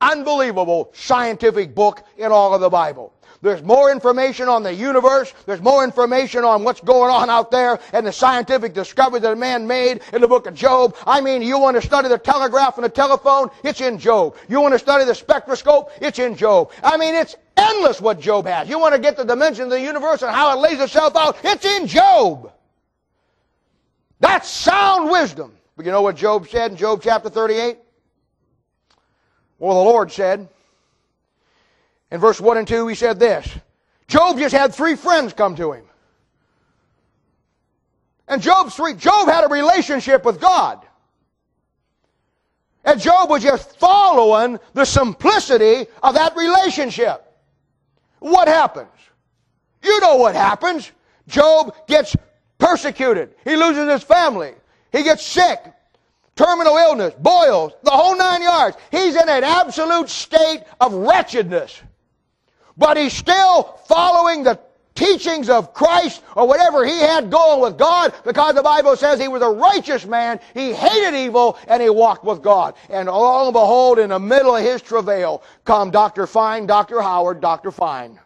unbelievable 0.00 0.90
scientific 0.94 1.74
book 1.74 2.04
in 2.16 2.30
all 2.30 2.54
of 2.54 2.60
the 2.60 2.70
Bible. 2.70 3.12
There's 3.42 3.62
more 3.62 3.90
information 3.90 4.48
on 4.48 4.62
the 4.62 4.74
universe. 4.74 5.32
There's 5.46 5.62
more 5.62 5.82
information 5.82 6.44
on 6.44 6.62
what's 6.62 6.80
going 6.82 7.10
on 7.10 7.30
out 7.30 7.50
there 7.50 7.80
and 7.94 8.06
the 8.06 8.12
scientific 8.12 8.74
discovery 8.74 9.20
that 9.20 9.38
man 9.38 9.66
made 9.66 10.02
in 10.12 10.20
the 10.20 10.28
book 10.28 10.46
of 10.46 10.54
Job. 10.54 10.94
I 11.06 11.22
mean, 11.22 11.40
you 11.40 11.58
want 11.58 11.80
to 11.80 11.82
study 11.82 12.08
the 12.08 12.18
telegraph 12.18 12.76
and 12.76 12.84
the 12.84 12.90
telephone? 12.90 13.50
It's 13.64 13.80
in 13.80 13.98
Job. 13.98 14.36
You 14.48 14.60
want 14.60 14.74
to 14.74 14.78
study 14.78 15.06
the 15.06 15.14
spectroscope? 15.14 15.90
It's 16.02 16.18
in 16.18 16.36
Job. 16.36 16.70
I 16.84 16.98
mean, 16.98 17.14
it's 17.14 17.34
endless 17.56 17.98
what 17.98 18.20
Job 18.20 18.46
has. 18.46 18.68
You 18.68 18.78
want 18.78 18.94
to 18.94 19.00
get 19.00 19.16
the 19.16 19.24
dimension 19.24 19.64
of 19.64 19.70
the 19.70 19.80
universe 19.80 20.20
and 20.20 20.30
how 20.30 20.52
it 20.52 20.60
lays 20.60 20.78
itself 20.78 21.16
out? 21.16 21.38
It's 21.42 21.64
in 21.64 21.86
Job. 21.86 22.52
That's 24.20 24.50
sound 24.50 25.10
wisdom. 25.10 25.56
But 25.76 25.86
you 25.86 25.92
know 25.92 26.02
what 26.02 26.16
Job 26.16 26.46
said 26.46 26.72
in 26.72 26.76
Job 26.76 27.00
chapter 27.02 27.30
38? 27.30 27.78
Well, 29.58 29.82
the 29.82 29.90
Lord 29.90 30.12
said, 30.12 30.46
in 32.10 32.20
verse 32.20 32.40
1 32.40 32.58
and 32.58 32.68
2, 32.68 32.86
he 32.88 32.94
said 32.94 33.18
this 33.18 33.48
Job 34.08 34.38
just 34.38 34.54
had 34.54 34.74
three 34.74 34.96
friends 34.96 35.32
come 35.32 35.56
to 35.56 35.72
him. 35.72 35.84
And 38.26 38.40
Job's 38.40 38.76
three, 38.76 38.94
Job 38.94 39.28
had 39.28 39.44
a 39.44 39.48
relationship 39.48 40.24
with 40.24 40.40
God. 40.40 40.86
And 42.84 43.00
Job 43.00 43.28
was 43.28 43.42
just 43.42 43.76
following 43.78 44.58
the 44.72 44.84
simplicity 44.84 45.86
of 46.02 46.14
that 46.14 46.36
relationship. 46.36 47.26
What 48.20 48.46
happens? 48.46 48.88
You 49.82 50.00
know 50.00 50.16
what 50.16 50.36
happens. 50.36 50.90
Job 51.26 51.74
gets 51.88 52.16
persecuted. 52.58 53.34
He 53.44 53.56
loses 53.56 53.90
his 53.90 54.02
family. 54.04 54.54
He 54.92 55.02
gets 55.02 55.26
sick. 55.26 55.58
Terminal 56.36 56.76
illness, 56.76 57.14
boils, 57.18 57.72
the 57.82 57.90
whole 57.90 58.16
nine 58.16 58.42
yards. 58.42 58.76
He's 58.90 59.14
in 59.14 59.28
an 59.28 59.44
absolute 59.44 60.08
state 60.08 60.62
of 60.80 60.92
wretchedness 60.94 61.82
but 62.76 62.96
he's 62.96 63.12
still 63.12 63.78
following 63.86 64.42
the 64.42 64.58
teachings 64.94 65.48
of 65.48 65.72
Christ 65.72 66.22
or 66.36 66.46
whatever 66.46 66.84
he 66.84 66.98
had 66.98 67.30
going 67.30 67.60
with 67.60 67.78
God 67.78 68.12
because 68.24 68.54
the 68.54 68.62
Bible 68.62 68.96
says 68.96 69.18
he 69.18 69.28
was 69.28 69.42
a 69.42 69.48
righteous 69.48 70.04
man. 70.04 70.40
He 70.52 70.72
hated 70.72 71.14
evil 71.14 71.58
and 71.68 71.82
he 71.82 71.88
walked 71.88 72.24
with 72.24 72.42
God. 72.42 72.74
And 72.90 73.08
lo 73.08 73.46
and 73.46 73.52
behold, 73.52 73.98
in 73.98 74.10
the 74.10 74.18
middle 74.18 74.54
of 74.54 74.62
his 74.62 74.82
travail 74.82 75.42
come 75.64 75.90
Dr. 75.90 76.26
Fine, 76.26 76.66
Dr. 76.66 77.00
Howard, 77.00 77.40
Dr. 77.40 77.70
Fine. 77.70 78.18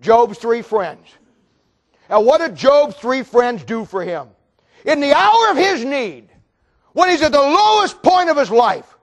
Job's 0.00 0.38
three 0.38 0.62
friends. 0.62 1.06
And 2.08 2.26
what 2.26 2.40
did 2.40 2.56
Job's 2.56 2.96
three 2.96 3.22
friends 3.22 3.62
do 3.64 3.84
for 3.84 4.02
him? 4.02 4.28
In 4.84 5.00
the 5.00 5.12
hour 5.12 5.50
of 5.50 5.56
his 5.56 5.84
need, 5.84 6.28
when 6.92 7.10
he's 7.10 7.22
at 7.22 7.32
the 7.32 7.38
lowest 7.38 8.02
point 8.02 8.30
of 8.30 8.36
his 8.36 8.50
life, 8.50 8.97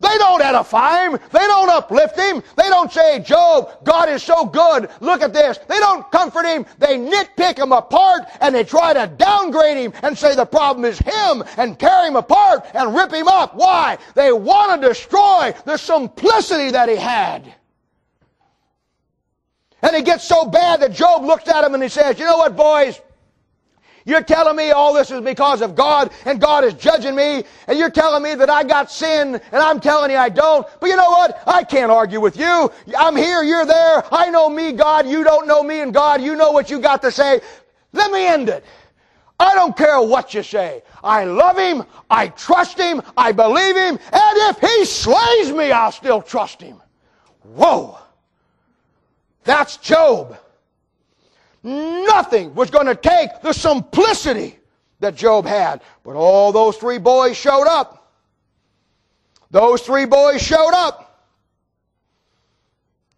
They 0.00 0.16
don't 0.16 0.40
edify 0.40 1.04
him. 1.04 1.18
They 1.30 1.40
don't 1.40 1.68
uplift 1.68 2.18
him. 2.18 2.42
They 2.56 2.68
don't 2.68 2.90
say, 2.90 3.20
Job, 3.20 3.84
God 3.84 4.08
is 4.08 4.22
so 4.22 4.46
good. 4.46 4.88
Look 5.00 5.20
at 5.20 5.34
this. 5.34 5.58
They 5.68 5.78
don't 5.78 6.10
comfort 6.10 6.46
him. 6.46 6.64
They 6.78 6.96
nitpick 6.96 7.58
him 7.58 7.72
apart 7.72 8.22
and 8.40 8.54
they 8.54 8.64
try 8.64 8.94
to 8.94 9.06
downgrade 9.06 9.76
him 9.76 9.92
and 10.02 10.16
say 10.16 10.34
the 10.34 10.46
problem 10.46 10.86
is 10.86 10.98
him 10.98 11.44
and 11.58 11.78
tear 11.78 12.06
him 12.06 12.16
apart 12.16 12.64
and 12.72 12.94
rip 12.94 13.12
him 13.12 13.28
up. 13.28 13.54
Why? 13.54 13.98
They 14.14 14.32
want 14.32 14.80
to 14.80 14.88
destroy 14.88 15.54
the 15.66 15.76
simplicity 15.76 16.70
that 16.70 16.88
he 16.88 16.96
had. 16.96 17.54
And 19.82 19.94
it 19.94 20.06
gets 20.06 20.24
so 20.24 20.46
bad 20.46 20.80
that 20.80 20.92
Job 20.92 21.24
looks 21.24 21.48
at 21.48 21.62
him 21.64 21.74
and 21.74 21.82
he 21.82 21.88
says, 21.90 22.18
you 22.18 22.24
know 22.24 22.38
what, 22.38 22.56
boys? 22.56 23.00
You're 24.04 24.22
telling 24.22 24.56
me 24.56 24.70
all 24.70 24.94
this 24.94 25.10
is 25.10 25.20
because 25.20 25.60
of 25.60 25.74
God 25.74 26.10
and 26.24 26.40
God 26.40 26.64
is 26.64 26.74
judging 26.74 27.14
me 27.14 27.44
and 27.66 27.78
you're 27.78 27.90
telling 27.90 28.22
me 28.22 28.34
that 28.34 28.48
I 28.48 28.64
got 28.64 28.90
sin 28.90 29.34
and 29.34 29.62
I'm 29.62 29.80
telling 29.80 30.10
you 30.10 30.16
I 30.16 30.28
don't. 30.28 30.66
But 30.80 30.88
you 30.88 30.96
know 30.96 31.10
what? 31.10 31.42
I 31.46 31.64
can't 31.64 31.90
argue 31.90 32.20
with 32.20 32.36
you. 32.36 32.70
I'm 32.96 33.16
here, 33.16 33.42
you're 33.42 33.66
there. 33.66 34.04
I 34.12 34.30
know 34.30 34.48
me, 34.48 34.72
God. 34.72 35.06
You 35.06 35.22
don't 35.22 35.46
know 35.46 35.62
me 35.62 35.80
and 35.80 35.92
God. 35.92 36.22
You 36.22 36.34
know 36.34 36.50
what 36.50 36.70
you 36.70 36.80
got 36.80 37.02
to 37.02 37.12
say. 37.12 37.40
Let 37.92 38.10
me 38.10 38.26
end 38.26 38.48
it. 38.48 38.64
I 39.38 39.54
don't 39.54 39.76
care 39.76 40.00
what 40.02 40.34
you 40.34 40.42
say. 40.42 40.82
I 41.02 41.24
love 41.24 41.56
him. 41.56 41.84
I 42.10 42.28
trust 42.28 42.78
him. 42.78 43.02
I 43.16 43.32
believe 43.32 43.74
him. 43.74 43.98
And 44.12 44.36
if 44.50 44.58
he 44.60 44.84
slays 44.84 45.50
me, 45.50 45.72
I'll 45.72 45.92
still 45.92 46.20
trust 46.20 46.60
him. 46.60 46.80
Whoa. 47.42 47.98
That's 49.44 49.78
Job. 49.78 50.38
Nothing 51.62 52.54
was 52.54 52.70
going 52.70 52.86
to 52.86 52.94
take 52.94 53.42
the 53.42 53.52
simplicity 53.52 54.58
that 55.00 55.14
Job 55.14 55.46
had. 55.46 55.82
But 56.02 56.14
all 56.14 56.52
those 56.52 56.76
three 56.76 56.98
boys 56.98 57.36
showed 57.36 57.66
up. 57.66 58.12
Those 59.50 59.82
three 59.82 60.06
boys 60.06 60.40
showed 60.40 60.72
up. 60.72 61.28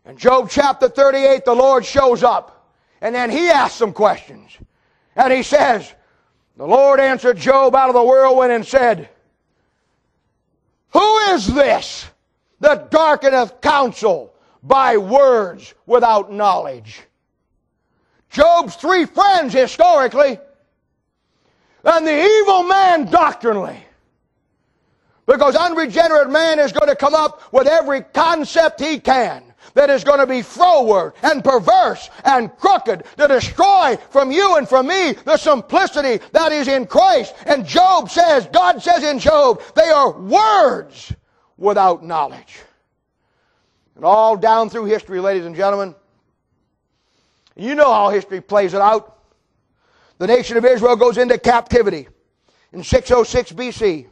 In 0.06 0.16
Job 0.16 0.48
chapter 0.50 0.88
38, 0.88 1.44
the 1.44 1.54
Lord 1.54 1.84
shows 1.84 2.22
up. 2.22 2.72
And 3.00 3.14
then 3.14 3.30
he 3.30 3.48
asks 3.48 3.76
some 3.76 3.92
questions. 3.92 4.56
And 5.14 5.32
he 5.32 5.42
says, 5.42 5.92
The 6.56 6.66
Lord 6.66 6.98
answered 6.98 7.36
Job 7.36 7.74
out 7.74 7.88
of 7.88 7.94
the 7.94 8.02
whirlwind 8.02 8.52
and 8.52 8.66
said, 8.66 9.08
Who 10.92 11.18
is 11.34 11.46
this 11.46 12.06
that 12.60 12.90
darkeneth 12.90 13.60
counsel 13.60 14.34
by 14.62 14.96
words 14.96 15.74
without 15.86 16.32
knowledge? 16.32 17.02
Job's 18.32 18.76
three 18.76 19.04
friends 19.04 19.52
historically, 19.52 20.38
and 21.84 22.06
the 22.06 22.24
evil 22.24 22.62
man 22.64 23.04
doctrinally. 23.10 23.76
Because 25.26 25.54
unregenerate 25.54 26.30
man 26.30 26.58
is 26.58 26.72
going 26.72 26.88
to 26.88 26.96
come 26.96 27.14
up 27.14 27.52
with 27.52 27.66
every 27.66 28.00
concept 28.00 28.80
he 28.80 28.98
can 28.98 29.44
that 29.74 29.90
is 29.90 30.02
going 30.02 30.18
to 30.18 30.26
be 30.26 30.42
froward 30.42 31.12
and 31.22 31.44
perverse 31.44 32.10
and 32.24 32.54
crooked 32.56 33.04
to 33.18 33.28
destroy 33.28 33.96
from 34.10 34.32
you 34.32 34.56
and 34.56 34.68
from 34.68 34.88
me 34.88 35.12
the 35.12 35.36
simplicity 35.36 36.24
that 36.32 36.52
is 36.52 36.68
in 36.68 36.86
Christ. 36.86 37.34
And 37.46 37.66
Job 37.66 38.10
says, 38.10 38.48
God 38.52 38.82
says 38.82 39.04
in 39.04 39.18
Job, 39.18 39.62
they 39.74 39.90
are 39.90 40.18
words 40.18 41.12
without 41.56 42.04
knowledge. 42.04 42.58
And 43.94 44.04
all 44.04 44.36
down 44.36 44.70
through 44.70 44.86
history, 44.86 45.20
ladies 45.20 45.46
and 45.46 45.54
gentlemen, 45.54 45.94
you 47.56 47.74
know 47.74 47.92
how 47.92 48.10
history 48.10 48.40
plays 48.40 48.74
it 48.74 48.80
out. 48.80 49.18
The 50.18 50.26
nation 50.26 50.56
of 50.56 50.64
Israel 50.64 50.96
goes 50.96 51.18
into 51.18 51.38
captivity 51.38 52.08
in 52.72 52.82
606 52.82 53.52
BC. 53.52 54.06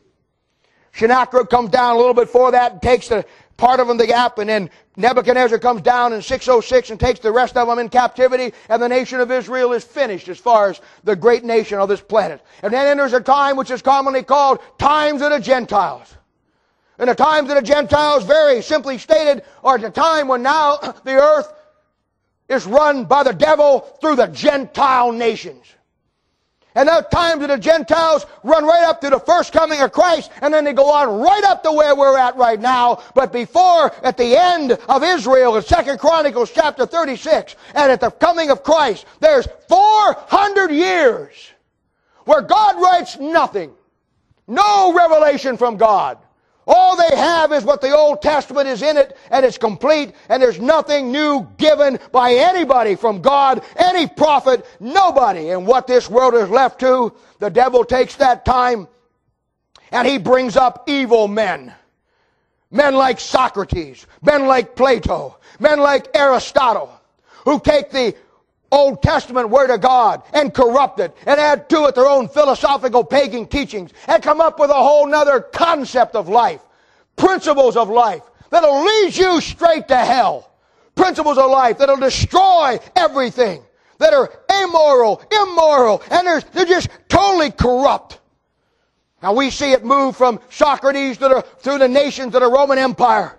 Sennacherib 0.92 1.48
comes 1.48 1.70
down 1.70 1.94
a 1.94 1.98
little 1.98 2.14
bit 2.14 2.26
before 2.26 2.50
that 2.50 2.72
and 2.72 2.82
takes 2.82 3.08
the 3.08 3.24
part 3.56 3.78
of 3.78 3.86
them 3.86 3.98
the 3.98 4.06
gap, 4.06 4.38
and 4.38 4.48
then 4.48 4.70
Nebuchadnezzar 4.96 5.58
comes 5.58 5.82
down 5.82 6.12
in 6.12 6.22
606 6.22 6.90
and 6.90 6.98
takes 6.98 7.20
the 7.20 7.30
rest 7.30 7.56
of 7.56 7.68
them 7.68 7.78
in 7.78 7.88
captivity, 7.88 8.54
and 8.68 8.82
the 8.82 8.88
nation 8.88 9.20
of 9.20 9.30
Israel 9.30 9.72
is 9.72 9.84
finished 9.84 10.28
as 10.28 10.38
far 10.38 10.70
as 10.70 10.80
the 11.04 11.14
great 11.14 11.44
nation 11.44 11.78
of 11.78 11.88
this 11.88 12.00
planet. 12.00 12.42
And 12.62 12.72
then 12.72 12.86
enters 12.86 13.12
a 13.12 13.20
time 13.20 13.56
which 13.56 13.70
is 13.70 13.82
commonly 13.82 14.22
called 14.22 14.60
times 14.78 15.20
of 15.22 15.30
the 15.30 15.38
Gentiles. 15.38 16.16
And 16.98 17.08
the 17.08 17.14
times 17.14 17.50
of 17.50 17.56
the 17.56 17.62
Gentiles, 17.62 18.24
very 18.24 18.62
simply 18.62 18.98
stated, 18.98 19.42
are 19.62 19.78
the 19.78 19.90
time 19.90 20.26
when 20.26 20.42
now 20.42 20.76
the 21.04 21.14
earth 21.14 21.52
is 22.50 22.66
run 22.66 23.04
by 23.04 23.22
the 23.22 23.32
devil 23.32 23.80
through 24.00 24.16
the 24.16 24.26
Gentile 24.26 25.12
nations. 25.12 25.64
And 26.74 26.88
those 26.88 27.04
times 27.12 27.42
of 27.42 27.48
the 27.48 27.58
Gentiles 27.58 28.26
run 28.44 28.64
right 28.64 28.84
up 28.84 29.00
to 29.00 29.10
the 29.10 29.18
first 29.18 29.52
coming 29.52 29.80
of 29.80 29.90
Christ, 29.90 30.30
and 30.40 30.54
then 30.54 30.64
they 30.64 30.72
go 30.72 30.92
on 30.92 31.20
right 31.20 31.42
up 31.44 31.62
to 31.64 31.72
where 31.72 31.96
we're 31.96 32.16
at 32.16 32.36
right 32.36 32.60
now. 32.60 33.02
But 33.14 33.32
before, 33.32 33.92
at 34.04 34.16
the 34.16 34.36
end 34.36 34.72
of 34.72 35.02
Israel, 35.02 35.56
in 35.56 35.62
Second 35.62 35.98
Chronicles 35.98 36.52
chapter 36.52 36.86
36, 36.86 37.56
and 37.74 37.90
at 37.90 38.00
the 38.00 38.10
coming 38.10 38.50
of 38.50 38.62
Christ, 38.62 39.04
there's 39.18 39.48
400 39.68 40.70
years 40.70 41.50
where 42.24 42.42
God 42.42 42.80
writes 42.80 43.18
nothing. 43.18 43.72
No 44.46 44.92
revelation 44.92 45.56
from 45.56 45.76
God. 45.76 46.18
All 46.72 46.96
they 46.96 47.16
have 47.16 47.52
is 47.52 47.64
what 47.64 47.80
the 47.80 47.96
Old 47.96 48.22
Testament 48.22 48.68
is 48.68 48.80
in 48.80 48.96
it, 48.96 49.16
and 49.32 49.44
it's 49.44 49.58
complete, 49.58 50.14
and 50.28 50.40
there's 50.40 50.60
nothing 50.60 51.10
new 51.10 51.48
given 51.58 51.98
by 52.12 52.32
anybody 52.32 52.94
from 52.94 53.20
God, 53.20 53.64
any 53.76 54.06
prophet, 54.06 54.64
nobody. 54.78 55.50
And 55.50 55.66
what 55.66 55.88
this 55.88 56.08
world 56.08 56.34
is 56.34 56.48
left 56.48 56.78
to, 56.80 57.12
the 57.40 57.50
devil 57.50 57.84
takes 57.84 58.14
that 58.16 58.44
time 58.44 58.86
and 59.90 60.06
he 60.06 60.18
brings 60.18 60.56
up 60.56 60.84
evil 60.88 61.28
men. 61.28 61.74
Men 62.70 62.94
like 62.94 63.18
Socrates, 63.18 64.06
men 64.22 64.46
like 64.46 64.76
Plato, 64.76 65.38
men 65.58 65.80
like 65.80 66.06
Aristotle, 66.14 66.92
who 67.44 67.58
take 67.58 67.90
the 67.90 68.14
Old 68.72 69.02
Testament 69.02 69.50
Word 69.50 69.70
of 69.70 69.80
God 69.80 70.22
and 70.32 70.54
corrupt 70.54 71.00
it 71.00 71.16
and 71.26 71.40
add 71.40 71.68
to 71.70 71.86
it 71.86 71.94
their 71.94 72.06
own 72.06 72.28
philosophical 72.28 73.04
pagan 73.04 73.46
teachings 73.46 73.92
and 74.06 74.22
come 74.22 74.40
up 74.40 74.60
with 74.60 74.70
a 74.70 74.74
whole 74.74 75.06
nother 75.06 75.40
concept 75.40 76.14
of 76.14 76.28
life, 76.28 76.60
principles 77.16 77.76
of 77.76 77.88
life 77.88 78.22
that'll 78.50 78.84
lead 78.84 79.16
you 79.16 79.40
straight 79.40 79.88
to 79.88 79.96
hell. 79.96 80.50
Principles 80.94 81.38
of 81.38 81.50
life 81.50 81.78
that'll 81.78 81.96
destroy 81.96 82.78
everything, 82.94 83.62
that 83.98 84.12
are 84.12 84.30
amoral, 84.50 85.22
immoral, 85.32 86.02
and 86.10 86.26
they're, 86.26 86.40
they're 86.40 86.66
just 86.66 86.90
totally 87.08 87.50
corrupt. 87.50 88.18
Now 89.22 89.34
we 89.34 89.50
see 89.50 89.72
it 89.72 89.84
move 89.84 90.16
from 90.16 90.40
Socrates 90.50 91.18
to 91.18 91.28
the, 91.28 91.42
through 91.58 91.78
the 91.78 91.88
nations 91.88 92.34
of 92.34 92.42
the 92.42 92.50
Roman 92.50 92.78
Empire. 92.78 93.38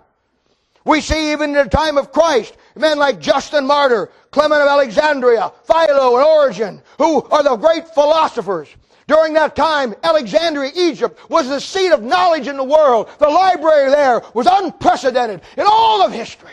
We 0.84 1.00
see 1.00 1.32
even 1.32 1.50
in 1.50 1.64
the 1.64 1.70
time 1.70 1.98
of 1.98 2.10
Christ, 2.10 2.56
men 2.76 2.98
like 2.98 3.20
Justin 3.20 3.66
Martyr, 3.66 4.10
Clement 4.30 4.62
of 4.62 4.68
Alexandria, 4.68 5.52
Philo, 5.64 6.16
and 6.16 6.24
Origen, 6.24 6.82
who 6.98 7.22
are 7.24 7.42
the 7.42 7.56
great 7.56 7.88
philosophers. 7.88 8.68
During 9.08 9.34
that 9.34 9.56
time, 9.56 9.94
Alexandria, 10.02 10.70
Egypt 10.74 11.18
was 11.28 11.48
the 11.48 11.60
seat 11.60 11.92
of 11.92 12.02
knowledge 12.02 12.46
in 12.46 12.56
the 12.56 12.64
world. 12.64 13.10
The 13.18 13.28
library 13.28 13.90
there 13.90 14.22
was 14.32 14.46
unprecedented 14.50 15.42
in 15.56 15.64
all 15.66 16.02
of 16.02 16.12
history. 16.12 16.50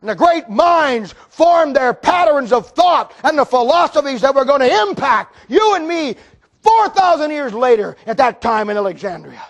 And 0.00 0.10
the 0.10 0.14
great 0.14 0.48
minds 0.48 1.14
formed 1.28 1.74
their 1.74 1.92
patterns 1.92 2.52
of 2.52 2.70
thought 2.70 3.12
and 3.24 3.38
the 3.38 3.44
philosophies 3.44 4.20
that 4.20 4.34
were 4.34 4.44
going 4.44 4.60
to 4.60 4.82
impact 4.82 5.34
you 5.48 5.74
and 5.74 5.88
me 5.88 6.16
4,000 6.62 7.30
years 7.30 7.52
later 7.52 7.96
at 8.06 8.16
that 8.18 8.40
time 8.40 8.70
in 8.70 8.76
Alexandria. 8.76 9.42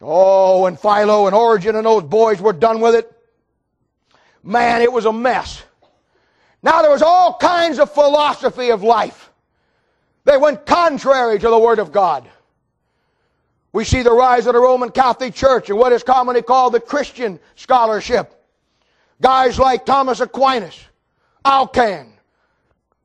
Oh, 0.00 0.66
and 0.66 0.78
Philo 0.78 1.26
and 1.26 1.34
Origen 1.34 1.76
and 1.76 1.86
those 1.86 2.04
boys 2.04 2.40
were 2.40 2.52
done 2.52 2.80
with 2.80 2.94
it. 2.94 3.12
Man, 4.42 4.82
it 4.82 4.92
was 4.92 5.04
a 5.04 5.12
mess. 5.12 5.62
Now 6.62 6.82
there 6.82 6.90
was 6.90 7.02
all 7.02 7.36
kinds 7.38 7.78
of 7.78 7.92
philosophy 7.92 8.70
of 8.70 8.82
life. 8.82 9.30
They 10.24 10.36
went 10.36 10.66
contrary 10.66 11.38
to 11.38 11.48
the 11.48 11.58
Word 11.58 11.78
of 11.78 11.92
God. 11.92 12.28
We 13.72 13.84
see 13.84 14.02
the 14.02 14.12
rise 14.12 14.46
of 14.46 14.54
the 14.54 14.60
Roman 14.60 14.90
Catholic 14.90 15.34
Church 15.34 15.70
and 15.70 15.78
what 15.78 15.92
is 15.92 16.02
commonly 16.02 16.42
called 16.42 16.74
the 16.74 16.80
Christian 16.80 17.38
scholarship. 17.54 18.34
Guys 19.20 19.58
like 19.58 19.86
Thomas 19.86 20.20
Aquinas, 20.20 20.78
Alcan, 21.44 22.12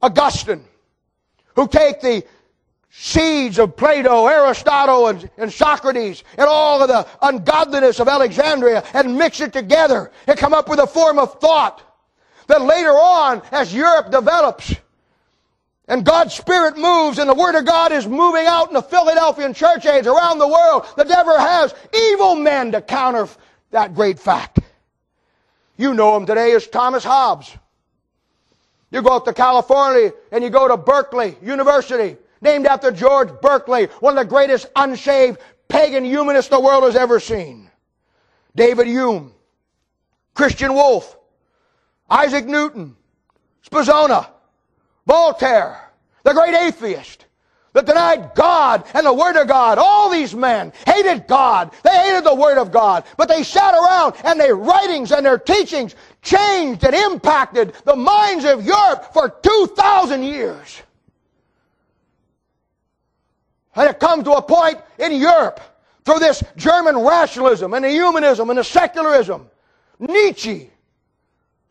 Augustine, 0.02 0.66
who 1.56 1.68
take 1.68 2.02
the 2.02 2.24
seeds 2.98 3.60
of 3.60 3.76
Plato, 3.76 4.26
Aristotle, 4.26 5.08
and, 5.08 5.30
and, 5.38 5.52
Socrates, 5.52 6.24
and 6.38 6.48
all 6.48 6.82
of 6.82 6.88
the 6.88 7.06
ungodliness 7.22 8.00
of 8.00 8.08
Alexandria, 8.08 8.84
and 8.94 9.18
mix 9.18 9.42
it 9.42 9.52
together 9.52 10.12
and 10.28 10.40
come 10.40 10.54
up 10.54 10.70
with 10.70 10.80
a 10.80 10.88
form 10.88 11.20
of 11.20 11.40
thought 11.40 11.82
that 12.48 12.62
later 12.62 12.92
on, 12.92 13.42
as 13.52 13.74
Europe 13.74 14.12
develops, 14.12 14.74
and 15.88 16.06
God's 16.06 16.34
Spirit 16.34 16.78
moves, 16.78 17.20
and 17.20 17.30
the 17.30 17.34
Word 17.34 17.56
of 17.56 17.66
God 17.66 17.92
is 17.92 18.08
moving 18.08 18.46
out 18.46 18.70
in 18.70 18.74
the 18.74 18.82
Philadelphian 18.82 19.54
church 19.54 19.86
age 19.86 20.08
around 20.08 20.40
the 20.40 20.48
world, 20.48 20.86
the 20.96 21.04
devil 21.04 21.38
has 21.38 21.76
evil 21.94 22.36
men 22.36 22.72
to 22.72 22.82
counter 22.82 23.28
that 23.72 23.94
great 23.94 24.20
fact. 24.20 24.60
You 25.76 25.94
know 25.94 26.16
him 26.16 26.26
today 26.26 26.54
as 26.54 26.66
Thomas 26.66 27.04
Hobbes. 27.04 27.56
You 28.90 29.02
go 29.02 29.18
up 29.18 29.26
to 29.26 29.34
California 29.34 30.14
and 30.32 30.44
you 30.44 30.50
go 30.50 30.70
to 30.70 30.78
Berkeley 30.78 31.36
University 31.44 32.16
named 32.46 32.66
after 32.66 32.92
George 32.92 33.30
Berkeley, 33.42 33.88
one 34.00 34.18
of 34.18 34.24
the 34.24 34.30
greatest 34.30 34.68
unshaved 34.76 35.40
pagan 35.68 36.06
humanist 36.06 36.50
the 36.50 36.60
world 36.60 36.84
has 36.84 36.96
ever 36.96 37.20
seen. 37.20 37.70
David 38.56 38.88
Hume, 38.88 39.34
Christian 40.34 40.74
Wolff, 40.74 41.18
Isaac 42.10 42.46
Newton, 42.46 42.96
Spinoza, 43.64 44.30
Voltaire, 45.06 45.92
the 46.24 46.34
great 46.34 46.56
atheist 46.56 47.26
that 47.74 47.86
denied 47.86 48.34
God 48.36 48.86
and 48.94 49.06
the 49.06 49.14
Word 49.14 49.36
of 49.36 49.48
God. 49.48 49.78
All 49.78 50.10
these 50.10 50.34
men 50.34 50.72
hated 50.86 51.28
God. 51.28 51.72
They 51.84 51.90
hated 51.90 52.24
the 52.24 52.34
Word 52.34 52.58
of 52.58 52.72
God. 52.72 53.04
But 53.18 53.28
they 53.28 53.44
sat 53.44 53.74
around 53.74 54.16
and 54.24 54.40
their 54.40 54.56
writings 54.56 55.12
and 55.12 55.26
their 55.26 55.38
teachings 55.38 55.94
changed 56.22 56.86
and 56.86 56.96
impacted 56.96 57.74
the 57.84 57.96
minds 57.96 58.46
of 58.46 58.66
Europe 58.66 59.14
for 59.14 59.30
2,000 59.30 60.24
years. 60.24 60.82
And 63.76 63.90
it 63.90 64.00
comes 64.00 64.24
to 64.24 64.34
a 64.34 64.42
point 64.42 64.80
in 64.98 65.14
Europe 65.14 65.60
through 66.06 66.20
this 66.20 66.44
German 66.56 66.98
rationalism 66.98 67.74
and 67.74 67.84
the 67.84 67.90
humanism 67.90 68.50
and 68.50 68.60
the 68.60 68.64
secularism. 68.64 69.50
Nietzsche, 70.00 70.70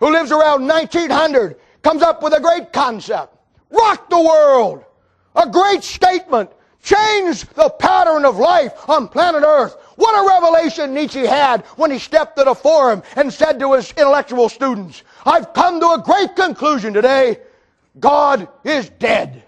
who 0.01 0.13
lives 0.13 0.33
around 0.33 0.67
1900, 0.67 1.57
comes 1.83 2.03
up 2.03 2.23
with 2.23 2.35
a 2.35 2.41
great 2.41 2.73
concept. 2.73 3.37
Rock 3.71 4.11
the 4.11 4.21
world. 4.21 4.85
A 5.37 5.49
great 5.49 5.83
statement. 5.83 6.51
Change 6.83 7.47
the 7.55 7.71
pattern 7.79 8.27
of 8.27 8.37
life 8.37 8.89
on 8.89 9.09
planet 9.09 9.43
Earth. 9.43 9.75
What 9.97 10.13
a 10.13 10.29
revelation 10.29 10.93
Nietzsche 10.93 11.25
had 11.25 11.63
when 11.77 11.91
he 11.91 11.99
stepped 11.99 12.37
to 12.37 12.45
the 12.45 12.55
forum 12.55 13.03
and 13.17 13.33
said 13.33 13.59
to 13.61 13.73
his 13.73 13.91
intellectual 13.93 14.49
students, 14.49 15.03
I've 15.25 15.55
come 15.55 15.81
to 15.81 15.93
a 15.93 16.03
great 16.05 16.37
conclusion 16.37 16.93
today. 16.93 17.39
God 17.99 18.49
is 18.65 18.91
dead. 18.91 19.44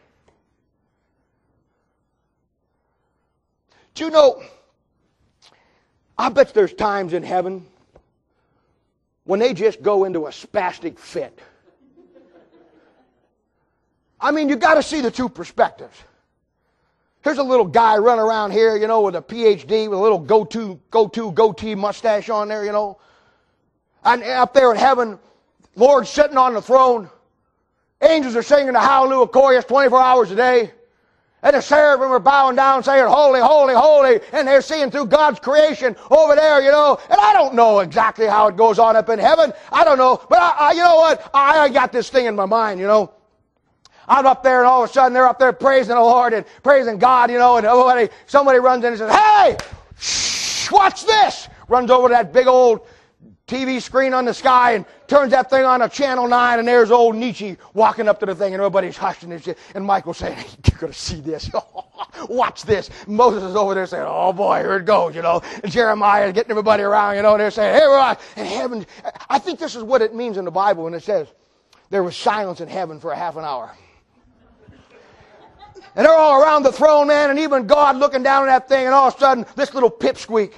Do 3.96 4.04
you 4.04 4.10
know, 4.10 4.42
I 6.18 6.28
bet 6.28 6.52
there's 6.52 6.74
times 6.74 7.14
in 7.14 7.22
heaven 7.22 7.66
when 9.24 9.40
they 9.40 9.54
just 9.54 9.82
go 9.82 10.04
into 10.04 10.26
a 10.26 10.30
spastic 10.30 10.98
fit. 10.98 11.38
I 14.20 14.32
mean, 14.32 14.50
you 14.50 14.56
got 14.56 14.74
to 14.74 14.82
see 14.82 15.00
the 15.00 15.10
two 15.10 15.30
perspectives. 15.30 15.96
Here's 17.24 17.38
a 17.38 17.42
little 17.42 17.64
guy 17.64 17.96
running 17.96 18.22
around 18.22 18.50
here, 18.50 18.76
you 18.76 18.86
know, 18.86 19.00
with 19.00 19.16
a 19.16 19.22
PhD, 19.22 19.88
with 19.88 19.98
a 19.98 20.02
little 20.02 20.18
go-to, 20.18 20.78
go-to, 20.90 21.32
goatee 21.32 21.74
mustache 21.74 22.28
on 22.28 22.48
there, 22.48 22.66
you 22.66 22.72
know. 22.72 22.98
And 24.04 24.22
up 24.22 24.52
there 24.52 24.70
in 24.70 24.76
heaven, 24.76 25.18
Lord 25.74 26.06
sitting 26.06 26.36
on 26.36 26.52
the 26.52 26.62
throne. 26.62 27.08
Angels 28.02 28.36
are 28.36 28.42
singing 28.42 28.74
the 28.74 28.80
Hallelujah 28.80 29.26
chorus 29.28 29.64
24 29.64 30.02
hours 30.02 30.30
a 30.30 30.36
day. 30.36 30.70
And 31.46 31.54
the 31.54 31.62
seraphim 31.62 32.10
are 32.10 32.18
bowing 32.18 32.56
down 32.56 32.82
saying, 32.82 33.06
Holy, 33.06 33.38
holy, 33.38 33.72
holy. 33.72 34.18
And 34.32 34.48
they're 34.48 34.60
seeing 34.60 34.90
through 34.90 35.06
God's 35.06 35.38
creation 35.38 35.94
over 36.10 36.34
there, 36.34 36.60
you 36.60 36.72
know. 36.72 36.98
And 37.08 37.20
I 37.20 37.32
don't 37.34 37.54
know 37.54 37.78
exactly 37.78 38.26
how 38.26 38.48
it 38.48 38.56
goes 38.56 38.80
on 38.80 38.96
up 38.96 39.08
in 39.10 39.20
heaven. 39.20 39.52
I 39.70 39.84
don't 39.84 39.96
know. 39.96 40.20
But 40.28 40.40
I, 40.40 40.56
I, 40.58 40.72
you 40.72 40.82
know 40.82 40.96
what? 40.96 41.30
I, 41.32 41.60
I 41.60 41.68
got 41.68 41.92
this 41.92 42.10
thing 42.10 42.26
in 42.26 42.34
my 42.34 42.46
mind, 42.46 42.80
you 42.80 42.88
know. 42.88 43.12
I'm 44.08 44.26
up 44.26 44.42
there 44.42 44.58
and 44.58 44.66
all 44.66 44.82
of 44.82 44.90
a 44.90 44.92
sudden 44.92 45.12
they're 45.12 45.28
up 45.28 45.38
there 45.38 45.52
praising 45.52 45.94
the 45.94 46.00
Lord 46.00 46.32
and 46.32 46.44
praising 46.64 46.98
God, 46.98 47.30
you 47.30 47.38
know, 47.38 47.58
and 47.58 47.64
somebody, 47.64 48.08
somebody 48.26 48.58
runs 48.58 48.82
in 48.82 48.94
and 48.94 48.98
says, 48.98 49.14
Hey, 49.14 49.56
shh, 50.00 50.68
watch 50.72 51.06
this. 51.06 51.48
Runs 51.68 51.92
over 51.92 52.08
to 52.08 52.12
that 52.12 52.32
big 52.32 52.48
old 52.48 52.80
TV 53.46 53.80
screen 53.80 54.12
on 54.12 54.24
the 54.24 54.34
sky 54.34 54.72
and 54.72 54.84
turns 55.06 55.30
that 55.30 55.48
thing 55.48 55.64
on 55.64 55.78
to 55.78 55.88
channel 55.88 56.26
9 56.26 56.58
and 56.58 56.66
there's 56.66 56.90
old 56.90 57.14
Nietzsche 57.14 57.56
walking 57.74 58.08
up 58.08 58.18
to 58.18 58.26
the 58.26 58.34
thing 58.34 58.54
and 58.54 58.60
everybody's 58.60 58.96
hushing 58.96 59.30
and, 59.30 59.54
and 59.76 59.84
Michael's 59.84 60.16
saying, 60.16 60.36
hey, 60.36 60.48
you're 60.68 60.80
going 60.80 60.92
to 60.92 60.98
see 60.98 61.20
this. 61.20 61.48
Watch 62.28 62.64
this. 62.64 62.90
Moses 63.06 63.44
is 63.44 63.54
over 63.54 63.74
there 63.74 63.86
saying, 63.86 64.04
oh 64.04 64.32
boy, 64.32 64.58
here 64.62 64.76
it 64.78 64.84
goes, 64.84 65.14
you 65.14 65.22
know. 65.22 65.40
And 65.62 65.70
Jeremiah 65.70 66.32
getting 66.32 66.50
everybody 66.50 66.82
around, 66.82 67.14
you 67.14 67.22
know, 67.22 67.38
they're 67.38 67.52
saying, 67.52 67.80
hey, 67.80 68.16
And 68.34 68.48
heaven, 68.48 68.84
I 69.30 69.38
think 69.38 69.60
this 69.60 69.76
is 69.76 69.84
what 69.84 70.02
it 70.02 70.12
means 70.12 70.38
in 70.38 70.44
the 70.44 70.50
Bible 70.50 70.82
when 70.82 70.94
it 70.94 71.04
says, 71.04 71.28
there 71.88 72.02
was 72.02 72.16
silence 72.16 72.60
in 72.60 72.66
heaven 72.66 72.98
for 72.98 73.12
a 73.12 73.16
half 73.16 73.36
an 73.36 73.44
hour. 73.44 73.70
And 75.94 76.04
they're 76.04 76.12
all 76.12 76.42
around 76.42 76.64
the 76.64 76.72
throne, 76.72 77.06
man, 77.06 77.30
and 77.30 77.38
even 77.38 77.68
God 77.68 77.96
looking 77.96 78.24
down 78.24 78.42
at 78.42 78.46
that 78.46 78.68
thing, 78.68 78.86
and 78.86 78.94
all 78.94 79.08
of 79.08 79.14
a 79.14 79.18
sudden, 79.18 79.46
this 79.54 79.72
little 79.72 79.90
pipsqueak 79.90 80.52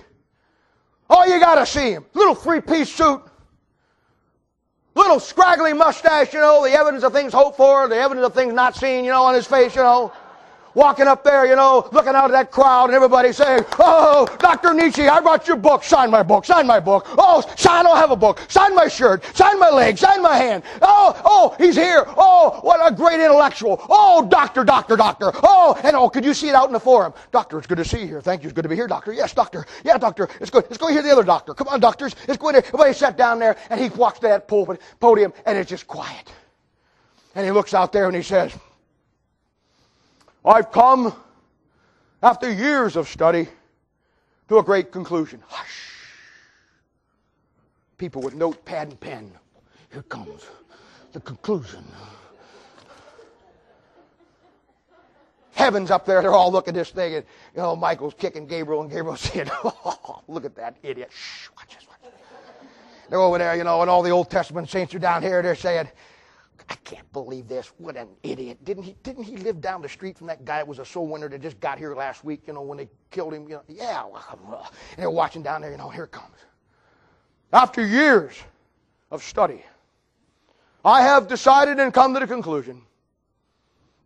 Oh, 1.10 1.24
you 1.24 1.40
got 1.40 1.56
to 1.56 1.66
see 1.66 1.92
him. 1.92 2.04
Little 2.14 2.34
three 2.34 2.60
piece 2.60 2.94
suit. 2.94 3.22
Little 4.94 5.20
scraggly 5.20 5.72
mustache, 5.72 6.32
you 6.32 6.40
know, 6.40 6.64
the 6.64 6.72
evidence 6.72 7.04
of 7.04 7.12
things 7.12 7.32
hoped 7.32 7.56
for, 7.56 7.88
the 7.88 7.96
evidence 7.96 8.26
of 8.26 8.34
things 8.34 8.52
not 8.52 8.74
seen, 8.74 9.04
you 9.04 9.12
know, 9.12 9.22
on 9.22 9.34
his 9.34 9.46
face, 9.46 9.76
you 9.76 9.82
know 9.82 10.12
walking 10.74 11.06
up 11.06 11.24
there, 11.24 11.46
you 11.46 11.56
know, 11.56 11.88
looking 11.92 12.14
out 12.14 12.26
at 12.26 12.32
that 12.32 12.50
crowd 12.50 12.86
and 12.86 12.94
everybody 12.94 13.32
saying, 13.32 13.64
Oh, 13.78 14.26
Dr. 14.38 14.74
Nietzsche, 14.74 15.08
I 15.08 15.20
brought 15.20 15.46
your 15.46 15.56
book. 15.56 15.84
Sign 15.84 16.10
my 16.10 16.22
book. 16.22 16.44
Sign 16.44 16.66
my 16.66 16.80
book. 16.80 17.06
Oh, 17.18 17.42
sign, 17.56 17.80
I 17.80 17.82
don't 17.82 17.96
have 17.96 18.10
a 18.10 18.16
book. 18.16 18.40
Sign 18.48 18.74
my 18.74 18.88
shirt. 18.88 19.24
Sign 19.36 19.58
my 19.58 19.70
leg. 19.70 19.98
Sign 19.98 20.22
my 20.22 20.36
hand. 20.36 20.62
Oh, 20.82 21.20
oh, 21.24 21.54
he's 21.58 21.76
here. 21.76 22.04
Oh, 22.16 22.60
what 22.62 22.80
a 22.80 22.94
great 22.94 23.20
intellectual. 23.20 23.84
Oh, 23.88 24.26
doctor, 24.28 24.64
doctor, 24.64 24.96
doctor. 24.96 25.30
Oh, 25.42 25.78
and 25.84 25.94
oh, 25.96 26.08
could 26.08 26.24
you 26.24 26.34
see 26.34 26.48
it 26.48 26.54
out 26.54 26.66
in 26.66 26.72
the 26.72 26.80
forum? 26.80 27.12
Doctor, 27.32 27.58
it's 27.58 27.66
good 27.66 27.78
to 27.78 27.84
see 27.84 28.00
you 28.00 28.06
here. 28.06 28.20
Thank 28.20 28.42
you. 28.42 28.48
It's 28.48 28.54
good 28.54 28.62
to 28.62 28.68
be 28.68 28.76
here, 28.76 28.86
doctor. 28.86 29.12
Yes, 29.12 29.32
doctor. 29.32 29.66
Yeah, 29.84 29.98
doctor. 29.98 30.28
It's 30.40 30.50
good. 30.50 30.64
Let's 30.64 30.78
go 30.78 30.88
hear 30.88 31.02
the 31.02 31.10
other 31.10 31.24
doctor. 31.24 31.54
Come 31.54 31.68
on, 31.68 31.80
doctors. 31.80 32.14
It's 32.28 32.38
good. 32.38 32.54
Everybody 32.54 32.92
sat 32.92 33.16
down 33.16 33.38
there 33.38 33.56
and 33.70 33.80
he 33.80 33.88
walks 33.90 34.18
to 34.20 34.28
that 34.28 34.48
pulpit, 34.48 34.80
podium 35.00 35.32
and 35.46 35.56
it's 35.58 35.70
just 35.70 35.86
quiet. 35.86 36.32
And 37.34 37.44
he 37.44 37.52
looks 37.52 37.74
out 37.74 37.92
there 37.92 38.06
and 38.06 38.16
he 38.16 38.22
says, 38.22 38.52
I've 40.48 40.72
come, 40.72 41.14
after 42.22 42.50
years 42.50 42.96
of 42.96 43.06
study, 43.08 43.48
to 44.48 44.58
a 44.58 44.62
great 44.62 44.90
conclusion. 44.90 45.42
Hush. 45.46 45.92
People 47.98 48.22
with 48.22 48.34
notepad 48.34 48.88
and 48.88 49.00
pen. 49.00 49.30
Here 49.92 50.02
comes 50.02 50.46
the 51.12 51.20
conclusion. 51.20 51.84
Heaven's 55.52 55.90
up 55.90 56.06
there, 56.06 56.22
they're 56.22 56.32
all 56.32 56.52
looking 56.52 56.70
at 56.70 56.74
this 56.76 56.90
thing, 56.90 57.16
and 57.16 57.24
you 57.54 57.60
know, 57.60 57.74
Michael's 57.74 58.14
kicking 58.14 58.46
Gabriel, 58.46 58.80
and 58.80 58.90
Gabriel's 58.90 59.20
saying, 59.32 59.50
oh, 59.64 60.22
look 60.28 60.44
at 60.44 60.54
that 60.54 60.76
idiot. 60.82 61.10
Shh, 61.12 61.48
watch 61.56 61.74
this, 61.74 61.86
watch 61.88 61.98
this. 62.02 62.12
They're 63.10 63.18
over 63.18 63.38
there, 63.38 63.56
you 63.56 63.64
know, 63.64 63.80
and 63.80 63.90
all 63.90 64.02
the 64.02 64.10
Old 64.10 64.30
Testament 64.30 64.70
saints 64.70 64.94
are 64.94 65.00
down 65.00 65.22
here, 65.22 65.42
they're 65.42 65.56
saying, 65.56 65.88
I 66.68 66.74
can't 66.84 67.10
believe 67.12 67.48
this. 67.48 67.72
What 67.78 67.96
an 67.96 68.08
idiot. 68.22 68.62
Didn't 68.64 68.82
he, 68.82 68.94
didn't 69.02 69.24
he 69.24 69.36
live 69.36 69.60
down 69.60 69.80
the 69.80 69.88
street 69.88 70.18
from 70.18 70.26
that 70.26 70.44
guy 70.44 70.58
that 70.58 70.68
was 70.68 70.78
a 70.78 70.84
soul 70.84 71.06
winner 71.06 71.28
that 71.28 71.40
just 71.40 71.58
got 71.60 71.78
here 71.78 71.94
last 71.94 72.24
week, 72.24 72.42
you 72.46 72.52
know, 72.52 72.62
when 72.62 72.76
they 72.78 72.88
killed 73.10 73.32
him? 73.32 73.44
You 73.48 73.56
know, 73.56 73.62
yeah. 73.68 74.04
And 74.04 74.66
they're 74.96 75.10
watching 75.10 75.42
down 75.42 75.62
there, 75.62 75.70
you 75.70 75.78
know, 75.78 75.88
here 75.88 76.04
it 76.04 76.10
comes. 76.10 76.36
After 77.52 77.86
years 77.86 78.34
of 79.10 79.22
study, 79.22 79.64
I 80.84 81.02
have 81.02 81.26
decided 81.26 81.78
and 81.80 81.92
come 81.92 82.12
to 82.14 82.20
the 82.20 82.26
conclusion 82.26 82.82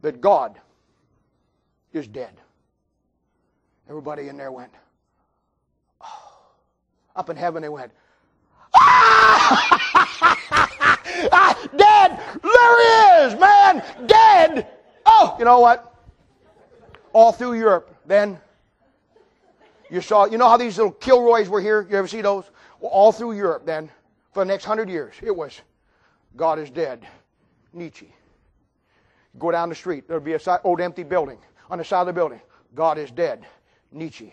that 0.00 0.20
God 0.20 0.58
is 1.92 2.06
dead. 2.06 2.34
Everybody 3.88 4.28
in 4.28 4.36
there 4.36 4.52
went, 4.52 4.72
oh. 6.00 6.36
Up 7.16 7.28
in 7.28 7.36
heaven 7.36 7.62
they 7.62 7.68
went, 7.68 7.90
ah, 8.74 10.48
dead. 11.76 12.20
There 12.42 12.82
he 12.82 13.26
is, 13.26 13.40
man, 13.40 13.82
dead. 14.06 14.68
Oh, 15.06 15.36
you 15.38 15.44
know 15.44 15.60
what? 15.60 15.94
All 17.12 17.32
through 17.32 17.54
Europe, 17.54 17.94
then 18.06 18.40
you 19.90 20.00
saw, 20.00 20.24
you 20.24 20.38
know 20.38 20.48
how 20.48 20.56
these 20.56 20.78
little 20.78 20.92
Kilroys 20.92 21.48
were 21.48 21.60
here? 21.60 21.86
You 21.90 21.96
ever 21.96 22.08
see 22.08 22.22
those? 22.22 22.44
Well, 22.80 22.90
all 22.90 23.12
through 23.12 23.32
Europe, 23.32 23.66
then, 23.66 23.90
for 24.32 24.44
the 24.44 24.48
next 24.48 24.64
hundred 24.64 24.88
years, 24.88 25.14
it 25.22 25.34
was 25.34 25.60
God 26.36 26.58
is 26.58 26.70
dead. 26.70 27.06
Nietzsche. 27.72 28.14
Go 29.38 29.50
down 29.50 29.68
the 29.68 29.74
street, 29.74 30.08
there'll 30.08 30.22
be 30.22 30.34
a 30.34 30.60
old 30.64 30.80
empty 30.80 31.02
building. 31.02 31.38
On 31.70 31.78
the 31.78 31.84
side 31.84 32.00
of 32.02 32.06
the 32.06 32.12
building, 32.12 32.40
God 32.74 32.98
is 32.98 33.10
dead. 33.10 33.46
Nietzsche. 33.90 34.32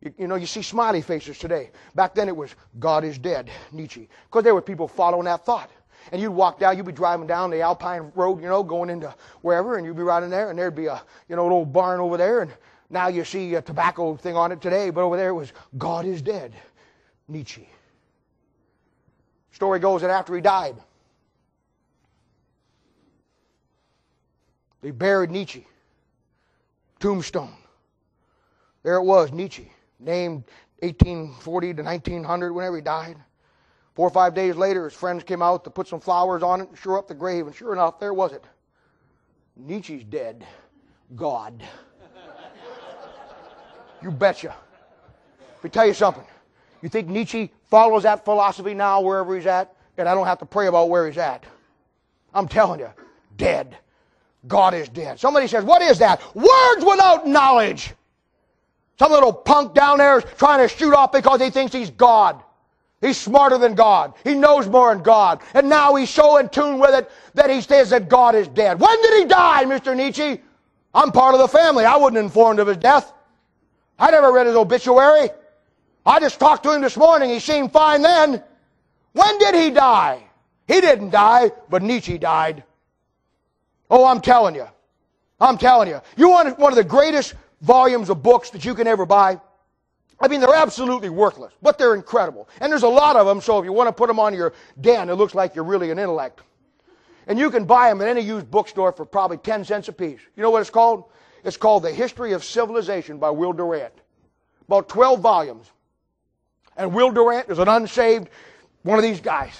You, 0.00 0.14
you, 0.18 0.26
know, 0.28 0.36
you 0.36 0.46
see 0.46 0.62
smiley 0.62 1.02
faces 1.02 1.38
today. 1.38 1.70
Back 1.94 2.14
then 2.14 2.28
it 2.28 2.36
was, 2.36 2.54
God 2.78 3.04
is 3.04 3.18
dead, 3.18 3.50
Nietzsche. 3.70 4.08
Because 4.26 4.44
there 4.44 4.54
were 4.54 4.62
people 4.62 4.88
following 4.88 5.24
that 5.24 5.44
thought. 5.44 5.70
And 6.12 6.20
you'd 6.20 6.30
walk 6.30 6.58
down, 6.58 6.76
you'd 6.76 6.86
be 6.86 6.92
driving 6.92 7.26
down 7.26 7.50
the 7.50 7.60
Alpine 7.60 8.10
Road, 8.14 8.40
you 8.42 8.48
know, 8.48 8.62
going 8.62 8.90
into 8.90 9.14
wherever, 9.42 9.76
and 9.76 9.86
you'd 9.86 9.96
be 9.96 10.02
riding 10.02 10.30
there, 10.30 10.50
and 10.50 10.58
there'd 10.58 10.74
be 10.74 10.86
a, 10.86 11.02
you 11.28 11.36
know, 11.36 11.46
an 11.46 11.52
old 11.52 11.72
barn 11.72 12.00
over 12.00 12.16
there, 12.16 12.42
and 12.42 12.52
now 12.90 13.08
you 13.08 13.24
see 13.24 13.54
a 13.54 13.62
tobacco 13.62 14.16
thing 14.16 14.36
on 14.36 14.52
it 14.52 14.60
today, 14.60 14.90
but 14.90 15.02
over 15.02 15.16
there 15.16 15.28
it 15.28 15.34
was, 15.34 15.52
God 15.78 16.06
is 16.06 16.22
dead, 16.22 16.52
Nietzsche. 17.28 17.68
Story 19.52 19.78
goes 19.78 20.00
that 20.00 20.10
after 20.10 20.34
he 20.34 20.40
died, 20.40 20.76
they 24.80 24.90
buried 24.90 25.30
Nietzsche. 25.30 25.66
Tombstone. 26.98 27.54
There 28.82 28.96
it 28.96 29.04
was, 29.04 29.32
Nietzsche 29.32 29.70
named 29.98 30.44
1840 30.80 31.74
to 31.74 31.82
1900, 31.82 32.52
whenever 32.52 32.76
he 32.76 32.82
died. 32.82 33.16
Four 33.94 34.06
or 34.08 34.10
five 34.10 34.34
days 34.34 34.56
later, 34.56 34.84
his 34.84 34.94
friends 34.94 35.24
came 35.24 35.42
out 35.42 35.64
to 35.64 35.70
put 35.70 35.88
some 35.88 36.00
flowers 36.00 36.42
on 36.42 36.60
it 36.60 36.68
and 36.68 36.78
shore 36.78 36.98
up 36.98 37.08
the 37.08 37.14
grave, 37.14 37.46
and 37.46 37.54
sure 37.54 37.72
enough, 37.72 37.98
there 37.98 38.14
was 38.14 38.32
it. 38.32 38.44
Nietzsche's 39.56 40.04
dead. 40.04 40.46
God. 41.16 41.62
You 44.02 44.10
betcha. 44.10 44.54
Let 45.56 45.64
me 45.64 45.68
tell 45.68 45.86
you 45.86 45.92
something. 45.92 46.24
You 46.80 46.88
think 46.88 47.08
Nietzsche 47.08 47.52
follows 47.68 48.04
that 48.04 48.24
philosophy 48.24 48.72
now 48.72 49.02
wherever 49.02 49.36
he's 49.36 49.44
at? 49.44 49.74
And 49.98 50.08
I 50.08 50.14
don't 50.14 50.26
have 50.26 50.38
to 50.38 50.46
pray 50.46 50.68
about 50.68 50.88
where 50.88 51.06
he's 51.06 51.18
at. 51.18 51.44
I'm 52.32 52.48
telling 52.48 52.80
you, 52.80 52.88
dead. 53.36 53.76
God 54.48 54.72
is 54.72 54.88
dead. 54.88 55.20
Somebody 55.20 55.46
says, 55.46 55.64
What 55.64 55.82
is 55.82 55.98
that? 55.98 56.22
Words 56.34 56.84
without 56.84 57.26
knowledge. 57.26 57.92
Some 58.98 59.12
little 59.12 59.32
punk 59.32 59.74
down 59.74 59.98
there 59.98 60.18
is 60.18 60.24
trying 60.38 60.66
to 60.66 60.74
shoot 60.74 60.94
off 60.94 61.12
because 61.12 61.40
he 61.40 61.50
thinks 61.50 61.72
he's 61.72 61.90
God. 61.90 62.42
He's 63.00 63.18
smarter 63.18 63.56
than 63.56 63.74
God. 63.74 64.12
He 64.24 64.34
knows 64.34 64.68
more 64.68 64.92
than 64.92 65.02
God. 65.02 65.40
And 65.54 65.68
now 65.68 65.94
he's 65.94 66.10
so 66.10 66.36
in 66.36 66.50
tune 66.50 66.78
with 66.78 66.94
it 66.94 67.10
that 67.34 67.48
he 67.48 67.62
says 67.62 67.90
that 67.90 68.08
God 68.08 68.34
is 68.34 68.46
dead. 68.48 68.78
When 68.78 69.02
did 69.02 69.22
he 69.22 69.24
die, 69.26 69.64
Mr. 69.64 69.96
Nietzsche? 69.96 70.40
I'm 70.92 71.10
part 71.10 71.34
of 71.34 71.40
the 71.40 71.48
family. 71.48 71.84
I 71.84 71.96
wasn't 71.96 72.18
informed 72.18 72.58
of 72.58 72.66
his 72.66 72.76
death. 72.76 73.12
I 73.98 74.10
never 74.10 74.32
read 74.32 74.46
his 74.46 74.56
obituary. 74.56 75.30
I 76.04 76.20
just 76.20 76.38
talked 76.38 76.62
to 76.64 76.74
him 76.74 76.82
this 76.82 76.96
morning. 76.96 77.30
He 77.30 77.40
seemed 77.40 77.72
fine 77.72 78.02
then. 78.02 78.42
When 79.12 79.38
did 79.38 79.54
he 79.54 79.70
die? 79.70 80.22
He 80.68 80.80
didn't 80.80 81.10
die, 81.10 81.50
but 81.68 81.82
Nietzsche 81.82 82.18
died. 82.18 82.64
Oh, 83.90 84.04
I'm 84.04 84.20
telling 84.20 84.54
you. 84.54 84.66
I'm 85.40 85.58
telling 85.58 85.88
you. 85.88 86.00
You 86.16 86.28
want 86.28 86.58
one 86.58 86.72
of 86.72 86.76
the 86.76 86.84
greatest 86.84 87.34
volumes 87.62 88.10
of 88.10 88.22
books 88.22 88.50
that 88.50 88.64
you 88.64 88.74
can 88.74 88.86
ever 88.86 89.06
buy? 89.06 89.40
I 90.20 90.28
mean, 90.28 90.40
they're 90.40 90.54
absolutely 90.54 91.08
worthless, 91.08 91.54
but 91.62 91.78
they're 91.78 91.94
incredible. 91.94 92.48
And 92.60 92.70
there's 92.70 92.82
a 92.82 92.88
lot 92.88 93.16
of 93.16 93.26
them, 93.26 93.40
so 93.40 93.58
if 93.58 93.64
you 93.64 93.72
want 93.72 93.88
to 93.88 93.92
put 93.92 94.08
them 94.08 94.18
on 94.18 94.34
your 94.34 94.52
den, 94.80 95.08
it 95.08 95.14
looks 95.14 95.34
like 95.34 95.54
you're 95.54 95.64
really 95.64 95.90
an 95.90 95.98
intellect. 95.98 96.40
And 97.26 97.38
you 97.38 97.50
can 97.50 97.64
buy 97.64 97.88
them 97.88 98.02
at 98.02 98.08
any 98.08 98.20
used 98.20 98.50
bookstore 98.50 98.92
for 98.92 99.06
probably 99.06 99.38
10 99.38 99.64
cents 99.64 99.88
a 99.88 99.92
piece. 99.92 100.20
You 100.36 100.42
know 100.42 100.50
what 100.50 100.60
it's 100.60 100.70
called? 100.70 101.04
It's 101.42 101.56
called 101.56 101.82
The 101.82 101.92
History 101.92 102.32
of 102.32 102.44
Civilization 102.44 103.18
by 103.18 103.30
Will 103.30 103.52
Durant. 103.52 103.94
About 104.66 104.88
12 104.88 105.20
volumes. 105.20 105.70
And 106.76 106.92
Will 106.94 107.10
Durant 107.10 107.48
is 107.48 107.58
an 107.58 107.68
unsaved 107.68 108.28
one 108.82 108.98
of 108.98 109.02
these 109.02 109.20
guys. 109.20 109.54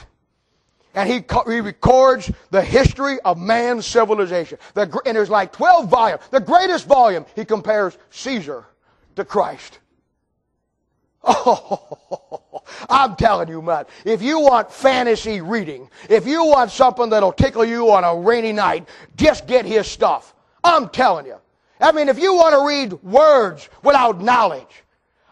And 0.94 1.08
he, 1.08 1.24
he 1.46 1.61
records 1.61 2.30
the 2.50 2.62
history 2.62 3.18
of 3.20 3.38
man's 3.38 3.86
civilization. 3.86 4.58
The, 4.74 5.00
and 5.06 5.16
there's 5.16 5.30
like 5.30 5.52
12 5.52 5.88
volumes. 5.88 6.22
The 6.30 6.40
greatest 6.40 6.86
volume, 6.86 7.24
he 7.34 7.44
compares 7.44 7.96
Caesar 8.11 8.66
to 9.16 9.24
Christ. 9.24 9.80
Oh, 11.23 12.62
I'm 12.89 13.16
telling 13.16 13.49
you, 13.49 13.61
man, 13.62 13.85
if 14.05 14.23
you 14.23 14.41
want 14.41 14.73
fantasy 14.73 15.41
reading, 15.41 15.89
if 16.09 16.27
you 16.27 16.45
want 16.45 16.71
something 16.71 17.11
that'll 17.11 17.33
tickle 17.33 17.64
you 17.64 17.91
on 17.93 18.05
a 18.05 18.16
rainy 18.16 18.53
night, 18.53 18.89
just 19.16 19.47
get 19.47 19.64
his 19.64 19.87
stuff. 19.87 20.35
I'm 20.64 20.89
telling 20.89 21.27
you. 21.27 21.37
I 21.81 21.93
mean, 21.93 22.09
if 22.09 22.18
you 22.18 22.35
want 22.35 22.55
to 22.55 22.66
read 22.66 23.03
words 23.03 23.68
without 23.83 24.21
knowledge, 24.21 24.85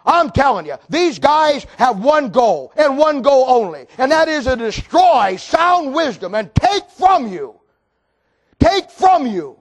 I'm 0.05 0.30
telling 0.30 0.64
you, 0.64 0.76
these 0.89 1.18
guys 1.18 1.66
have 1.76 2.03
one 2.03 2.30
goal 2.30 2.72
and 2.76 2.97
one 2.97 3.20
goal 3.20 3.45
only, 3.47 3.86
and 3.99 4.11
that 4.11 4.28
is 4.28 4.45
to 4.45 4.57
destroy 4.57 5.36
sound 5.36 5.95
wisdom 5.95 6.34
and 6.34 6.55
take 6.55 6.89
from 6.91 7.30
you, 7.30 7.61
take 8.59 8.91
from 8.91 9.26
you 9.26 9.59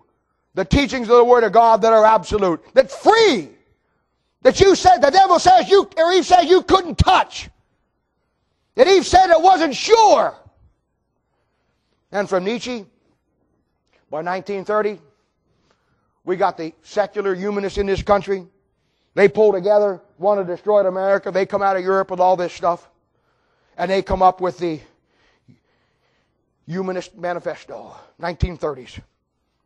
the 0.54 0.64
teachings 0.64 1.10
of 1.10 1.18
the 1.18 1.24
Word 1.26 1.44
of 1.44 1.52
God 1.52 1.82
that 1.82 1.92
are 1.92 2.06
absolute, 2.06 2.64
that 2.74 2.90
free, 2.90 3.50
that 4.48 4.62
you 4.62 4.76
said, 4.76 5.00
the 5.00 5.10
devil 5.10 5.40
says 5.40 5.70
you, 5.70 5.90
or 5.98 6.14
Eve 6.14 6.26
says 6.26 6.46
you 6.46 6.62
couldn't 6.62 6.98
touch. 6.98 7.50
That 8.76 8.88
Eve 8.88 9.06
said 9.06 9.30
it 9.30 9.42
wasn't 9.42 9.76
sure. 9.76 10.34
And 12.14 12.30
from 12.30 12.46
Nietzsche, 12.46 12.86
by 14.10 14.22
1930, 14.24 15.02
we 16.24 16.38
got 16.38 16.56
the 16.56 16.74
secular 16.82 17.36
humanists 17.36 17.78
in 17.78 17.88
this 17.88 18.02
country. 18.02 18.48
They 19.16 19.28
pull 19.28 19.52
together, 19.52 20.00
want 20.18 20.40
to 20.40 20.46
destroy 20.46 20.88
America. 20.88 21.30
They 21.30 21.46
come 21.46 21.62
out 21.62 21.76
of 21.76 21.84
Europe 21.84 22.10
with 22.10 22.22
all 22.22 22.38
this 22.38 22.54
stuff. 22.54 22.90
And 23.78 23.92
they 23.92 24.02
come 24.02 24.22
up 24.22 24.40
with 24.40 24.60
the 24.60 24.80
Humanist 26.68 27.18
Manifesto, 27.18 27.98
1930s. 28.22 29.02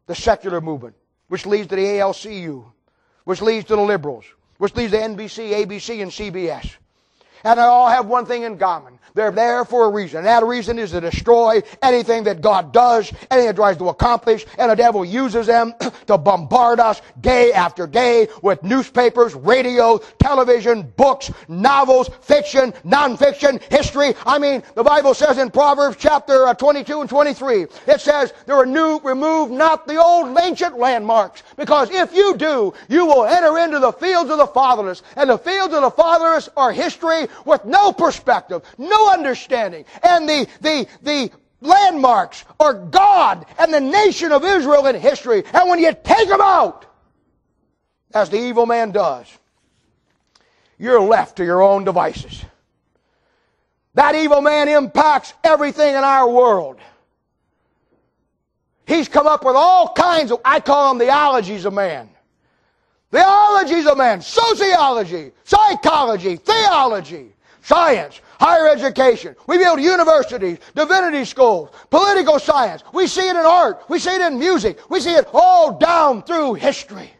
The 0.08 0.16
secular 0.16 0.60
movement, 0.60 0.96
which 1.28 1.46
leads 1.46 1.68
to 1.68 1.76
the 1.76 1.84
ALCU, 1.84 2.66
which 3.26 3.44
leads 3.44 3.68
to 3.68 3.76
the 3.76 3.82
liberals, 3.84 4.26
which 4.62 4.76
leads 4.76 4.92
to 4.92 5.00
NBC, 5.00 5.66
ABC, 5.66 6.04
and 6.04 6.12
CBS. 6.12 6.76
And 7.44 7.60
they 7.60 7.64
all 7.64 7.90
have 7.90 8.06
one 8.06 8.26
thing 8.26 8.44
in 8.44 8.58
common. 8.58 9.00
They're 9.14 9.32
there 9.32 9.66
for 9.66 9.86
a 9.86 9.90
reason. 9.90 10.20
And 10.20 10.28
that 10.28 10.46
reason 10.46 10.80
is 10.80 10.92
to 10.92 11.02
destroy 11.02 11.62
anything 11.82 12.24
that 12.24 12.42
God 12.42 12.72
does, 12.72 13.12
anything 13.30 13.48
that 13.48 13.56
tries 13.56 13.78
to 13.78 13.90
accomplish, 13.90 14.46
and 14.58 14.72
the 14.72 14.76
devil 14.76 15.04
uses 15.04 15.48
them 15.48 15.74
to 16.08 16.18
bombard 16.18 16.80
us 16.80 17.02
day 17.20 17.52
after 17.54 17.88
day 17.88 18.28
with 18.42 18.64
newspapers, 18.64 19.36
radio, 19.36 19.98
television, 20.20 20.84
books, 20.96 21.32
novels, 21.48 22.10
fiction, 22.22 22.72
nonfiction, 22.86 23.62
history. 23.72 24.14
I 24.26 24.40
mean, 24.40 24.64
the 24.76 24.84
Bible 24.84 25.14
says 25.14 25.38
in 25.38 25.52
Proverbs 25.52 25.98
chapter 26.00 26.48
uh, 26.48 26.54
22 26.54 27.02
and 27.02 27.10
23, 27.10 27.66
it 27.88 28.02
says, 28.02 28.34
there 28.46 28.56
are 28.56 28.66
new, 28.66 29.00
remove 29.04 29.52
not 29.52 29.88
the 29.88 30.02
old 30.02 30.38
ancient 30.40 30.78
landmarks, 30.78 31.44
because 31.58 31.90
if 31.92 32.14
you 32.14 32.38
do, 32.38 32.74
you 32.88 33.06
will 33.06 33.26
enter 33.26 33.58
into 33.60 33.80
the 33.80 33.92
fields 33.92 34.30
of 34.30 34.38
the 34.38 34.48
fatherless, 34.48 35.04
and 35.16 35.30
the 35.30 35.38
fields 35.38 35.74
of 35.74 35.82
the 35.82 35.92
fatherless 35.92 36.50
are 36.56 36.72
history 36.72 37.28
with 37.46 37.66
no 37.66 37.92
perspective, 37.92 38.64
no 38.78 39.12
understanding. 39.12 39.86
And 40.04 40.28
the, 40.28 40.48
the, 40.62 40.88
the 41.02 41.32
landmarks 41.62 42.44
are 42.60 42.74
God 42.74 43.46
and 43.60 43.74
the 43.74 43.80
nation 43.80 44.32
of 44.32 44.44
Israel 44.44 44.88
in 44.88 44.96
history. 44.96 45.44
And 45.54 45.70
when 45.70 45.80
you 45.80 45.96
take 46.04 46.28
them 46.28 46.42
out, 46.42 46.86
as 48.14 48.30
the 48.30 48.38
evil 48.38 48.66
man 48.66 48.92
does, 48.92 49.26
you're 50.78 51.02
left 51.02 51.38
to 51.38 51.46
your 51.46 51.62
own 51.62 51.84
devices. 51.84 52.44
That 53.94 54.16
evil 54.16 54.42
man 54.42 54.70
impacts 54.70 55.34
everything 55.44 55.96
in 55.96 56.04
our 56.04 56.30
world. 56.30 56.80
He's 58.86 59.08
come 59.08 59.28
up 59.28 59.46
with 59.46 59.56
all 59.56 59.94
kinds 59.94 60.32
of, 60.32 60.42
I 60.44 60.60
call 60.60 60.90
them 60.90 60.98
the 60.98 61.14
ologies 61.14 61.66
of 61.66 61.74
man. 61.74 62.10
Theologies 63.12 63.88
of 63.88 63.98
man, 63.98 64.22
sociology, 64.22 65.32
psychology, 65.44 66.38
theology, 66.38 67.34
science, 67.62 68.22
higher 68.40 68.70
education. 68.70 69.36
We 69.48 69.58
build 69.58 69.82
universities, 69.82 70.60
divinity 70.74 71.26
schools, 71.26 71.70
political 71.90 72.40
science. 72.40 72.84
We 72.94 73.08
see 73.08 73.28
it 73.28 73.36
in 73.36 73.46
art. 73.46 73.84
We 73.90 74.00
see 74.00 74.16
it 74.16 74.22
in 74.22 74.40
music. 74.40 74.80
We 74.90 75.02
see 75.02 75.14
it 75.14 75.28
all 75.34 75.78
down 75.78 76.24
through 76.24 76.56
history. 76.56 77.12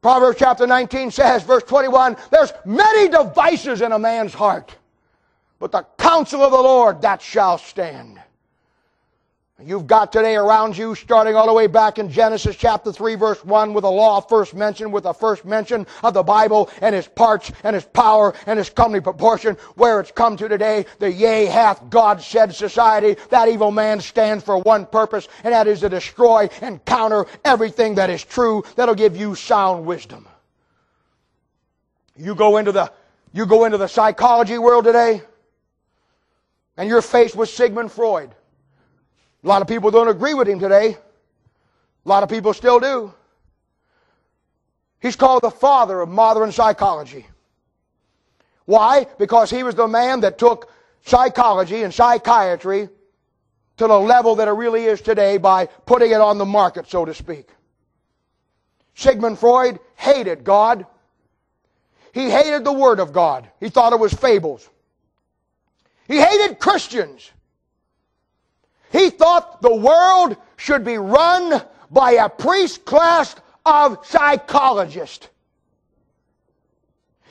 Proverbs 0.00 0.38
chapter 0.38 0.66
19 0.66 1.10
says, 1.10 1.42
verse 1.42 1.62
21, 1.64 2.16
there's 2.30 2.52
many 2.64 3.08
devices 3.08 3.80
in 3.80 3.92
a 3.92 3.98
man's 3.98 4.34
heart, 4.34 4.76
but 5.58 5.72
the 5.72 5.84
counsel 5.98 6.42
of 6.42 6.52
the 6.52 6.58
Lord 6.58 7.00
that 7.02 7.22
shall 7.22 7.58
stand. 7.58 8.20
You've 9.62 9.86
got 9.86 10.12
today 10.12 10.34
around 10.34 10.76
you, 10.76 10.96
starting 10.96 11.36
all 11.36 11.46
the 11.46 11.52
way 11.52 11.68
back 11.68 12.00
in 12.00 12.10
Genesis 12.10 12.56
chapter 12.56 12.92
3, 12.92 13.14
verse 13.14 13.44
1, 13.44 13.72
with 13.72 13.82
the 13.82 13.90
law 13.90 14.20
first 14.20 14.52
mentioned, 14.52 14.92
with 14.92 15.04
the 15.04 15.12
first 15.12 15.44
mention 15.44 15.86
of 16.02 16.12
the 16.12 16.24
Bible 16.24 16.68
and 16.80 16.92
its 16.92 17.06
parts 17.06 17.52
and 17.62 17.76
its 17.76 17.86
power 17.92 18.34
and 18.46 18.58
its 18.58 18.68
comely 18.68 19.00
proportion, 19.00 19.56
where 19.76 20.00
it's 20.00 20.10
come 20.10 20.36
to 20.38 20.48
today, 20.48 20.84
the 20.98 21.10
yea 21.10 21.46
hath 21.46 21.88
God 21.88 22.20
said 22.20 22.52
society. 22.52 23.16
That 23.30 23.48
evil 23.48 23.70
man 23.70 24.00
stands 24.00 24.42
for 24.42 24.58
one 24.58 24.86
purpose, 24.86 25.28
and 25.44 25.54
that 25.54 25.68
is 25.68 25.80
to 25.80 25.88
destroy 25.88 26.48
and 26.60 26.84
counter 26.84 27.24
everything 27.44 27.94
that 27.94 28.10
is 28.10 28.24
true 28.24 28.64
that'll 28.74 28.96
give 28.96 29.16
you 29.16 29.36
sound 29.36 29.86
wisdom. 29.86 30.26
You 32.16 32.34
go 32.34 32.56
into 32.56 32.72
the, 32.72 32.92
you 33.32 33.46
go 33.46 33.66
into 33.66 33.78
the 33.78 33.88
psychology 33.88 34.58
world 34.58 34.84
today, 34.84 35.22
and 36.76 36.88
you're 36.88 37.02
faced 37.02 37.36
with 37.36 37.50
Sigmund 37.50 37.92
Freud. 37.92 38.34
A 39.44 39.46
lot 39.46 39.60
of 39.60 39.68
people 39.68 39.90
don't 39.90 40.08
agree 40.08 40.32
with 40.34 40.48
him 40.48 40.58
today. 40.58 40.96
A 42.04 42.08
lot 42.08 42.22
of 42.22 42.30
people 42.30 42.54
still 42.54 42.80
do. 42.80 43.12
He's 45.00 45.16
called 45.16 45.42
the 45.42 45.50
father 45.50 46.00
of 46.00 46.08
modern 46.08 46.50
psychology. 46.50 47.26
Why? 48.64 49.06
Because 49.18 49.50
he 49.50 49.62
was 49.62 49.74
the 49.74 49.86
man 49.86 50.20
that 50.20 50.38
took 50.38 50.72
psychology 51.04 51.82
and 51.82 51.92
psychiatry 51.92 52.88
to 53.76 53.86
the 53.86 53.98
level 53.98 54.36
that 54.36 54.48
it 54.48 54.52
really 54.52 54.84
is 54.84 55.02
today 55.02 55.36
by 55.36 55.66
putting 55.66 56.10
it 56.10 56.20
on 56.20 56.38
the 56.38 56.46
market, 56.46 56.88
so 56.88 57.04
to 57.04 57.12
speak. 57.12 57.48
Sigmund 58.94 59.38
Freud 59.38 59.78
hated 59.96 60.44
God. 60.44 60.86
He 62.12 62.30
hated 62.30 62.64
the 62.64 62.72
Word 62.72 63.00
of 63.00 63.12
God. 63.12 63.46
He 63.60 63.68
thought 63.68 63.92
it 63.92 63.98
was 63.98 64.14
fables. 64.14 64.70
He 66.06 66.18
hated 66.18 66.58
Christians. 66.58 67.30
He 68.94 69.10
thought 69.10 69.60
the 69.60 69.74
world 69.74 70.36
should 70.56 70.84
be 70.84 70.98
run 70.98 71.60
by 71.90 72.12
a 72.12 72.28
priest 72.28 72.84
class 72.84 73.34
of 73.66 73.98
psychologists. 74.06 75.28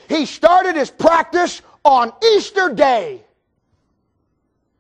He 0.10 0.26
started 0.26 0.76
his 0.76 0.92
practice 0.92 1.62
on 1.86 2.12
Easter 2.36 2.68
Day. 2.68 3.24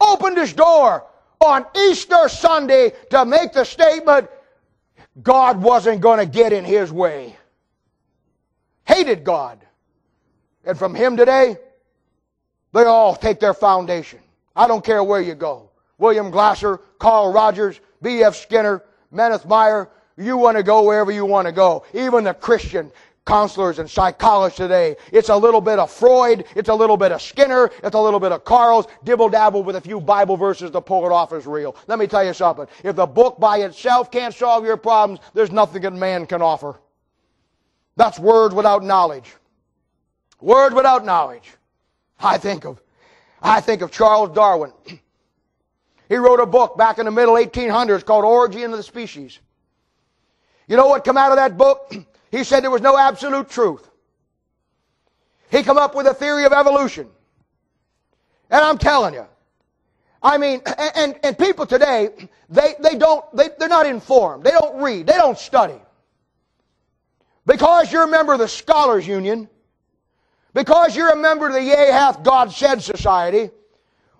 Opened 0.01 0.37
his 0.37 0.51
door 0.51 1.07
on 1.39 1.65
Easter 1.73 2.27
Sunday 2.27 2.91
to 3.11 3.23
make 3.23 3.53
the 3.53 3.63
statement 3.63 4.29
God 5.21 5.61
wasn't 5.61 6.01
going 6.01 6.19
to 6.19 6.25
get 6.25 6.51
in 6.51 6.65
his 6.65 6.91
way. 6.91 7.37
hated 8.83 9.23
God. 9.23 9.57
And 10.65 10.77
from 10.77 10.95
him 10.95 11.15
today, 11.15 11.55
they 12.73 12.83
all 12.83 13.15
take 13.15 13.39
their 13.39 13.53
foundation. 13.53 14.19
I 14.53 14.67
don't 14.67 14.83
care 14.83 15.01
where 15.01 15.21
you 15.21 15.35
go. 15.35 15.69
William 15.97 16.31
Glasser, 16.31 16.79
Carl 16.99 17.31
Rogers, 17.31 17.79
B.F. 18.01 18.35
Skinner, 18.35 18.83
Kenneth 19.15 19.45
Meyer, 19.45 19.89
you 20.17 20.37
want 20.37 20.57
to 20.57 20.63
go 20.63 20.83
wherever 20.83 21.11
you 21.11 21.25
want 21.25 21.47
to 21.47 21.51
go. 21.51 21.85
Even 21.93 22.23
the 22.23 22.33
Christian 22.33 22.91
counselors 23.25 23.79
and 23.79 23.89
psychologists 23.89 24.57
today. 24.57 24.95
It's 25.11 25.29
a 25.29 25.35
little 25.35 25.61
bit 25.61 25.79
of 25.79 25.89
Freud, 25.89 26.45
it's 26.55 26.69
a 26.69 26.75
little 26.75 26.97
bit 26.97 27.11
of 27.11 27.21
Skinner, 27.21 27.69
it's 27.83 27.95
a 27.95 27.99
little 27.99 28.19
bit 28.19 28.31
of 28.31 28.43
Carl's, 28.43 28.85
dibble 29.03 29.29
dabble 29.29 29.63
with 29.63 29.75
a 29.77 29.81
few 29.81 30.01
Bible 30.01 30.35
verses 30.35 30.71
to 30.71 30.81
pull 30.81 31.05
it 31.05 31.11
off 31.11 31.31
as 31.31 31.45
real. 31.45 31.75
Let 31.87 31.99
me 31.99 32.07
tell 32.07 32.23
you 32.23 32.33
something. 32.33 32.67
If 32.83 32.95
the 32.95 33.05
book 33.05 33.39
by 33.39 33.59
itself 33.59 34.11
can't 34.11 34.33
solve 34.33 34.65
your 34.65 34.77
problems, 34.77 35.21
there's 35.33 35.51
nothing 35.51 35.83
that 35.83 35.93
man 35.93 36.25
can 36.25 36.41
offer. 36.41 36.79
That's 37.95 38.19
words 38.19 38.53
without 38.53 38.83
knowledge. 38.83 39.33
Words 40.41 40.75
without 40.75 41.05
knowledge. 41.05 41.53
I 42.19 42.37
think 42.37 42.65
of, 42.65 42.81
I 43.41 43.61
think 43.61 43.81
of 43.81 43.91
Charles 43.91 44.35
Darwin. 44.35 44.73
He 46.13 46.19
wrote 46.19 46.39
a 46.39 46.45
book 46.45 46.77
back 46.77 46.99
in 46.99 47.05
the 47.05 47.11
middle 47.11 47.33
1800s 47.33 48.05
called 48.05 48.23
Origin 48.23 48.69
of 48.69 48.77
the 48.77 48.83
Species. 48.83 49.39
You 50.67 50.77
know 50.77 50.85
what 50.85 51.03
come 51.03 51.17
out 51.17 51.31
of 51.31 51.37
that 51.37 51.57
book? 51.57 51.91
He 52.29 52.43
said 52.43 52.63
there 52.63 52.71
was 52.71 52.81
no 52.81 52.97
absolute 52.97 53.49
truth. 53.49 53.89
He 55.49 55.63
come 55.63 55.77
up 55.77 55.95
with 55.95 56.05
a 56.07 56.13
theory 56.13 56.45
of 56.45 56.53
evolution. 56.53 57.07
And 58.49 58.61
I'm 58.63 58.77
telling 58.79 59.15
you, 59.15 59.25
I 60.21 60.37
mean, 60.37 60.61
and, 60.95 61.19
and 61.23 61.37
people 61.37 61.65
today, 61.65 62.09
they, 62.49 62.75
they 62.79 62.95
don't, 62.95 63.25
they, 63.35 63.49
they're 63.57 63.67
not 63.67 63.87
informed. 63.87 64.43
They 64.43 64.51
don't 64.51 64.83
read. 64.83 65.07
They 65.07 65.13
don't 65.13 65.37
study. 65.37 65.79
Because 67.47 67.91
you're 67.91 68.03
a 68.03 68.07
member 68.07 68.33
of 68.33 68.39
the 68.39 68.47
Scholars 68.47 69.07
Union, 69.07 69.49
because 70.53 70.95
you're 70.95 71.09
a 71.09 71.17
member 71.17 71.47
of 71.47 71.53
the 71.53 71.63
Yea 71.63 71.91
Hath 71.91 72.21
God 72.21 72.51
Said 72.51 72.83
Society, 72.83 73.49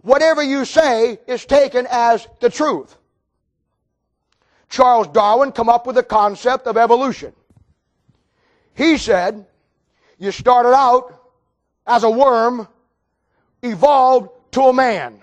whatever 0.04 0.44
you 0.44 0.66
say 0.66 1.18
is 1.26 1.46
taken 1.46 1.88
as 1.90 2.28
the 2.40 2.50
truth. 2.50 2.96
Charles 4.70 5.08
Darwin 5.08 5.52
come 5.52 5.70
up 5.70 5.88
with 5.88 5.96
the 5.96 6.04
concept 6.04 6.68
of 6.68 6.78
evolution. 6.78 7.34
He 8.76 8.98
said, 8.98 9.46
you 10.20 10.32
started 10.32 10.74
out 10.74 11.20
as 11.88 12.04
a 12.04 12.10
worm, 12.10 12.68
evolved 13.62 14.30
to 14.52 14.62
a 14.64 14.74
man. 14.74 15.20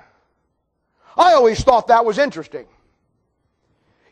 I 1.16 1.35
always 1.35 1.62
thought 1.62 1.89
that 1.89 2.05
was 2.05 2.18
interesting. 2.18 2.66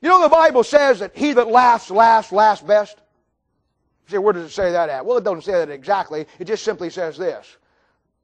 You 0.01 0.09
know, 0.09 0.23
the 0.23 0.29
Bible 0.29 0.65
says 0.65 1.01
that 1.01 1.17
he 1.17 1.33
that 1.33 1.49
laughs, 1.49 1.91
laughs, 1.91 2.31
laughs 2.31 2.63
best. 2.63 2.99
You 4.07 4.13
say, 4.13 4.19
where 4.19 4.33
does 4.33 4.45
it 4.45 4.55
say 4.55 4.73
that 4.73 4.89
at? 4.89 5.05
Well, 5.05 5.19
it 5.19 5.25
doesn't 5.25 5.43
say 5.43 5.53
that 5.53 5.71
exactly. 5.71 6.27
It 6.39 6.45
just 6.45 6.65
simply 6.65 6.91
says 6.91 7.17
this. 7.17 7.57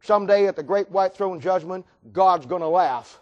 Someday 0.05 0.47
at 0.47 0.55
the 0.55 0.63
great 0.63 0.91
white 0.91 1.15
throne 1.15 1.41
judgment, 1.41 1.87
God's 2.13 2.47
going 2.47 2.61
to 2.61 2.69
laugh. 2.69 3.19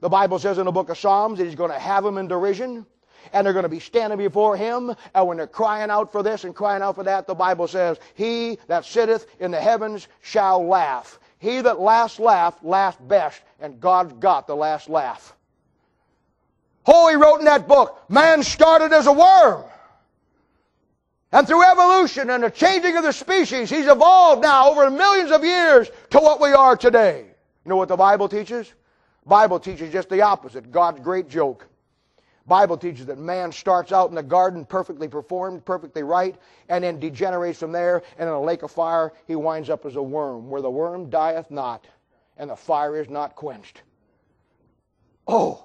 The 0.00 0.08
Bible 0.08 0.38
says 0.38 0.58
in 0.58 0.64
the 0.64 0.72
book 0.72 0.88
of 0.88 0.98
Psalms 0.98 1.38
that 1.38 1.44
he's 1.44 1.54
going 1.54 1.70
to 1.70 1.78
have 1.78 2.02
them 2.02 2.16
in 2.18 2.26
derision 2.26 2.86
and 3.32 3.46
they're 3.46 3.52
going 3.52 3.64
to 3.64 3.68
be 3.68 3.78
standing 3.78 4.18
before 4.18 4.56
him. 4.56 4.94
And 5.14 5.26
when 5.28 5.36
they're 5.36 5.46
crying 5.46 5.90
out 5.90 6.10
for 6.10 6.22
this 6.22 6.44
and 6.44 6.54
crying 6.54 6.82
out 6.82 6.94
for 6.94 7.04
that, 7.04 7.26
the 7.26 7.34
Bible 7.34 7.68
says, 7.68 7.98
He 8.14 8.58
that 8.66 8.84
sitteth 8.84 9.26
in 9.40 9.50
the 9.50 9.60
heavens 9.60 10.08
shall 10.22 10.66
laugh. 10.66 11.20
He 11.38 11.60
that 11.60 11.80
last 11.80 12.18
laughed, 12.18 12.64
laughs 12.64 12.98
best, 13.00 13.42
and 13.60 13.78
God's 13.78 14.14
got 14.14 14.46
the 14.46 14.56
last 14.56 14.88
laugh. 14.88 15.36
He 16.86 17.14
wrote 17.14 17.38
in 17.38 17.44
that 17.44 17.68
book, 17.68 18.02
man 18.08 18.42
started 18.42 18.92
as 18.92 19.06
a 19.06 19.12
worm. 19.12 19.64
And 21.32 21.46
through 21.46 21.64
evolution 21.64 22.28
and 22.28 22.42
the 22.42 22.50
changing 22.50 22.96
of 22.96 23.04
the 23.04 23.12
species, 23.12 23.70
he's 23.70 23.86
evolved 23.86 24.42
now 24.42 24.70
over 24.70 24.90
millions 24.90 25.30
of 25.30 25.42
years 25.42 25.90
to 26.10 26.18
what 26.18 26.40
we 26.40 26.52
are 26.52 26.76
today. 26.76 27.24
You 27.64 27.68
know 27.70 27.76
what 27.76 27.88
the 27.88 27.96
Bible 27.96 28.28
teaches? 28.28 28.72
Bible 29.24 29.58
teaches 29.58 29.90
just 29.90 30.10
the 30.10 30.20
opposite. 30.20 30.70
God's 30.70 31.00
great 31.00 31.28
joke. 31.28 31.66
Bible 32.46 32.76
teaches 32.76 33.06
that 33.06 33.18
man 33.18 33.52
starts 33.52 33.92
out 33.92 34.10
in 34.10 34.14
the 34.14 34.22
garden 34.22 34.64
perfectly 34.64 35.08
performed, 35.08 35.64
perfectly 35.64 36.02
right, 36.02 36.36
and 36.68 36.82
then 36.82 36.98
degenerates 36.98 37.60
from 37.60 37.72
there, 37.72 38.02
and 38.18 38.28
in 38.28 38.34
a 38.34 38.40
lake 38.40 38.62
of 38.62 38.70
fire 38.70 39.12
he 39.26 39.36
winds 39.36 39.70
up 39.70 39.86
as 39.86 39.96
a 39.96 40.02
worm, 40.02 40.50
where 40.50 40.60
the 40.60 40.70
worm 40.70 41.08
dieth 41.08 41.50
not, 41.50 41.86
and 42.36 42.50
the 42.50 42.56
fire 42.56 43.00
is 43.00 43.08
not 43.08 43.36
quenched. 43.36 43.82
Oh, 45.26 45.64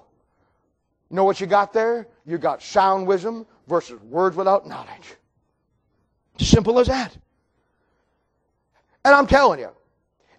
you 1.10 1.16
know 1.16 1.24
what 1.24 1.40
you 1.40 1.46
got 1.46 1.72
there? 1.72 2.06
You 2.24 2.38
got 2.38 2.62
sound 2.62 3.06
wisdom 3.06 3.44
versus 3.66 4.00
words 4.02 4.36
without 4.36 4.66
knowledge. 4.66 5.16
Simple 6.38 6.78
as 6.78 6.86
that. 6.86 7.16
And 9.04 9.14
I'm 9.14 9.26
telling 9.26 9.60
you, 9.60 9.70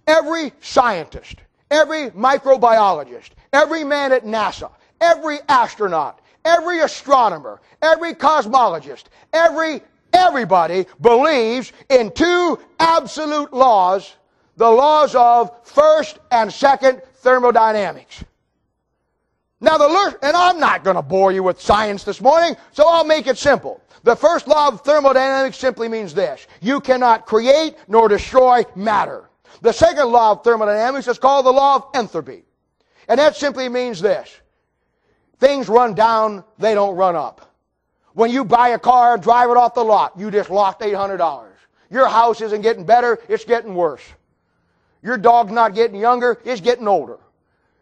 every 0.07 0.53
scientist, 0.61 1.35
every 1.71 2.09
microbiologist, 2.11 3.31
every 3.53 3.83
man 3.83 4.11
at 4.11 4.23
NASA, 4.25 4.71
every 5.01 5.39
astronaut, 5.47 6.21
every 6.45 6.79
astronomer, 6.79 7.61
every 7.81 8.13
cosmologist, 8.13 9.05
every 9.33 9.81
everybody 10.13 10.85
believes 11.01 11.71
in 11.89 12.11
two 12.11 12.59
absolute 12.79 13.53
laws, 13.53 14.15
the 14.57 14.69
laws 14.69 15.15
of 15.15 15.51
first 15.65 16.19
and 16.31 16.51
second 16.51 17.01
thermodynamics. 17.15 18.23
Now 19.61 19.77
the 19.77 20.17
and 20.21 20.37
I'm 20.37 20.59
not 20.59 20.83
going 20.83 20.95
to 20.95 21.01
bore 21.01 21.31
you 21.31 21.43
with 21.43 21.59
science 21.59 22.03
this 22.03 22.21
morning, 22.21 22.55
so 22.71 22.87
I'll 22.87 23.03
make 23.03 23.27
it 23.27 23.37
simple. 23.37 23.81
The 24.03 24.15
first 24.15 24.47
law 24.47 24.69
of 24.69 24.81
thermodynamics 24.81 25.57
simply 25.57 25.89
means 25.89 26.13
this. 26.13 26.47
You 26.61 26.79
cannot 26.79 27.25
create 27.25 27.75
nor 27.87 28.07
destroy 28.07 28.63
matter. 28.75 29.29
The 29.61 29.73
second 29.73 30.11
law 30.11 30.31
of 30.31 30.43
thermodynamics 30.43 31.07
is 31.07 31.19
called 31.19 31.45
the 31.45 31.51
law 31.51 31.75
of 31.75 31.85
entropy. 31.93 32.43
And 33.09 33.19
that 33.19 33.35
simply 33.35 33.67
means 33.67 33.99
this. 33.99 34.39
Things 35.39 35.67
run 35.67 35.93
down, 35.93 36.43
they 36.57 36.73
don't 36.73 36.95
run 36.95 37.15
up. 37.15 37.53
When 38.13 38.31
you 38.31 38.45
buy 38.45 38.69
a 38.69 38.79
car, 38.79 39.17
drive 39.17 39.49
it 39.49 39.57
off 39.57 39.73
the 39.73 39.83
lot, 39.83 40.13
you 40.17 40.31
just 40.31 40.49
lost 40.49 40.79
$800. 40.79 41.47
Your 41.89 42.07
house 42.07 42.39
isn't 42.41 42.61
getting 42.61 42.85
better, 42.85 43.19
it's 43.27 43.45
getting 43.45 43.75
worse. 43.75 44.03
Your 45.01 45.17
dog's 45.17 45.51
not 45.51 45.75
getting 45.75 45.99
younger, 45.99 46.41
it's 46.45 46.61
getting 46.61 46.87
older. 46.87 47.19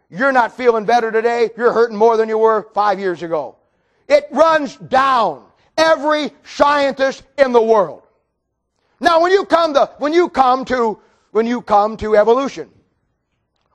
You're 0.10 0.32
not 0.32 0.56
feeling 0.56 0.86
better 0.86 1.12
today, 1.12 1.50
you're 1.58 1.74
hurting 1.74 1.98
more 1.98 2.18
than 2.18 2.30
you 2.30 2.38
were 2.38 2.70
five 2.74 3.00
years 3.00 3.24
ago. 3.24 3.58
It 4.08 4.28
runs 4.32 4.76
down. 4.78 5.44
Every 5.78 6.32
scientist 6.44 7.24
in 7.38 7.52
the 7.52 7.62
world. 7.62 8.04
Now 9.00 9.22
when 9.22 9.32
you 9.32 9.46
come 9.46 9.74
to, 9.76 9.92
when 10.00 10.12
you 10.12 10.30
come 10.30 10.66
to, 10.66 11.00
when 11.32 11.46
you 11.46 11.62
come 11.62 11.98
to 11.98 12.16
evolution, 12.16 12.70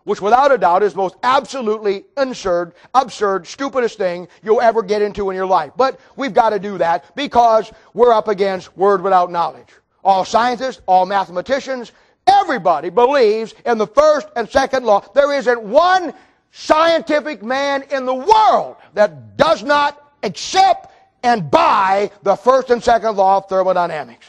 which 0.04 0.20
without 0.20 0.50
a 0.50 0.58
doubt 0.58 0.82
is 0.82 0.92
the 0.92 0.98
most 0.98 1.16
absolutely 1.22 2.04
absurd, 2.16 2.72
absurd, 2.94 3.46
stupidest 3.46 3.98
thing 3.98 4.26
you'll 4.42 4.60
ever 4.60 4.82
get 4.82 5.00
into 5.00 5.30
in 5.30 5.36
your 5.36 5.46
life. 5.46 5.72
But 5.76 6.00
we've 6.16 6.34
got 6.34 6.50
to 6.50 6.58
do 6.58 6.76
that 6.78 7.14
because 7.14 7.70
we're 7.94 8.12
up 8.12 8.26
against 8.26 8.76
word 8.76 9.00
without 9.00 9.30
knowledge. 9.30 9.68
All 10.02 10.24
scientists, 10.24 10.82
all 10.86 11.06
mathematicians, 11.06 11.92
everybody 12.26 12.90
believes 12.90 13.54
in 13.66 13.78
the 13.78 13.86
first 13.86 14.28
and 14.36 14.48
second 14.48 14.84
law. 14.84 15.00
There 15.14 15.32
isn't 15.32 15.62
one 15.62 16.12
scientific 16.50 17.42
man 17.42 17.82
in 17.90 18.04
the 18.04 18.14
world 18.14 18.76
that 18.94 19.36
does 19.36 19.62
not 19.62 20.14
accept 20.22 20.92
and 21.22 21.50
buy 21.50 22.10
the 22.22 22.36
first 22.36 22.70
and 22.70 22.82
second 22.82 23.16
law 23.16 23.38
of 23.38 23.48
thermodynamics. 23.48 24.26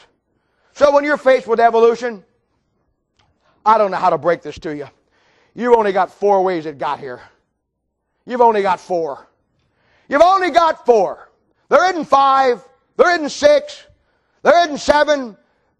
So 0.72 0.92
when 0.92 1.04
you're 1.04 1.16
faced 1.16 1.46
with 1.46 1.60
evolution, 1.60 2.24
I 3.66 3.78
don't 3.78 3.90
know 3.90 3.96
how 3.96 4.10
to 4.10 4.18
break 4.18 4.42
this 4.42 4.58
to 4.60 4.74
you. 4.74 4.86
You've 5.54 5.74
only 5.74 5.92
got 5.92 6.10
four 6.10 6.42
ways 6.42 6.66
it 6.66 6.78
got 6.78 6.98
here. 6.98 7.20
You've 8.26 8.40
only 8.40 8.62
got 8.62 8.80
four. 8.80 9.28
You've 10.08 10.22
only 10.22 10.50
got 10.50 10.84
four. 10.84 11.30
There 11.68 11.90
isn't 11.90 12.06
five. 12.06 12.62
There 12.96 13.14
isn't 13.14 13.30
six. 13.30 13.86
There 14.42 14.58
isn't 14.64 14.78
seven. 14.78 15.36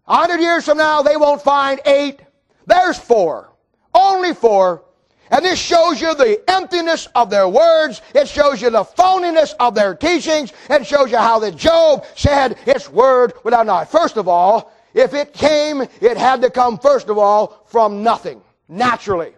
Hundred 0.07 0.39
years 0.39 0.65
from 0.65 0.77
now, 0.77 1.01
they 1.01 1.17
won't 1.17 1.41
find 1.41 1.79
eight. 1.85 2.21
There's 2.67 2.97
four. 2.97 3.51
Only 3.93 4.33
four. 4.33 4.83
And 5.31 5.43
this 5.43 5.59
shows 5.59 5.99
you 5.99 6.13
the 6.13 6.43
emptiness 6.47 7.07
of 7.15 7.31
their 7.31 7.49
words. 7.49 8.01
It 8.13 8.27
shows 8.27 8.61
you 8.61 8.69
the 8.69 8.83
phoniness 8.83 9.55
of 9.59 9.73
their 9.73 9.95
teachings. 9.95 10.53
It 10.69 10.85
shows 10.85 11.09
you 11.09 11.17
how 11.17 11.39
that 11.39 11.55
Job 11.55 12.05
said 12.15 12.57
its 12.67 12.89
word 12.89 13.33
without 13.43 13.65
knowledge. 13.65 13.87
First 13.87 14.17
of 14.17 14.27
all, 14.27 14.71
if 14.93 15.13
it 15.13 15.33
came, 15.33 15.81
it 15.81 16.17
had 16.17 16.41
to 16.43 16.49
come 16.51 16.77
first 16.77 17.09
of 17.09 17.17
all 17.17 17.63
from 17.65 18.03
nothing, 18.03 18.41
naturally. 18.69 19.33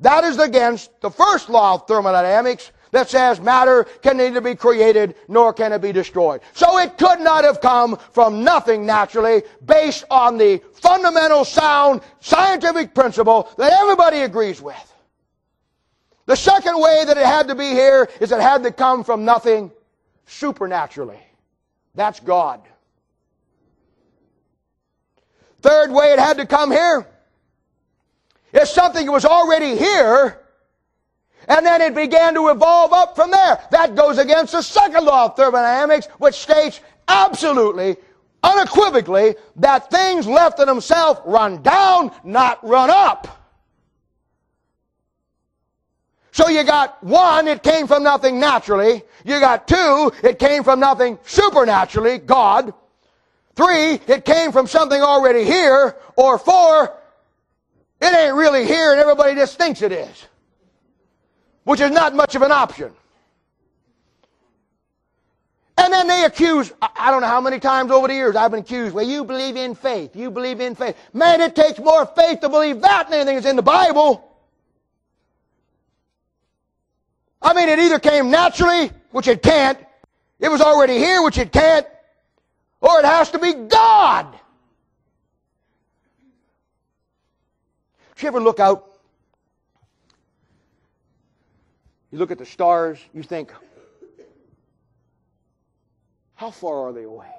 That 0.00 0.24
is 0.24 0.38
against 0.38 1.00
the 1.00 1.10
first 1.10 1.48
law 1.48 1.74
of 1.74 1.86
thermodynamics 1.86 2.72
that 2.92 3.08
says 3.08 3.40
matter 3.40 3.84
can 4.02 4.16
neither 4.16 4.40
be 4.40 4.54
created 4.54 5.14
nor 5.28 5.52
can 5.52 5.72
it 5.72 5.80
be 5.80 5.92
destroyed. 5.92 6.40
So 6.52 6.78
it 6.78 6.98
could 6.98 7.20
not 7.20 7.44
have 7.44 7.60
come 7.60 7.96
from 8.12 8.42
nothing 8.42 8.86
naturally 8.86 9.42
based 9.64 10.04
on 10.10 10.38
the 10.38 10.62
fundamental 10.74 11.44
sound 11.44 12.02
scientific 12.20 12.94
principle 12.94 13.50
that 13.58 13.72
everybody 13.72 14.20
agrees 14.20 14.60
with. 14.60 14.86
The 16.26 16.36
second 16.36 16.80
way 16.80 17.04
that 17.06 17.16
it 17.16 17.26
had 17.26 17.48
to 17.48 17.54
be 17.54 17.70
here 17.70 18.08
is 18.20 18.32
it 18.32 18.40
had 18.40 18.62
to 18.62 18.72
come 18.72 19.04
from 19.04 19.24
nothing 19.24 19.70
supernaturally. 20.26 21.18
That's 21.94 22.20
God. 22.20 22.60
Third 25.60 25.90
way, 25.90 26.12
it 26.12 26.18
had 26.18 26.38
to 26.38 26.46
come 26.46 26.70
here 26.70 27.06
is 28.52 28.70
something 28.70 29.10
was 29.10 29.24
already 29.24 29.76
here, 29.76 30.40
and 31.50 31.66
then 31.66 31.82
it 31.82 31.96
began 31.96 32.32
to 32.34 32.48
evolve 32.48 32.92
up 32.92 33.16
from 33.16 33.32
there. 33.32 33.60
That 33.72 33.96
goes 33.96 34.18
against 34.18 34.52
the 34.52 34.62
second 34.62 35.04
law 35.04 35.26
of 35.26 35.36
thermodynamics, 35.36 36.06
which 36.18 36.36
states 36.36 36.80
absolutely, 37.08 37.96
unequivocally, 38.44 39.34
that 39.56 39.90
things 39.90 40.28
left 40.28 40.58
to 40.58 40.64
themselves 40.64 41.20
run 41.26 41.60
down, 41.60 42.12
not 42.22 42.64
run 42.66 42.88
up. 42.88 43.36
So 46.30 46.48
you 46.48 46.62
got 46.62 47.02
one, 47.02 47.48
it 47.48 47.64
came 47.64 47.88
from 47.88 48.04
nothing 48.04 48.38
naturally. 48.38 49.02
You 49.24 49.40
got 49.40 49.66
two, 49.66 50.12
it 50.22 50.38
came 50.38 50.62
from 50.62 50.78
nothing 50.78 51.18
supernaturally, 51.24 52.18
God. 52.18 52.72
Three, 53.56 53.94
it 54.06 54.24
came 54.24 54.52
from 54.52 54.68
something 54.68 55.02
already 55.02 55.44
here. 55.44 55.96
Or 56.14 56.38
four, 56.38 56.96
it 58.00 58.14
ain't 58.14 58.36
really 58.36 58.64
here 58.64 58.92
and 58.92 59.00
everybody 59.00 59.34
just 59.34 59.58
thinks 59.58 59.82
it 59.82 59.90
is. 59.90 60.26
Which 61.70 61.78
is 61.78 61.92
not 61.92 62.16
much 62.16 62.34
of 62.34 62.42
an 62.42 62.50
option. 62.50 62.90
And 65.78 65.92
then 65.92 66.08
they 66.08 66.24
accuse, 66.24 66.72
I 66.82 67.12
don't 67.12 67.20
know 67.20 67.28
how 67.28 67.40
many 67.40 67.60
times 67.60 67.92
over 67.92 68.08
the 68.08 68.14
years 68.14 68.34
I've 68.34 68.50
been 68.50 68.58
accused, 68.58 68.92
well, 68.92 69.06
you 69.06 69.24
believe 69.24 69.54
in 69.54 69.76
faith. 69.76 70.16
You 70.16 70.32
believe 70.32 70.60
in 70.60 70.74
faith. 70.74 70.96
Man, 71.12 71.40
it 71.40 71.54
takes 71.54 71.78
more 71.78 72.06
faith 72.06 72.40
to 72.40 72.48
believe 72.48 72.80
that 72.80 73.08
than 73.08 73.20
anything 73.20 73.36
that's 73.36 73.46
in 73.46 73.54
the 73.54 73.62
Bible. 73.62 74.36
I 77.40 77.54
mean, 77.54 77.68
it 77.68 77.78
either 77.78 78.00
came 78.00 78.32
naturally, 78.32 78.90
which 79.12 79.28
it 79.28 79.40
can't, 79.40 79.78
it 80.40 80.48
was 80.48 80.60
already 80.60 80.98
here, 80.98 81.22
which 81.22 81.38
it 81.38 81.52
can't, 81.52 81.86
or 82.80 82.98
it 82.98 83.04
has 83.04 83.30
to 83.30 83.38
be 83.38 83.54
God. 83.54 84.26
Did 88.16 88.22
you 88.22 88.28
ever 88.28 88.40
look 88.40 88.58
out? 88.58 88.89
You 92.10 92.18
look 92.18 92.30
at 92.30 92.38
the 92.38 92.46
stars, 92.46 92.98
you 93.12 93.22
think, 93.22 93.52
how 96.34 96.50
far 96.50 96.88
are 96.88 96.92
they 96.92 97.04
away? 97.04 97.30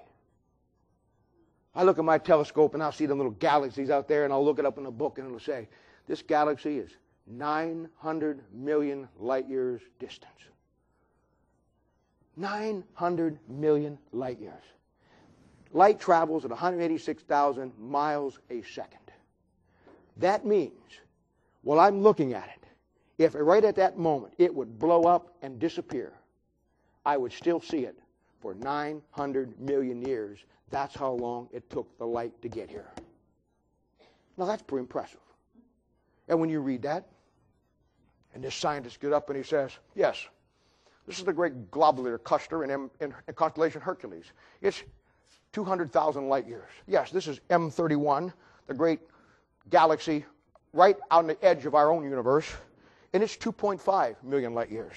I 1.73 1.83
look 1.83 1.97
at 1.97 2.05
my 2.05 2.17
telescope 2.17 2.73
and 2.73 2.83
I'll 2.83 2.91
see 2.91 3.05
the 3.05 3.15
little 3.15 3.31
galaxies 3.31 3.89
out 3.89 4.07
there 4.07 4.25
and 4.25 4.33
I'll 4.33 4.43
look 4.43 4.59
it 4.59 4.65
up 4.65 4.77
in 4.77 4.85
a 4.85 4.91
book 4.91 5.17
and 5.17 5.27
it'll 5.27 5.39
say, 5.39 5.67
this 6.07 6.21
galaxy 6.21 6.77
is 6.77 6.91
900 7.27 8.41
million 8.53 9.07
light 9.19 9.47
years 9.47 9.81
distance. 9.99 10.31
900 12.37 13.39
million 13.49 13.97
light 14.11 14.39
years. 14.39 14.63
Light 15.73 15.99
travels 15.99 16.43
at 16.43 16.51
186,000 16.51 17.71
miles 17.79 18.39
a 18.49 18.61
second. 18.63 18.99
That 20.17 20.45
means, 20.45 20.71
while 21.61 21.79
I'm 21.79 22.01
looking 22.01 22.33
at 22.33 22.45
it, 22.45 22.60
if 23.23 23.35
right 23.35 23.63
at 23.63 23.75
that 23.75 23.97
moment 23.97 24.33
it 24.37 24.53
would 24.53 24.79
blow 24.79 25.03
up 25.03 25.35
and 25.41 25.59
disappear, 25.59 26.13
I 27.05 27.17
would 27.17 27.31
still 27.31 27.59
see 27.59 27.85
it 27.85 27.97
for 28.41 28.53
900 28.55 29.59
million 29.59 30.01
years. 30.01 30.39
That's 30.69 30.95
how 30.95 31.11
long 31.11 31.49
it 31.51 31.69
took 31.69 31.97
the 31.97 32.05
light 32.05 32.39
to 32.41 32.49
get 32.49 32.69
here. 32.69 32.91
Now, 34.37 34.45
that's 34.45 34.63
pretty 34.63 34.81
impressive. 34.81 35.19
And 36.27 36.39
when 36.39 36.49
you 36.49 36.61
read 36.61 36.83
that, 36.83 37.07
and 38.33 38.43
this 38.43 38.55
scientist 38.55 38.99
gets 38.99 39.13
up 39.13 39.29
and 39.29 39.37
he 39.37 39.43
says, 39.43 39.71
Yes, 39.93 40.25
this 41.05 41.19
is 41.19 41.25
the 41.25 41.33
great 41.33 41.69
globular 41.71 42.17
cluster 42.17 42.63
in, 42.63 42.71
M, 42.71 42.91
in, 43.01 43.13
constellation 43.35 43.81
Hercules. 43.81 44.25
It's 44.61 44.83
200,000 45.51 46.29
light 46.29 46.47
years. 46.47 46.69
Yes, 46.87 47.11
this 47.11 47.27
is 47.27 47.41
M31, 47.49 48.31
the 48.67 48.73
great 48.73 48.99
galaxy 49.69 50.25
right 50.73 50.95
on 51.09 51.27
the 51.27 51.43
edge 51.43 51.65
of 51.65 51.75
our 51.75 51.91
own 51.91 52.03
universe, 52.03 52.49
and 53.13 53.23
it's 53.23 53.35
2.5 53.37 54.23
million 54.23 54.53
light 54.53 54.71
years. 54.71 54.95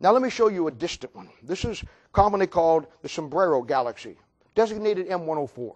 Now, 0.00 0.12
let 0.12 0.22
me 0.22 0.30
show 0.30 0.48
you 0.48 0.66
a 0.66 0.70
distant 0.70 1.14
one. 1.14 1.28
This 1.42 1.64
is 1.64 1.84
commonly 2.12 2.46
called 2.46 2.86
the 3.02 3.08
Sombrero 3.08 3.62
Galaxy, 3.62 4.16
designated 4.54 5.08
M104. 5.08 5.74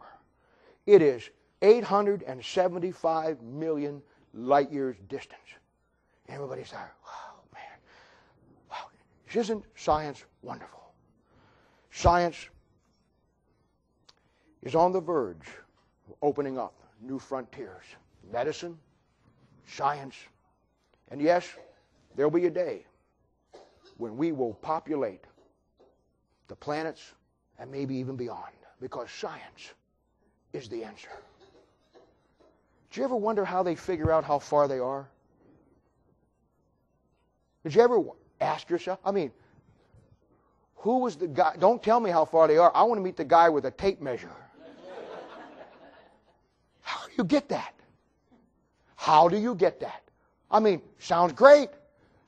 It 0.87 1.03
is 1.03 1.29
875 1.63 3.43
million 3.43 4.03
light 4.33 4.73
years 4.73 4.97
distance. 5.09 5.41
Everybody's 6.29 6.71
there, 6.71 6.93
wow, 7.05 7.35
man. 7.53 7.63
Wow. 8.71 8.89
Isn't 9.33 9.65
science 9.77 10.25
wonderful? 10.43 10.81
Science 11.91 12.49
is 14.63 14.75
on 14.75 14.93
the 14.93 15.01
verge 15.01 15.47
of 16.09 16.15
opening 16.23 16.59
up 16.59 16.75
new 17.03 17.19
frontiers. 17.19 17.85
Medicine, 18.33 18.79
science, 19.67 20.17
and 21.15 21.23
yes, 21.23 21.49
there'll 22.17 22.29
be 22.29 22.47
a 22.47 22.51
day 22.51 22.85
when 23.99 24.17
we 24.17 24.33
will 24.33 24.55
populate 24.55 25.21
the 26.49 26.57
planets 26.57 27.13
and 27.57 27.71
maybe 27.71 27.95
even 27.95 28.17
beyond 28.17 28.53
because 28.81 29.13
science 29.13 29.75
is 30.53 30.69
the 30.69 30.83
answer. 30.83 31.11
Do 32.91 33.01
you 33.01 33.05
ever 33.05 33.15
wonder 33.15 33.45
how 33.45 33.63
they 33.63 33.77
figure 33.77 34.11
out 34.11 34.25
how 34.25 34.41
far 34.41 34.67
they 34.67 34.81
are? 34.81 35.09
Did 37.63 37.77
you 37.77 37.83
ever 37.83 38.03
ask 38.41 38.69
yourself? 38.69 38.99
I 39.05 39.13
mean, 39.13 39.31
who 40.79 40.99
was 40.99 41.15
the 41.15 41.29
guy? 41.29 41.55
Don't 41.61 41.81
tell 41.81 42.01
me 42.01 42.11
how 42.11 42.25
far 42.25 42.49
they 42.49 42.59
are. 42.59 42.73
I 42.75 42.83
want 42.83 42.99
to 42.99 43.05
meet 43.05 43.17
the 43.17 43.25
guy 43.25 43.51
with 43.51 43.67
a 43.67 43.71
tape 43.71 44.01
measure. 44.01 44.35
How 46.81 47.07
do 47.07 47.13
you 47.17 47.23
get 47.23 47.51
that? 47.51 47.73
How 48.97 49.29
do 49.29 49.39
you 49.39 49.55
get 49.55 49.79
that? 49.79 50.04
I 50.51 50.61
mean, 50.61 50.83
sounds 50.99 51.33
great. 51.33 51.71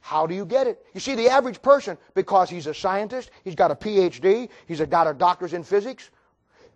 How 0.00 0.26
do 0.26 0.34
you 0.34 0.46
get 0.46 0.66
it? 0.66 0.84
You 0.94 1.00
see, 1.00 1.14
the 1.14 1.28
average 1.28 1.60
person, 1.60 1.98
because 2.14 2.48
he's 2.48 2.66
a 2.66 2.74
scientist, 2.74 3.30
he's 3.42 3.56
got 3.56 3.70
a 3.70 3.74
PhD, 3.74 4.48
he's 4.66 4.80
got 4.80 5.06
a 5.08 5.14
doctor's 5.14 5.52
in 5.52 5.64
physics, 5.64 6.10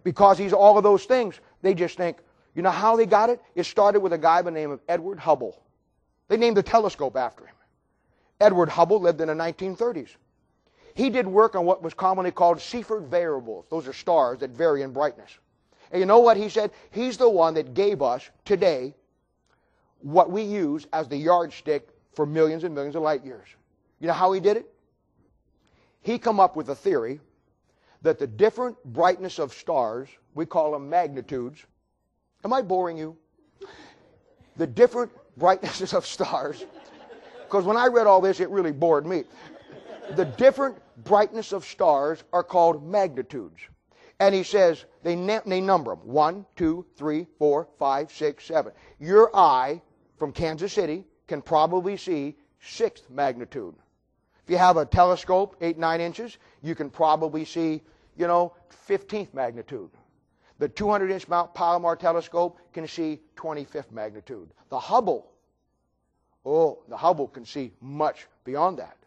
because 0.02 0.36
he's 0.38 0.52
all 0.52 0.76
of 0.76 0.82
those 0.82 1.04
things, 1.04 1.40
they 1.62 1.74
just 1.74 1.96
think, 1.96 2.18
you 2.54 2.62
know 2.62 2.70
how 2.70 2.96
they 2.96 3.06
got 3.06 3.30
it? 3.30 3.40
It 3.54 3.64
started 3.64 4.00
with 4.00 4.12
a 4.12 4.18
guy 4.18 4.42
by 4.42 4.50
the 4.50 4.50
name 4.50 4.70
of 4.70 4.80
Edward 4.88 5.18
Hubble. 5.20 5.62
They 6.28 6.36
named 6.36 6.56
the 6.56 6.62
telescope 6.62 7.16
after 7.16 7.46
him. 7.46 7.54
Edward 8.40 8.68
Hubble 8.68 9.00
lived 9.00 9.20
in 9.20 9.28
the 9.28 9.34
1930s. 9.34 10.16
He 10.94 11.10
did 11.10 11.26
work 11.26 11.54
on 11.54 11.64
what 11.64 11.82
was 11.82 11.94
commonly 11.94 12.32
called 12.32 12.58
Cepheid 12.58 13.06
variables. 13.06 13.66
Those 13.70 13.86
are 13.86 13.92
stars 13.92 14.40
that 14.40 14.50
vary 14.50 14.82
in 14.82 14.92
brightness. 14.92 15.38
And 15.92 16.00
you 16.00 16.06
know 16.06 16.18
what 16.18 16.36
he 16.36 16.48
said? 16.48 16.72
He's 16.90 17.16
the 17.16 17.28
one 17.28 17.54
that 17.54 17.74
gave 17.74 18.02
us 18.02 18.28
today 18.44 18.94
what 20.02 20.30
we 20.30 20.42
use 20.42 20.86
as 20.92 21.08
the 21.08 21.16
yardstick 21.16 21.88
for 22.14 22.26
millions 22.26 22.64
and 22.64 22.74
millions 22.74 22.96
of 22.96 23.02
light 23.02 23.24
years. 23.24 23.48
You 24.00 24.08
know 24.08 24.12
how 24.12 24.32
he 24.32 24.40
did 24.40 24.56
it? 24.56 24.72
He 26.02 26.18
come 26.18 26.40
up 26.40 26.56
with 26.56 26.70
a 26.70 26.74
theory 26.74 27.20
that 28.02 28.18
the 28.18 28.26
different 28.26 28.82
brightness 28.84 29.38
of 29.38 29.52
stars, 29.52 30.08
we 30.34 30.46
call 30.46 30.72
them 30.72 30.88
magnitudes, 30.88 31.64
Am 32.44 32.52
I 32.52 32.62
boring 32.62 32.96
you? 32.96 33.16
The 34.56 34.66
different 34.66 35.12
brightnesses 35.36 35.92
of 35.92 36.06
stars, 36.06 36.64
because 37.44 37.64
when 37.64 37.76
I 37.76 37.86
read 37.86 38.06
all 38.06 38.20
this, 38.20 38.40
it 38.40 38.48
really 38.50 38.72
bored 38.72 39.06
me. 39.06 39.24
The 40.16 40.24
different 40.24 40.78
brightness 41.04 41.52
of 41.52 41.64
stars 41.64 42.24
are 42.32 42.42
called 42.42 42.86
magnitudes. 42.88 43.60
And 44.18 44.34
he 44.34 44.42
says, 44.42 44.84
they, 45.02 45.14
they 45.46 45.60
number 45.60 45.92
them 45.92 46.06
one, 46.06 46.44
two, 46.56 46.84
three, 46.96 47.26
four, 47.38 47.68
five, 47.78 48.10
six, 48.12 48.44
seven. 48.44 48.72
Your 48.98 49.34
eye 49.34 49.80
from 50.20 50.32
Kansas 50.32 50.72
City 50.74 51.04
can 51.26 51.40
probably 51.40 51.96
see 51.96 52.36
sixth 52.60 53.08
magnitude. 53.08 53.74
If 54.44 54.50
you 54.50 54.58
have 54.58 54.76
a 54.76 54.84
telescope, 54.84 55.56
eight, 55.62 55.78
nine 55.78 56.02
inches, 56.02 56.36
you 56.62 56.74
can 56.74 56.90
probably 56.90 57.46
see, 57.46 57.80
you 58.18 58.26
know, 58.26 58.52
15th 58.86 59.32
magnitude. 59.32 59.88
The 60.58 60.68
200 60.68 61.10
inch 61.10 61.26
Mount 61.26 61.54
Palomar 61.54 61.96
telescope 61.96 62.60
can 62.74 62.86
see 62.86 63.18
25th 63.36 63.90
magnitude. 63.92 64.50
The 64.68 64.78
Hubble, 64.78 65.32
oh, 66.44 66.80
the 66.88 66.98
Hubble 66.98 67.28
can 67.28 67.46
see 67.46 67.72
much 67.80 68.26
beyond 68.44 68.78
that. 68.78 68.98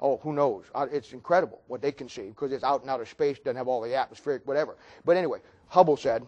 Oh, 0.00 0.16
who 0.16 0.32
knows? 0.32 0.64
Uh, 0.74 0.88
it's 0.90 1.12
incredible 1.12 1.60
what 1.68 1.80
they 1.80 1.92
can 1.92 2.08
see 2.08 2.30
because 2.30 2.50
it's 2.50 2.64
out 2.64 2.82
in 2.82 2.88
outer 2.88 3.06
space, 3.06 3.38
doesn't 3.38 3.56
have 3.56 3.68
all 3.68 3.82
the 3.82 3.94
atmospheric, 3.94 4.44
whatever. 4.48 4.76
But 5.04 5.16
anyway, 5.16 5.38
Hubble 5.68 5.96
said 5.96 6.26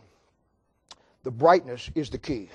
the 1.24 1.32
brightness 1.32 1.90
is 1.96 2.08
the 2.08 2.18
key. 2.18 2.50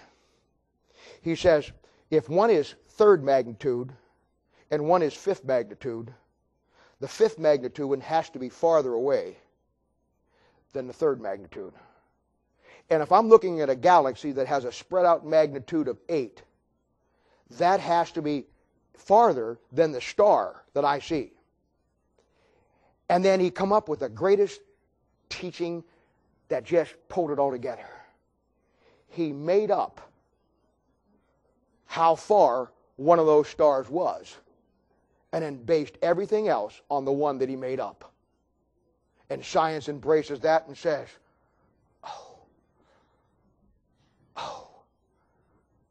He 1.27 1.35
says 1.35 1.73
if 2.09 2.29
one 2.29 2.49
is 2.49 2.75
third 2.91 3.21
magnitude 3.21 3.91
and 4.71 4.87
one 4.87 5.01
is 5.01 5.13
fifth 5.13 5.43
magnitude, 5.43 6.13
the 7.01 7.07
fifth 7.09 7.37
magnitude 7.37 7.99
has 7.99 8.29
to 8.29 8.39
be 8.39 8.47
farther 8.47 8.93
away 8.93 9.35
than 10.71 10.87
the 10.87 10.93
third 10.93 11.19
magnitude. 11.19 11.73
And 12.89 13.03
if 13.03 13.11
I'm 13.11 13.27
looking 13.27 13.59
at 13.59 13.69
a 13.69 13.75
galaxy 13.75 14.31
that 14.31 14.47
has 14.47 14.63
a 14.63 14.71
spread 14.71 15.05
out 15.05 15.27
magnitude 15.27 15.89
of 15.89 15.99
8, 16.07 16.41
that 17.57 17.81
has 17.81 18.09
to 18.11 18.21
be 18.21 18.45
farther 18.93 19.59
than 19.73 19.91
the 19.91 19.99
star 19.99 20.63
that 20.75 20.85
I 20.85 20.99
see. 20.99 21.33
And 23.09 23.23
then 23.23 23.41
he 23.41 23.51
come 23.51 23.73
up 23.73 23.89
with 23.89 23.99
the 23.99 24.07
greatest 24.07 24.61
teaching 25.27 25.83
that 26.47 26.63
just 26.63 26.95
pulled 27.09 27.31
it 27.31 27.37
all 27.37 27.51
together. 27.51 27.89
he 29.09 29.33
made 29.33 29.71
up 29.71 30.07
how 31.87 32.15
far 32.15 32.71
one 32.97 33.17
of 33.19 33.25
those 33.25 33.47
stars 33.47 33.89
was 33.89 34.35
and 35.33 35.43
then 35.43 35.55
based 35.55 35.97
everything 36.01 36.47
else 36.47 36.81
on 36.89 37.05
the 37.05 37.11
one 37.11 37.37
that 37.39 37.49
he 37.49 37.55
made 37.55 37.79
up. 37.79 38.11
And 39.29 39.43
science 39.43 39.89
embraces 39.89 40.39
that 40.41 40.67
and 40.67 40.77
says, 40.77 41.07
oh, 42.03 42.37
oh, 44.37 44.67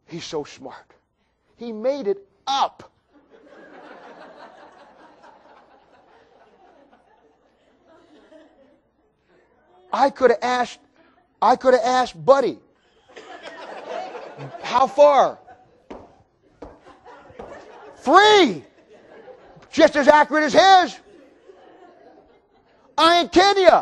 he's 0.07 0.25
so 0.25 0.45
smart. 0.45 0.95
He 1.57 1.73
made 1.73 2.07
it 2.07 2.27
up. 2.47 2.91
I 9.93 10.11
could 10.11 10.31
have 10.31 10.41
asked, 10.43 10.81
I 11.41 11.57
could 11.57 11.75
have 11.75 11.83
asked 11.83 12.25
Buddy, 12.25 12.59
how 14.63 14.87
far? 14.87 15.39
Three. 18.07 18.63
Just 19.73 19.97
as 19.97 20.07
accurate 20.07 20.45
as 20.45 20.53
his. 20.53 21.01
I 22.97 23.21
ain't 23.21 23.33
kidding 23.33 23.65
you. 23.65 23.81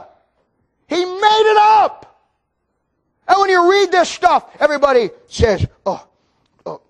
He 0.88 1.04
made 1.04 1.50
it 1.52 1.58
up. 1.58 2.24
And 3.28 3.38
when 3.38 3.50
you 3.50 3.70
read 3.70 3.92
this 3.92 4.08
stuff, 4.08 4.48
everybody 4.58 5.10
says, 5.26 5.66
oh, 5.84 6.06
oh, 6.64 6.80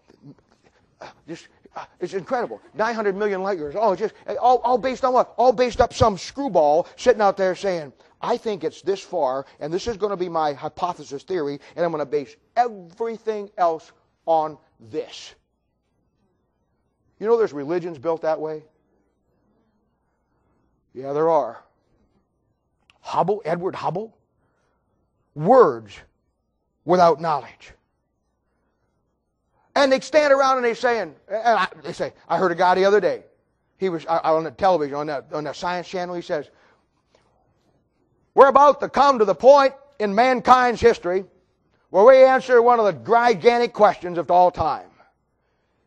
just, 1.26 1.48
uh, 1.74 1.84
it's 1.98 2.14
incredible. 2.14 2.60
900 2.74 3.16
million 3.16 3.42
light 3.42 3.58
years. 3.58 3.74
Oh, 3.76 3.96
just, 3.96 4.14
all, 4.40 4.58
all 4.58 4.78
based 4.78 5.04
on 5.04 5.12
what? 5.12 5.34
All 5.36 5.52
based 5.52 5.80
up 5.80 5.92
some 5.92 6.16
screwball 6.16 6.86
sitting 6.94 7.20
out 7.20 7.36
there 7.36 7.56
saying, 7.56 7.92
I 8.22 8.36
think 8.36 8.62
it's 8.62 8.80
this 8.80 9.00
far, 9.00 9.44
and 9.58 9.72
this 9.72 9.88
is 9.88 9.96
going 9.96 10.10
to 10.10 10.16
be 10.16 10.28
my 10.28 10.52
hypothesis 10.52 11.24
theory, 11.24 11.58
and 11.74 11.84
I'm 11.84 11.90
going 11.90 11.98
to 11.98 12.06
base 12.06 12.36
everything 12.56 13.50
else 13.58 13.90
on 14.24 14.56
this. 14.78 15.34
You 17.18 17.26
know 17.26 17.36
there's 17.36 17.52
religions 17.52 17.98
built 17.98 18.22
that 18.22 18.40
way? 18.40 18.64
Yeah, 20.92 21.12
there 21.12 21.30
are. 21.30 21.62
Hubble, 23.00 23.42
Edward 23.44 23.74
Hubble, 23.74 24.16
words 25.34 25.94
without 26.84 27.20
knowledge. 27.20 27.72
And 29.76 29.90
they 29.90 30.00
stand 30.00 30.32
around 30.32 30.58
and 30.58 30.64
they 30.64 30.74
saying, 30.74 31.14
and 31.28 31.42
I, 31.58 31.68
they 31.82 31.92
say, 31.92 32.12
I 32.28 32.38
heard 32.38 32.52
a 32.52 32.54
guy 32.54 32.74
the 32.76 32.84
other 32.84 33.00
day. 33.00 33.24
He 33.76 33.88
was 33.88 34.06
on 34.06 34.44
the 34.44 34.52
television 34.52 34.94
on 34.94 35.06
that 35.08 35.26
on 35.32 35.44
the 35.44 35.52
science 35.52 35.88
channel. 35.88 36.14
He 36.14 36.22
says, 36.22 36.48
"We're 38.34 38.48
about 38.48 38.80
to 38.80 38.88
come 38.88 39.18
to 39.18 39.24
the 39.24 39.34
point 39.34 39.74
in 39.98 40.14
mankind's 40.14 40.80
history 40.80 41.24
where 41.90 42.04
we 42.04 42.22
answer 42.24 42.62
one 42.62 42.78
of 42.78 42.86
the 42.86 42.92
gigantic 42.92 43.72
questions 43.72 44.16
of 44.16 44.30
all 44.30 44.52
time: 44.52 44.86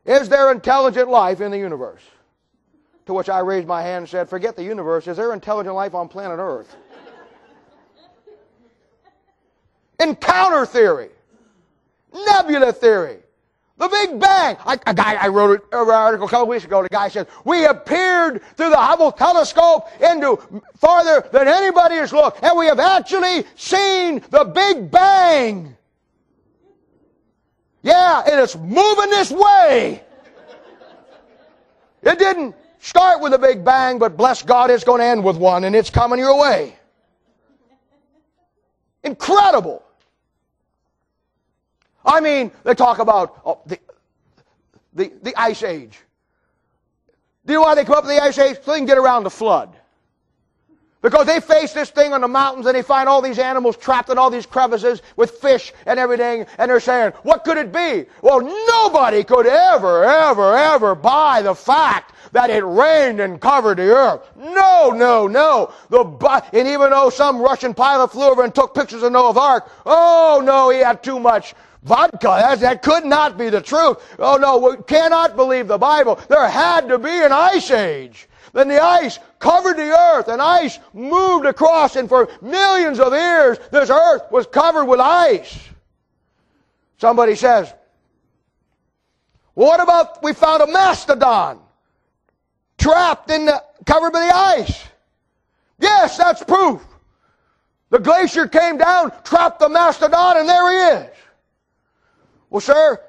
Is 0.08 0.30
there 0.30 0.51
intelligent 0.51 1.10
life 1.10 1.41
in 1.41 1.51
the 1.51 1.58
universe?" 1.60 2.01
To 3.05 3.14
which 3.14 3.30
I 3.30 3.39
raised 3.39 3.68
my 3.68 3.82
hand 3.82 4.03
and 4.03 4.10
said, 4.10 4.28
"Forget 4.28 4.55
the 4.55 4.64
universe. 4.64 5.08
Is 5.08 5.18
there 5.18 5.32
intelligent 5.34 5.76
life 5.76 5.93
on 5.93 6.08
planet 6.08 6.39
Earth?" 6.39 6.76
Encounter 9.99 10.66
theory, 10.66 11.10
nebula 12.14 12.72
theory, 12.72 13.20
the 13.78 13.88
Big 13.88 14.20
Bang. 14.20 14.58
I, 14.66 14.80
a 14.86 14.93
guy, 14.93 15.16
I 15.16 15.28
wrote 15.28 15.68
an 15.72 15.89
article 15.89 16.28
a 16.28 16.30
couple 16.30 16.47
weeks 16.47 16.66
ago. 16.66 16.84
The 16.84 16.89
guy 16.89 17.10
said, 17.10 17.28
we 17.45 17.62
have 17.62 17.86
peered 17.86 18.43
through 18.55 18.70
the 18.70 18.78
Hubble 18.78 19.12
telescope 19.12 19.88
into 20.01 20.38
farther 20.78 21.28
than 21.32 21.47
anybody 21.47 21.95
has 21.95 22.14
looked, 22.14 22.43
and 22.43 22.58
we 22.58 22.68
have 22.68 22.80
actually 22.80 23.45
seen 23.55 24.22
the 24.30 24.45
Big 24.45 24.89
Bang. 24.91 25.76
Yeah, 27.82 28.23
and 28.30 28.39
it's 28.39 28.55
moving 28.55 29.09
this 29.09 29.32
way. 29.32 30.03
It 32.03 32.19
didn't 32.19 32.55
start 32.80 33.21
with 33.21 33.34
a 33.34 33.38
Big 33.38 33.63
Bang, 33.63 33.99
but 33.99 34.17
bless 34.17 34.43
God, 34.43 34.69
it's 34.69 34.84
going 34.84 34.99
to 34.99 35.05
end 35.05 35.23
with 35.23 35.38
one, 35.38 35.63
and 35.63 35.75
it's 35.75 35.89
coming 35.89 36.19
your 36.19 36.39
way. 36.39 36.75
Incredible. 39.03 39.84
I 42.05 42.21
mean, 42.21 42.51
they 42.63 42.73
talk 42.73 42.99
about 42.99 43.41
oh, 43.45 43.59
the, 43.65 43.80
the, 44.93 45.11
the 45.21 45.39
ice 45.39 45.63
age. 45.63 45.99
Do 47.45 47.53
you 47.53 47.59
know 47.59 47.65
why 47.65 47.75
they 47.75 47.84
come 47.84 47.95
up 47.95 48.05
with 48.05 48.15
the 48.15 48.21
ice 48.21 48.38
age? 48.38 48.57
So 48.63 48.71
they 48.71 48.78
can 48.78 48.86
get 48.86 48.97
around 48.97 49.23
the 49.23 49.30
flood. 49.30 49.75
Because 51.02 51.28
they 51.28 51.39
face 51.39 51.74
this 51.74 51.91
thing 51.91 52.14
on 52.14 52.22
the 52.22 52.28
mountains 52.28 52.66
and 52.66 52.76
they 52.76 52.82
find 52.82 53.08
all 53.08 53.22
these 53.22 53.38
animals 53.38 53.78
trapped 53.78 54.10
in 54.10 54.18
all 54.18 54.32
these 54.32 54.48
crevices 54.48 55.04
with 55.16 55.32
fish 55.32 55.72
and 55.86 56.00
everything, 56.00 56.45
and 56.58 56.72
they're 56.72 56.80
saying, 56.80 57.12
what 57.22 57.43
could 57.43 57.58
it 57.58 57.72
be? 57.72 58.06
Well, 58.22 58.41
nobody 58.41 59.24
could 59.24 59.45
ever, 59.45 60.04
ever, 60.04 60.58
ever 60.58 60.95
buy 60.95 61.43
the 61.43 61.54
fact 61.54 62.14
that 62.32 62.50
it 62.50 62.64
rained 62.64 63.20
and 63.20 63.39
covered 63.39 63.78
the 63.78 63.95
earth. 63.95 64.28
No, 64.36 64.89
no, 64.89 65.28
no. 65.28 65.72
The, 65.89 66.04
and 66.54 66.68
even 66.68 66.89
though 66.89 67.10
some 67.10 67.39
Russian 67.39 67.74
pilot 67.74 68.12
flew 68.12 68.32
over 68.32 68.43
and 68.43 68.54
took 68.54 68.74
pictures 68.74 69.04
of 69.04 69.12
Noah's 69.12 69.38
Ark, 69.38 69.72
oh 69.86 70.41
no, 70.43 70.72
he 70.72 70.80
had 70.80 71.04
too 71.04 71.20
much 71.20 71.54
vodka. 71.84 72.38
That, 72.39 72.60
that 72.60 72.82
could 72.82 73.06
not 73.06 73.38
be 73.38 73.50
the 73.50 73.62
truth. 73.62 73.98
Oh 74.20 74.38
no, 74.38 74.58
we 74.58 74.78
cannot 74.84 75.36
believe 75.36 75.68
the 75.68 75.78
Bible. 75.78 76.20
There 76.28 76.48
had 76.48 76.89
to 76.89 76.98
be 76.98 77.10
an 77.10 77.32
ice 77.32 77.72
age. 77.72 78.28
Then 78.54 78.68
the 78.68 78.82
ice 78.82 79.20
covered 79.39 79.78
the 79.78 79.98
earth 79.98 80.28
and 80.28 80.41
ice 80.41 80.80
moved 80.93 81.45
across 81.45 81.95
and 81.95 82.08
for 82.08 82.30
millions 82.41 83.00
of 83.00 83.14
years 83.14 83.58
this 83.72 83.89
earth 83.89 84.24
was 84.32 84.48
covered 84.48 84.86
with 84.86 85.00
ice. 85.00 85.60
Somebody 86.98 87.36
says, 87.36 87.74
what 89.54 89.80
about 89.80 90.22
we 90.24 90.34
found 90.34 90.62
a 90.62 90.68
mastodon 90.68 91.60
trapped 92.78 93.32
in 93.32 93.45
the, 93.45 93.64
covered 93.86 94.12
by 94.12 94.28
the 94.28 94.36
ice? 94.36 94.84
Yes, 95.80 96.18
that's 96.18 96.43
proof. 96.43 96.84
The 97.89 98.00
glacier 98.00 98.48
came 98.48 98.78
down, 98.78 99.12
trapped 99.24 99.60
the 99.60 99.70
mastodon, 99.70 100.38
and 100.38 100.50
there 100.50 100.72
he 100.72 101.04
is. 101.04 101.10
Well, 102.50 102.62
sir, 102.62 103.00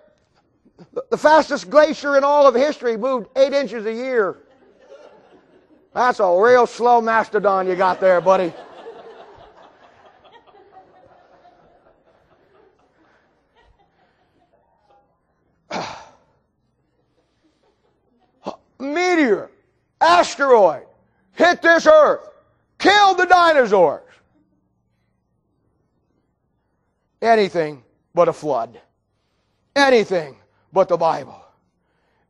the 1.11 1.19
fastest 1.19 1.69
glacier 1.71 2.17
in 2.17 2.25
all 2.25 2.47
of 2.47 2.55
history 2.55 2.97
moved 2.97 3.29
eight 3.37 3.53
inches 3.53 3.87
a 3.87 3.93
year. 3.93 4.39
That's 5.99 6.21
a 6.21 6.41
real 6.41 6.65
slow 6.69 7.01
mastodon 7.01 7.67
you 7.67 7.75
got 7.75 7.99
there, 7.99 8.21
buddy. 8.21 8.53
Meteor, 18.79 19.51
asteroid, 20.01 20.87
hit 21.33 21.63
this 21.63 21.85
earth, 21.89 22.29
killed 22.79 23.19
the 23.19 23.27
dinosaurs. 23.27 24.05
Anything 27.21 27.83
but 28.15 28.29
a 28.29 28.33
flood. 28.33 28.81
Anything 29.75 30.37
but 30.73 30.87
the 30.89 30.97
Bible. 30.97 31.45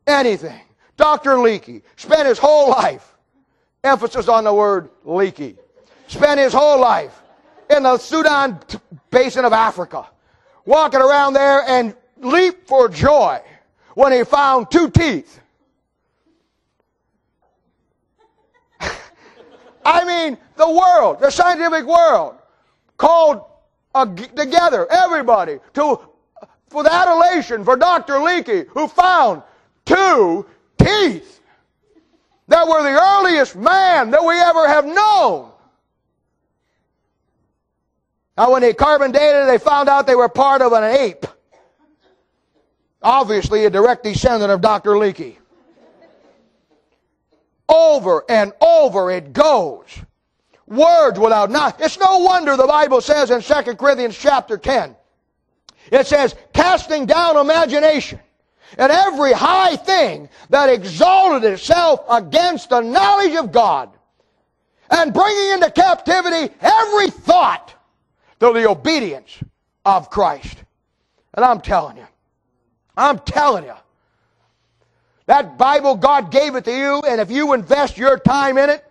Anything. 0.07 0.63
Dr. 0.97 1.33
Leakey 1.35 1.83
spent 1.97 2.27
his 2.27 2.39
whole 2.39 2.71
life, 2.71 3.18
emphasis 3.83 4.27
on 4.27 4.43
the 4.43 4.53
word 4.53 4.89
leaky, 5.03 5.57
spent 6.07 6.39
his 6.39 6.53
whole 6.53 6.79
life 6.79 7.21
in 7.69 7.83
the 7.83 7.97
Sudan 7.97 8.59
basin 9.11 9.45
of 9.45 9.53
Africa, 9.53 10.07
walking 10.65 11.01
around 11.01 11.33
there 11.33 11.63
and 11.63 11.95
leaped 12.17 12.67
for 12.67 12.89
joy 12.89 13.39
when 13.93 14.11
he 14.11 14.23
found 14.23 14.69
two 14.71 14.89
teeth. 14.89 15.39
I 19.85 20.03
mean, 20.05 20.37
the 20.55 20.69
world, 20.69 21.19
the 21.19 21.29
scientific 21.29 21.85
world, 21.85 22.35
called 22.97 23.43
together 24.35 24.87
everybody 24.91 25.59
to 25.73 25.99
for 26.69 26.83
the 26.83 26.93
adulation 26.93 27.63
for 27.63 27.75
Dr. 27.75 28.15
Leakey, 28.15 28.67
who 28.67 28.87
found 28.87 29.41
two 29.85 30.45
teeth 30.77 31.38
that 32.49 32.67
were 32.67 32.83
the 32.83 32.99
earliest 32.99 33.55
man 33.55 34.11
that 34.11 34.23
we 34.23 34.35
ever 34.35 34.67
have 34.67 34.85
known. 34.85 35.51
Now, 38.37 38.51
when 38.51 38.61
they 38.61 38.73
carbon 38.73 39.11
dated, 39.11 39.47
they 39.47 39.57
found 39.57 39.87
out 39.87 40.07
they 40.07 40.15
were 40.15 40.29
part 40.29 40.61
of 40.61 40.73
an 40.73 40.83
ape. 40.83 41.25
Obviously, 43.01 43.65
a 43.65 43.69
direct 43.69 44.03
descendant 44.03 44.51
of 44.51 44.61
Dr. 44.61 44.91
Leakey. 44.91 45.37
Over 47.67 48.23
and 48.27 48.51
over 48.61 49.11
it 49.11 49.31
goes. 49.31 49.85
Words 50.65 51.19
without 51.19 51.51
not. 51.51 51.79
It's 51.79 51.99
no 51.99 52.19
wonder 52.19 52.57
the 52.57 52.65
Bible 52.67 53.01
says 53.01 53.29
in 53.29 53.41
2 53.41 53.75
Corinthians 53.75 54.17
chapter 54.17 54.57
10 54.57 54.95
it 55.91 56.05
says, 56.05 56.35
casting 56.53 57.05
down 57.05 57.37
imagination 57.37 58.19
and 58.77 58.91
every 58.91 59.33
high 59.33 59.75
thing 59.75 60.29
that 60.49 60.69
exalted 60.69 61.51
itself 61.51 62.01
against 62.09 62.69
the 62.69 62.81
knowledge 62.81 63.35
of 63.35 63.51
God, 63.51 63.89
and 64.91 65.13
bringing 65.13 65.51
into 65.53 65.71
captivity 65.71 66.53
every 66.61 67.09
thought 67.09 67.73
to 68.39 68.53
the 68.53 68.67
obedience 68.67 69.37
of 69.85 70.09
Christ. 70.09 70.63
And 71.33 71.45
I'm 71.45 71.61
telling 71.61 71.97
you, 71.97 72.07
I'm 72.97 73.19
telling 73.19 73.65
you, 73.65 73.75
that 75.27 75.59
Bible, 75.59 75.95
God 75.95 76.31
gave 76.31 76.55
it 76.55 76.65
to 76.65 76.75
you, 76.75 77.01
and 77.07 77.21
if 77.21 77.29
you 77.29 77.53
invest 77.53 77.97
your 77.99 78.17
time 78.17 78.57
in 78.57 78.71
it 78.71 78.83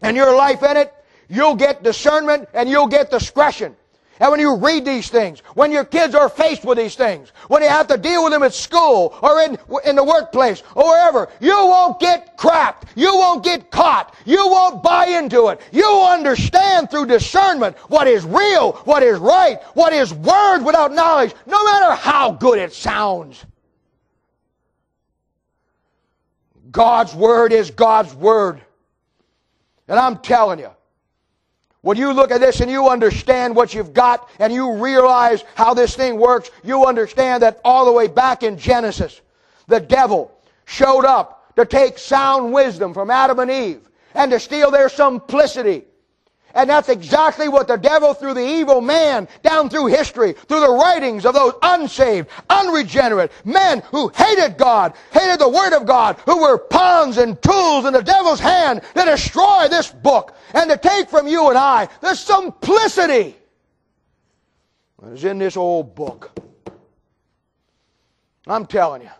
and 0.00 0.16
your 0.16 0.34
life 0.34 0.62
in 0.62 0.78
it, 0.78 0.94
you'll 1.28 1.56
get 1.56 1.82
discernment 1.82 2.48
and 2.54 2.70
you'll 2.70 2.86
get 2.86 3.10
discretion. 3.10 3.76
And 4.20 4.30
when 4.30 4.40
you 4.40 4.56
read 4.56 4.84
these 4.84 5.08
things, 5.08 5.40
when 5.54 5.70
your 5.70 5.84
kids 5.84 6.14
are 6.14 6.28
faced 6.28 6.64
with 6.64 6.78
these 6.78 6.94
things, 6.94 7.32
when 7.48 7.62
you 7.62 7.68
have 7.68 7.86
to 7.88 7.96
deal 7.96 8.24
with 8.24 8.32
them 8.32 8.42
at 8.42 8.52
school 8.52 9.16
or 9.22 9.40
in, 9.42 9.58
in 9.84 9.96
the 9.96 10.04
workplace 10.04 10.62
or 10.74 10.90
wherever, 10.90 11.28
you 11.40 11.54
won't 11.54 12.00
get 12.00 12.36
crapped. 12.36 12.82
You 12.96 13.14
won't 13.14 13.44
get 13.44 13.70
caught. 13.70 14.14
You 14.24 14.46
won't 14.48 14.82
buy 14.82 15.06
into 15.06 15.48
it. 15.48 15.60
You 15.70 15.86
understand 16.08 16.90
through 16.90 17.06
discernment 17.06 17.76
what 17.88 18.08
is 18.08 18.24
real, 18.24 18.72
what 18.84 19.02
is 19.02 19.18
right, 19.18 19.62
what 19.74 19.92
is 19.92 20.12
word 20.12 20.62
without 20.64 20.92
knowledge, 20.92 21.34
no 21.46 21.64
matter 21.64 21.94
how 21.94 22.32
good 22.32 22.58
it 22.58 22.72
sounds. 22.72 23.44
God's 26.70 27.14
word 27.14 27.52
is 27.52 27.70
God's 27.70 28.14
word. 28.14 28.60
And 29.86 29.98
I'm 29.98 30.18
telling 30.18 30.58
you, 30.58 30.70
when 31.88 31.96
you 31.96 32.12
look 32.12 32.30
at 32.30 32.38
this 32.42 32.60
and 32.60 32.70
you 32.70 32.90
understand 32.90 33.56
what 33.56 33.72
you've 33.72 33.94
got 33.94 34.28
and 34.40 34.52
you 34.52 34.74
realize 34.74 35.42
how 35.54 35.72
this 35.72 35.96
thing 35.96 36.18
works, 36.18 36.50
you 36.62 36.84
understand 36.84 37.42
that 37.42 37.62
all 37.64 37.86
the 37.86 37.92
way 37.92 38.06
back 38.06 38.42
in 38.42 38.58
Genesis, 38.58 39.22
the 39.68 39.80
devil 39.80 40.30
showed 40.66 41.06
up 41.06 41.50
to 41.56 41.64
take 41.64 41.96
sound 41.96 42.52
wisdom 42.52 42.92
from 42.92 43.10
Adam 43.10 43.38
and 43.38 43.50
Eve 43.50 43.88
and 44.12 44.30
to 44.32 44.38
steal 44.38 44.70
their 44.70 44.90
simplicity 44.90 45.82
and 46.54 46.68
that's 46.68 46.88
exactly 46.88 47.48
what 47.48 47.68
the 47.68 47.76
devil, 47.76 48.14
through 48.14 48.34
the 48.34 48.46
evil 48.46 48.80
man, 48.80 49.28
down 49.42 49.68
through 49.68 49.86
history, 49.86 50.32
through 50.32 50.60
the 50.60 50.72
writings 50.72 51.26
of 51.26 51.34
those 51.34 51.54
unsaved, 51.62 52.28
unregenerate 52.48 53.30
men 53.44 53.82
who 53.90 54.08
hated 54.08 54.56
God, 54.56 54.94
hated 55.12 55.40
the 55.40 55.48
Word 55.48 55.74
of 55.74 55.86
God, 55.86 56.16
who 56.24 56.40
were 56.40 56.58
pawns 56.58 57.18
and 57.18 57.40
tools 57.42 57.84
in 57.84 57.92
the 57.92 58.02
devil's 58.02 58.40
hand 58.40 58.82
to 58.94 59.04
destroy 59.04 59.68
this 59.68 59.90
book 59.90 60.34
and 60.54 60.70
to 60.70 60.76
take 60.76 61.10
from 61.10 61.28
you 61.28 61.48
and 61.48 61.58
I 61.58 61.88
the 62.00 62.14
simplicity 62.14 63.36
that 65.00 65.12
is 65.12 65.24
in 65.24 65.38
this 65.38 65.56
old 65.56 65.94
book. 65.94 66.30
I'm 68.46 68.66
telling 68.66 69.02
you. 69.02 69.10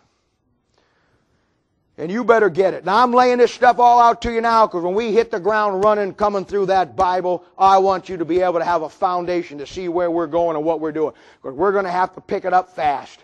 And 1.99 2.09
you 2.09 2.23
better 2.23 2.49
get 2.49 2.73
it. 2.73 2.85
Now, 2.85 3.03
I'm 3.03 3.11
laying 3.11 3.39
this 3.39 3.53
stuff 3.53 3.77
all 3.77 3.99
out 3.99 4.21
to 4.21 4.31
you 4.31 4.39
now 4.39 4.65
because 4.65 4.83
when 4.83 4.95
we 4.95 5.11
hit 5.11 5.31
the 5.31 5.39
ground 5.39 5.83
running, 5.83 6.13
coming 6.13 6.45
through 6.45 6.67
that 6.67 6.95
Bible, 6.95 7.43
I 7.57 7.77
want 7.79 8.07
you 8.07 8.15
to 8.15 8.23
be 8.23 8.39
able 8.39 8.59
to 8.59 8.65
have 8.65 8.83
a 8.83 8.89
foundation 8.89 9.57
to 9.57 9.67
see 9.67 9.89
where 9.89 10.09
we're 10.09 10.25
going 10.25 10.55
and 10.55 10.63
what 10.63 10.79
we're 10.79 10.93
doing. 10.93 11.13
Because 11.41 11.57
we're 11.57 11.73
going 11.73 11.83
to 11.83 11.91
have 11.91 12.15
to 12.15 12.21
pick 12.21 12.45
it 12.45 12.53
up 12.53 12.73
fast. 12.73 13.19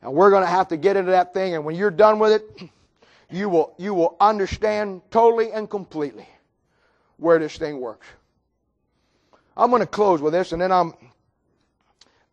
And 0.00 0.14
we're 0.14 0.30
going 0.30 0.44
to 0.44 0.48
have 0.48 0.68
to 0.68 0.78
get 0.78 0.96
into 0.96 1.10
that 1.10 1.34
thing. 1.34 1.56
And 1.56 1.66
when 1.66 1.76
you're 1.76 1.90
done 1.90 2.18
with 2.18 2.32
it, 2.32 2.70
you 3.30 3.50
will, 3.50 3.74
you 3.76 3.92
will 3.92 4.16
understand 4.18 5.02
totally 5.10 5.52
and 5.52 5.68
completely 5.68 6.26
where 7.18 7.38
this 7.38 7.58
thing 7.58 7.80
works. 7.80 8.06
I'm 9.58 9.68
going 9.68 9.80
to 9.80 9.86
close 9.86 10.22
with 10.22 10.32
this, 10.32 10.52
and 10.52 10.62
then 10.62 10.72
I'm, 10.72 10.94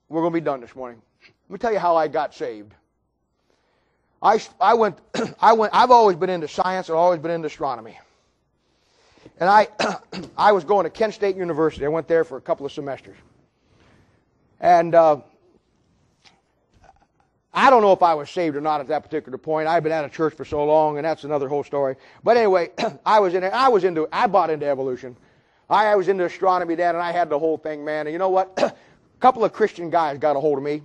we're 0.08 0.22
going 0.22 0.32
to 0.32 0.40
be 0.40 0.46
done 0.46 0.62
this 0.62 0.78
morning. 0.78 1.02
Let 1.50 1.54
me 1.54 1.58
tell 1.58 1.74
you 1.74 1.80
how 1.80 1.98
I 1.98 2.08
got 2.08 2.34
saved. 2.34 2.74
I, 4.22 4.40
I 4.60 4.74
went, 4.76 5.00
I 5.42 5.54
went, 5.54 5.74
I've 5.74 5.92
always 5.92 6.16
been 6.16 6.30
into 6.30 6.48
science, 6.48 6.90
I've 6.90 6.96
always 6.96 7.20
been 7.20 7.32
into 7.32 7.48
astronomy. 7.48 8.00
And 9.40 9.50
I, 9.50 9.68
I 10.38 10.52
was 10.52 10.64
going 10.64 10.84
to 10.84 10.90
Kent 10.90 11.14
State 11.14 11.36
University. 11.36 11.86
I 11.86 11.90
went 11.90 12.08
there 12.08 12.24
for 12.24 12.38
a 12.38 12.42
couple 12.42 12.66
of 12.66 12.72
semesters. 12.72 13.18
And 14.60 14.94
uh, 14.94 15.22
I 17.54 17.70
don't 17.70 17.82
know 17.82 17.92
if 17.92 18.04
I 18.04 18.14
was 18.14 18.30
saved 18.30 18.56
or 18.56 18.62
not 18.62 18.80
at 18.80 18.88
that 18.88 19.04
particular 19.04 19.38
point. 19.38 19.68
I've 19.68 19.84
been 19.84 19.92
out 19.92 20.06
of 20.06 20.12
church 20.12 20.36
for 20.36 20.46
so 20.46 20.64
long, 20.64 20.98
and 20.98 21.06
that's 21.06 21.24
another 21.24 21.48
whole 21.48 21.64
story. 21.64 21.96
But 22.24 22.38
anyway, 22.38 22.70
I 23.06 23.20
was 23.20 23.34
in. 23.34 23.44
I 23.44 23.70
was 23.70 23.84
into. 23.84 24.08
I 24.12 24.28
bought 24.28 24.52
into 24.52 24.68
evolution. 24.68 25.18
I, 25.70 25.88
I 25.88 25.96
was 25.96 26.08
into 26.08 26.26
astronomy 26.26 26.76
then, 26.76 26.96
and 26.96 27.04
I 27.04 27.12
had 27.12 27.30
the 27.30 27.40
whole 27.40 27.58
thing, 27.58 27.84
man. 27.84 28.06
And 28.06 28.14
you 28.14 28.20
know 28.20 28.30
what? 28.30 28.54
a 28.58 28.74
couple 29.20 29.44
of 29.44 29.52
Christian 29.54 29.90
guys 29.90 30.18
got 30.18 30.36
a 30.36 30.40
hold 30.40 30.60
of 30.60 30.64
me 30.64 30.84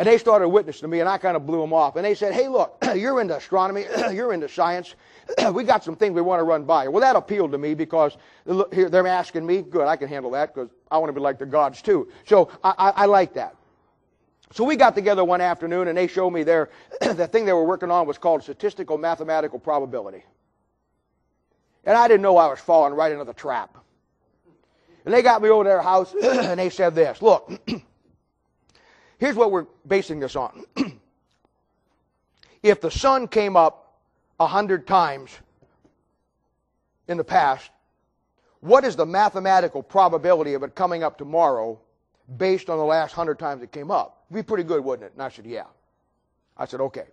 and 0.00 0.06
they 0.06 0.16
started 0.16 0.48
witnessing 0.48 0.80
to 0.80 0.88
me, 0.88 1.00
and 1.00 1.08
I 1.10 1.18
kind 1.18 1.36
of 1.36 1.44
blew 1.44 1.60
them 1.60 1.74
off. 1.74 1.96
And 1.96 2.04
they 2.06 2.14
said, 2.14 2.32
Hey, 2.32 2.48
look, 2.48 2.82
you're 2.96 3.20
into 3.20 3.36
astronomy, 3.36 3.84
you're 4.14 4.32
into 4.32 4.48
science. 4.48 4.94
we 5.52 5.62
got 5.62 5.84
some 5.84 5.94
things 5.94 6.14
we 6.14 6.22
want 6.22 6.40
to 6.40 6.44
run 6.44 6.64
by 6.64 6.84
you. 6.84 6.90
Well, 6.90 7.02
that 7.02 7.16
appealed 7.16 7.52
to 7.52 7.58
me 7.58 7.74
because 7.74 8.16
they're 8.46 9.06
asking 9.06 9.44
me. 9.44 9.60
Good, 9.60 9.86
I 9.86 9.96
can 9.96 10.08
handle 10.08 10.30
that 10.30 10.54
because 10.54 10.70
I 10.90 10.96
want 10.96 11.10
to 11.10 11.12
be 11.12 11.20
like 11.20 11.38
the 11.38 11.44
gods 11.44 11.82
too. 11.82 12.08
So 12.24 12.48
I, 12.64 12.72
I, 12.78 12.90
I 12.90 13.04
like 13.04 13.34
that. 13.34 13.56
So 14.52 14.64
we 14.64 14.74
got 14.74 14.94
together 14.94 15.22
one 15.22 15.42
afternoon, 15.42 15.88
and 15.88 15.98
they 15.98 16.06
showed 16.06 16.30
me 16.30 16.44
their 16.44 16.70
the 17.02 17.26
thing 17.26 17.44
they 17.44 17.52
were 17.52 17.66
working 17.66 17.90
on 17.90 18.06
was 18.06 18.16
called 18.16 18.42
statistical 18.42 18.96
mathematical 18.96 19.58
probability. 19.58 20.24
And 21.84 21.98
I 21.98 22.08
didn't 22.08 22.22
know 22.22 22.38
I 22.38 22.46
was 22.46 22.58
falling 22.58 22.94
right 22.94 23.12
into 23.12 23.24
the 23.24 23.34
trap. 23.34 23.76
And 25.04 25.12
they 25.12 25.20
got 25.20 25.42
me 25.42 25.50
over 25.50 25.64
to 25.64 25.68
their 25.68 25.82
house, 25.82 26.14
and 26.14 26.58
they 26.58 26.70
said 26.70 26.94
this 26.94 27.20
Look, 27.20 27.52
Here's 29.20 29.36
what 29.36 29.52
we're 29.52 29.66
basing 29.86 30.18
this 30.18 30.34
on. 30.34 30.64
if 32.62 32.80
the 32.80 32.90
sun 32.90 33.28
came 33.28 33.54
up 33.54 33.98
a 34.40 34.46
hundred 34.46 34.86
times 34.86 35.30
in 37.06 37.18
the 37.18 37.24
past, 37.24 37.70
what 38.60 38.82
is 38.82 38.96
the 38.96 39.04
mathematical 39.04 39.82
probability 39.82 40.54
of 40.54 40.62
it 40.62 40.74
coming 40.74 41.02
up 41.02 41.18
tomorrow 41.18 41.78
based 42.38 42.70
on 42.70 42.78
the 42.78 42.84
last 42.84 43.12
hundred 43.12 43.38
times 43.38 43.62
it 43.62 43.70
came 43.70 43.90
up? 43.90 44.24
It'd 44.30 44.42
be 44.42 44.48
pretty 44.48 44.64
good, 44.64 44.82
wouldn't 44.82 45.04
it? 45.06 45.12
And 45.12 45.22
I 45.22 45.28
said, 45.28 45.44
yeah. 45.44 45.66
I 46.56 46.64
said, 46.64 46.80
okay. 46.80 47.06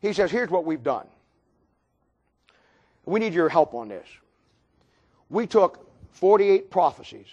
He 0.00 0.12
says, 0.12 0.30
here's 0.30 0.50
what 0.50 0.64
we've 0.64 0.84
done. 0.84 1.06
We 3.06 3.18
need 3.18 3.34
your 3.34 3.48
help 3.48 3.74
on 3.74 3.88
this. 3.88 4.06
We 5.30 5.48
took 5.48 5.84
48 6.12 6.70
prophecies 6.70 7.26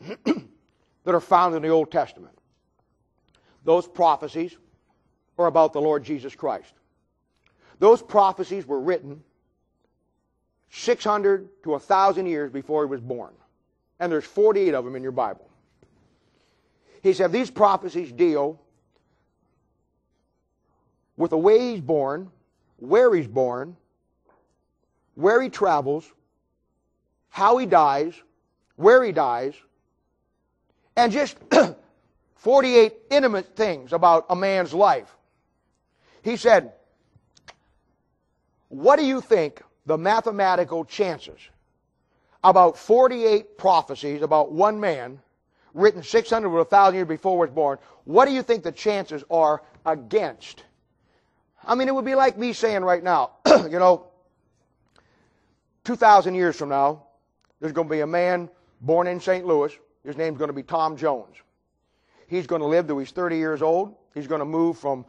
that 0.24 1.14
are 1.14 1.20
found 1.20 1.56
in 1.56 1.62
the 1.62 1.68
Old 1.70 1.90
Testament. 1.90 2.38
Those 3.64 3.88
prophecies 3.88 4.56
are 5.38 5.46
about 5.46 5.72
the 5.72 5.80
Lord 5.80 6.04
Jesus 6.04 6.34
Christ. 6.34 6.72
Those 7.78 8.02
prophecies 8.02 8.66
were 8.66 8.80
written 8.80 9.22
600 10.70 11.62
to 11.62 11.70
1,000 11.70 12.26
years 12.26 12.50
before 12.50 12.84
he 12.84 12.90
was 12.90 13.00
born. 13.00 13.32
And 14.00 14.10
there's 14.10 14.24
48 14.24 14.74
of 14.74 14.84
them 14.84 14.96
in 14.96 15.02
your 15.02 15.12
Bible. 15.12 15.48
He 17.02 17.12
said 17.12 17.32
these 17.32 17.50
prophecies 17.50 18.10
deal 18.12 18.60
with 21.16 21.30
the 21.30 21.38
way 21.38 21.72
he's 21.72 21.80
born, 21.80 22.30
where 22.78 23.14
he's 23.14 23.28
born, 23.28 23.76
where 25.14 25.40
he 25.40 25.48
travels, 25.48 26.10
how 27.28 27.58
he 27.58 27.66
dies, 27.66 28.14
where 28.76 29.02
he 29.04 29.12
dies, 29.12 29.54
and 30.96 31.12
just 31.12 31.36
48 32.44 32.94
intimate 33.10 33.56
things 33.56 33.94
about 33.94 34.26
a 34.28 34.36
man's 34.36 34.74
life. 34.74 35.16
He 36.20 36.36
said, 36.36 36.74
What 38.68 38.98
do 38.98 39.06
you 39.06 39.22
think 39.22 39.62
the 39.86 39.96
mathematical 39.96 40.84
chances 40.84 41.40
about 42.44 42.76
48 42.76 43.56
prophecies 43.56 44.20
about 44.20 44.52
one 44.52 44.78
man 44.78 45.20
written 45.72 46.02
600 46.02 46.46
or 46.46 46.58
1,000 46.58 46.94
years 46.94 47.08
before 47.08 47.38
he 47.38 47.40
was 47.48 47.54
born? 47.54 47.78
What 48.04 48.26
do 48.26 48.32
you 48.32 48.42
think 48.42 48.62
the 48.62 48.72
chances 48.72 49.24
are 49.30 49.62
against? 49.86 50.64
I 51.64 51.74
mean, 51.74 51.88
it 51.88 51.94
would 51.94 52.04
be 52.04 52.14
like 52.14 52.36
me 52.36 52.52
saying 52.52 52.82
right 52.82 53.02
now, 53.02 53.30
you 53.46 53.78
know, 53.78 54.08
2,000 55.84 56.34
years 56.34 56.56
from 56.56 56.68
now, 56.68 57.04
there's 57.60 57.72
going 57.72 57.88
to 57.88 57.94
be 57.94 58.00
a 58.00 58.06
man 58.06 58.50
born 58.82 59.06
in 59.06 59.18
St. 59.18 59.46
Louis. 59.46 59.72
His 60.04 60.18
name's 60.18 60.36
going 60.36 60.48
to 60.48 60.54
be 60.54 60.62
Tom 60.62 60.98
Jones. 60.98 61.36
He's 62.26 62.46
going 62.46 62.60
to 62.60 62.66
live 62.66 62.86
till 62.86 62.98
he's 62.98 63.10
30 63.10 63.36
years 63.36 63.62
old. 63.62 63.94
He's 64.14 64.26
going 64.26 64.40
to 64.40 64.44
move 64.44 64.78
from 64.78 65.04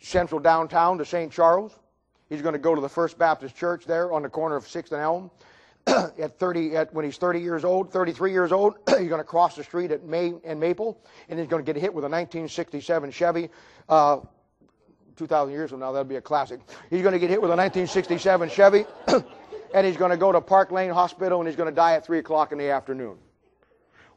central 0.00 0.40
downtown 0.40 0.98
to 0.98 1.04
St. 1.04 1.32
Charles. 1.32 1.78
He's 2.28 2.42
going 2.42 2.52
to 2.52 2.58
go 2.58 2.74
to 2.74 2.80
the 2.80 2.88
First 2.88 3.18
Baptist 3.18 3.56
Church 3.56 3.84
there 3.84 4.12
on 4.12 4.22
the 4.22 4.28
corner 4.28 4.56
of 4.56 4.64
6th 4.64 4.92
and 4.92 5.00
Elm. 5.00 5.30
at 5.86 6.38
30, 6.38 6.76
at, 6.76 6.94
when 6.94 7.04
he's 7.04 7.16
30 7.16 7.40
years 7.40 7.64
old, 7.64 7.90
33 7.92 8.32
years 8.32 8.52
old, 8.52 8.76
he's 8.98 9.08
going 9.08 9.20
to 9.20 9.24
cross 9.24 9.56
the 9.56 9.64
street 9.64 9.90
at 9.90 10.04
May 10.04 10.34
and 10.44 10.60
Maple, 10.60 11.02
and 11.28 11.38
he's 11.38 11.48
going 11.48 11.64
to 11.64 11.72
get 11.72 11.80
hit 11.80 11.92
with 11.92 12.04
a 12.04 12.08
1967 12.08 13.10
Chevy. 13.10 13.48
Uh, 13.88 14.20
2,000 15.16 15.52
years 15.52 15.70
from 15.70 15.80
now, 15.80 15.92
that'll 15.92 16.04
be 16.04 16.16
a 16.16 16.20
classic. 16.20 16.60
He's 16.88 17.02
going 17.02 17.12
to 17.12 17.18
get 17.18 17.30
hit 17.30 17.40
with 17.40 17.50
a 17.50 17.56
1967 17.56 18.48
Chevy, 18.50 18.86
and 19.74 19.86
he's 19.86 19.96
going 19.96 20.10
to 20.10 20.16
go 20.16 20.32
to 20.32 20.40
Park 20.40 20.70
Lane 20.70 20.90
Hospital, 20.90 21.40
and 21.40 21.48
he's 21.48 21.56
going 21.56 21.68
to 21.68 21.74
die 21.74 21.94
at 21.94 22.06
3 22.06 22.18
o'clock 22.18 22.52
in 22.52 22.58
the 22.58 22.70
afternoon. 22.70 23.16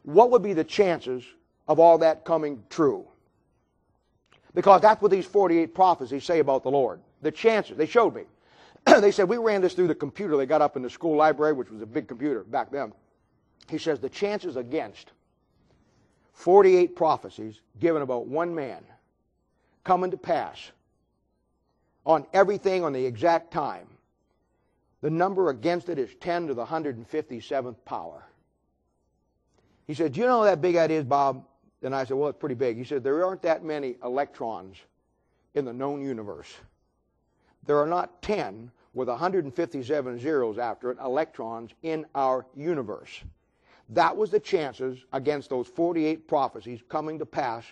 What 0.03 0.31
would 0.31 0.43
be 0.43 0.53
the 0.53 0.63
chances 0.63 1.23
of 1.67 1.79
all 1.79 1.97
that 1.99 2.25
coming 2.25 2.63
true. 2.69 3.05
Because 4.53 4.81
that's 4.81 5.01
what 5.01 5.11
these 5.11 5.25
48 5.25 5.73
prophecies 5.73 6.23
say 6.23 6.39
about 6.39 6.63
the 6.63 6.71
Lord. 6.71 6.99
The 7.21 7.31
chances, 7.31 7.77
they 7.77 7.85
showed 7.85 8.15
me. 8.15 8.23
they 8.85 9.11
said, 9.11 9.27
we 9.27 9.37
ran 9.37 9.61
this 9.61 9.73
through 9.73 9.87
the 9.87 9.95
computer 9.95 10.37
they 10.37 10.45
got 10.45 10.61
up 10.61 10.75
in 10.75 10.83
the 10.83 10.89
school 10.89 11.15
library, 11.15 11.53
which 11.53 11.71
was 11.71 11.81
a 11.81 11.85
big 11.85 12.07
computer 12.07 12.43
back 12.43 12.71
then. 12.71 12.93
He 13.69 13.77
says, 13.77 13.99
the 13.99 14.09
chances 14.09 14.57
against 14.57 15.11
48 16.33 16.95
prophecies 16.95 17.61
given 17.79 18.01
about 18.01 18.27
one 18.27 18.53
man 18.53 18.83
coming 19.83 20.11
to 20.11 20.17
pass 20.17 20.71
on 22.05 22.25
everything 22.33 22.83
on 22.83 22.93
the 22.93 23.05
exact 23.05 23.51
time. 23.51 23.87
The 25.01 25.09
number 25.09 25.49
against 25.49 25.89
it 25.89 25.97
is 25.97 26.13
10 26.19 26.47
to 26.47 26.53
the 26.53 26.65
157th 26.65 27.75
power. 27.85 28.23
He 29.85 29.93
said, 29.93 30.13
Do 30.13 30.21
you 30.21 30.25
know 30.25 30.39
how 30.39 30.45
that 30.45 30.61
big 30.61 30.75
idea 30.75 30.99
is, 30.99 31.05
Bob? 31.05 31.43
And 31.83 31.93
I 31.93 32.05
said, 32.05 32.17
Well, 32.17 32.29
it's 32.29 32.39
pretty 32.39 32.55
big. 32.55 32.77
He 32.77 32.83
said, 32.83 33.03
There 33.03 33.25
aren't 33.25 33.41
that 33.43 33.63
many 33.63 33.95
electrons 34.03 34.77
in 35.53 35.65
the 35.65 35.73
known 35.73 36.01
universe. 36.01 36.53
There 37.65 37.77
are 37.77 37.87
not 37.87 38.21
10 38.21 38.71
with 38.93 39.07
157 39.07 40.19
zeros 40.19 40.57
after 40.57 40.91
it 40.91 40.97
electrons 40.99 41.71
in 41.83 42.05
our 42.15 42.45
universe. 42.55 43.21
That 43.89 44.15
was 44.15 44.31
the 44.31 44.39
chances 44.39 45.05
against 45.13 45.49
those 45.49 45.67
48 45.67 46.27
prophecies 46.27 46.81
coming 46.89 47.19
to 47.19 47.25
pass 47.25 47.65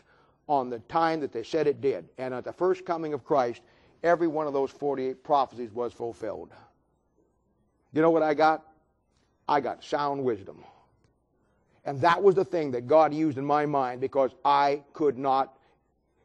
on 0.47 0.69
the 0.69 0.79
time 0.79 1.19
that 1.21 1.31
they 1.31 1.43
said 1.43 1.67
it 1.67 1.81
did. 1.81 2.09
And 2.17 2.33
at 2.33 2.43
the 2.43 2.53
first 2.53 2.85
coming 2.85 3.13
of 3.13 3.23
Christ, 3.23 3.61
every 4.03 4.27
one 4.27 4.47
of 4.47 4.53
those 4.53 4.71
48 4.71 5.23
prophecies 5.23 5.71
was 5.71 5.93
fulfilled. 5.93 6.51
You 7.93 8.01
know 8.01 8.09
what 8.09 8.23
I 8.23 8.33
got? 8.33 8.65
I 9.47 9.59
got 9.59 9.83
sound 9.83 10.23
wisdom. 10.23 10.63
And 11.85 11.99
that 12.01 12.21
was 12.21 12.35
the 12.35 12.45
thing 12.45 12.71
that 12.71 12.87
God 12.87 13.13
used 13.13 13.37
in 13.37 13.45
my 13.45 13.65
mind 13.65 14.01
because 14.01 14.31
I 14.45 14.83
could 14.93 15.17
not, 15.17 15.57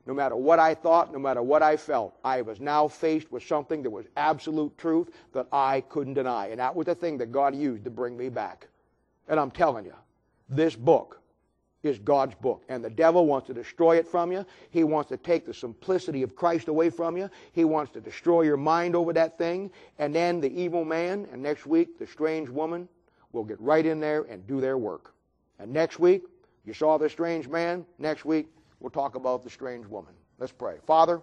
no 0.07 0.13
matter 0.13 0.37
what 0.37 0.59
I 0.59 0.75
thought, 0.75 1.13
no 1.13 1.19
matter 1.19 1.43
what 1.43 1.63
I 1.63 1.77
felt, 1.77 2.15
I 2.23 2.43
was 2.43 2.61
now 2.61 2.89
faced 2.89 3.33
with 3.33 3.43
something 3.43 3.83
that 3.83 3.91
was 3.91 4.07
absolute 4.17 4.77
truth 4.77 5.11
that 5.33 5.47
I 5.53 5.81
couldn't 5.89 6.15
deny. 6.15 6.49
And 6.49 6.61
that 6.61 6.75
was 6.75 6.87
the 6.87 6.95
thing 6.95 7.17
that 7.19 7.33
God 7.33 7.55
used 7.55 7.85
to 7.85 7.91
bring 7.91 8.17
me 8.17 8.29
back. 8.29 8.69
And 9.29 9.41
I'm 9.41 9.51
telling 9.51 9.87
you, 9.87 9.95
this 10.49 10.77
book 10.77 11.21
is 11.83 11.99
God's 11.99 12.35
book. 12.35 12.63
And 12.69 12.85
the 12.85 12.91
devil 12.91 13.27
wants 13.27 13.47
to 13.47 13.55
destroy 13.55 13.97
it 13.97 14.07
from 14.07 14.31
you. 14.31 14.45
He 14.71 14.85
wants 14.85 15.09
to 15.09 15.17
take 15.17 15.47
the 15.47 15.55
simplicity 15.55 16.23
of 16.23 16.37
Christ 16.37 16.69
away 16.69 16.91
from 16.91 17.17
you. 17.17 17.31
He 17.53 17.65
wants 17.65 17.93
to 17.93 18.01
destroy 18.01 18.43
your 18.43 18.57
mind 18.57 18.95
over 18.95 19.13
that 19.15 19.39
thing. 19.39 19.71
And 19.99 20.15
then 20.15 20.41
the 20.41 20.53
evil 20.53 20.85
man, 20.85 21.27
and 21.33 21.43
next 21.43 21.67
week, 21.67 21.99
the 21.99 22.07
strange 22.07 22.49
woman, 22.51 22.89
will 23.33 23.45
get 23.45 23.61
right 23.61 23.85
in 23.85 24.01
there 24.01 24.23
and 24.25 24.47
do 24.47 24.61
their 24.61 24.77
work. 24.77 25.16
And 25.59 25.73
next 25.73 25.99
week, 25.99 26.25
you 26.65 26.73
saw 26.73 26.99
the 26.99 27.09
strange 27.09 27.49
man. 27.49 27.85
Next 27.99 28.25
week, 28.25 28.49
we'll 28.81 28.91
talk 28.91 29.15
about 29.15 29.43
the 29.43 29.51
strange 29.51 29.87
woman. 29.87 30.13
Let's 30.39 30.53
pray. 30.53 30.77
Father, 30.87 31.23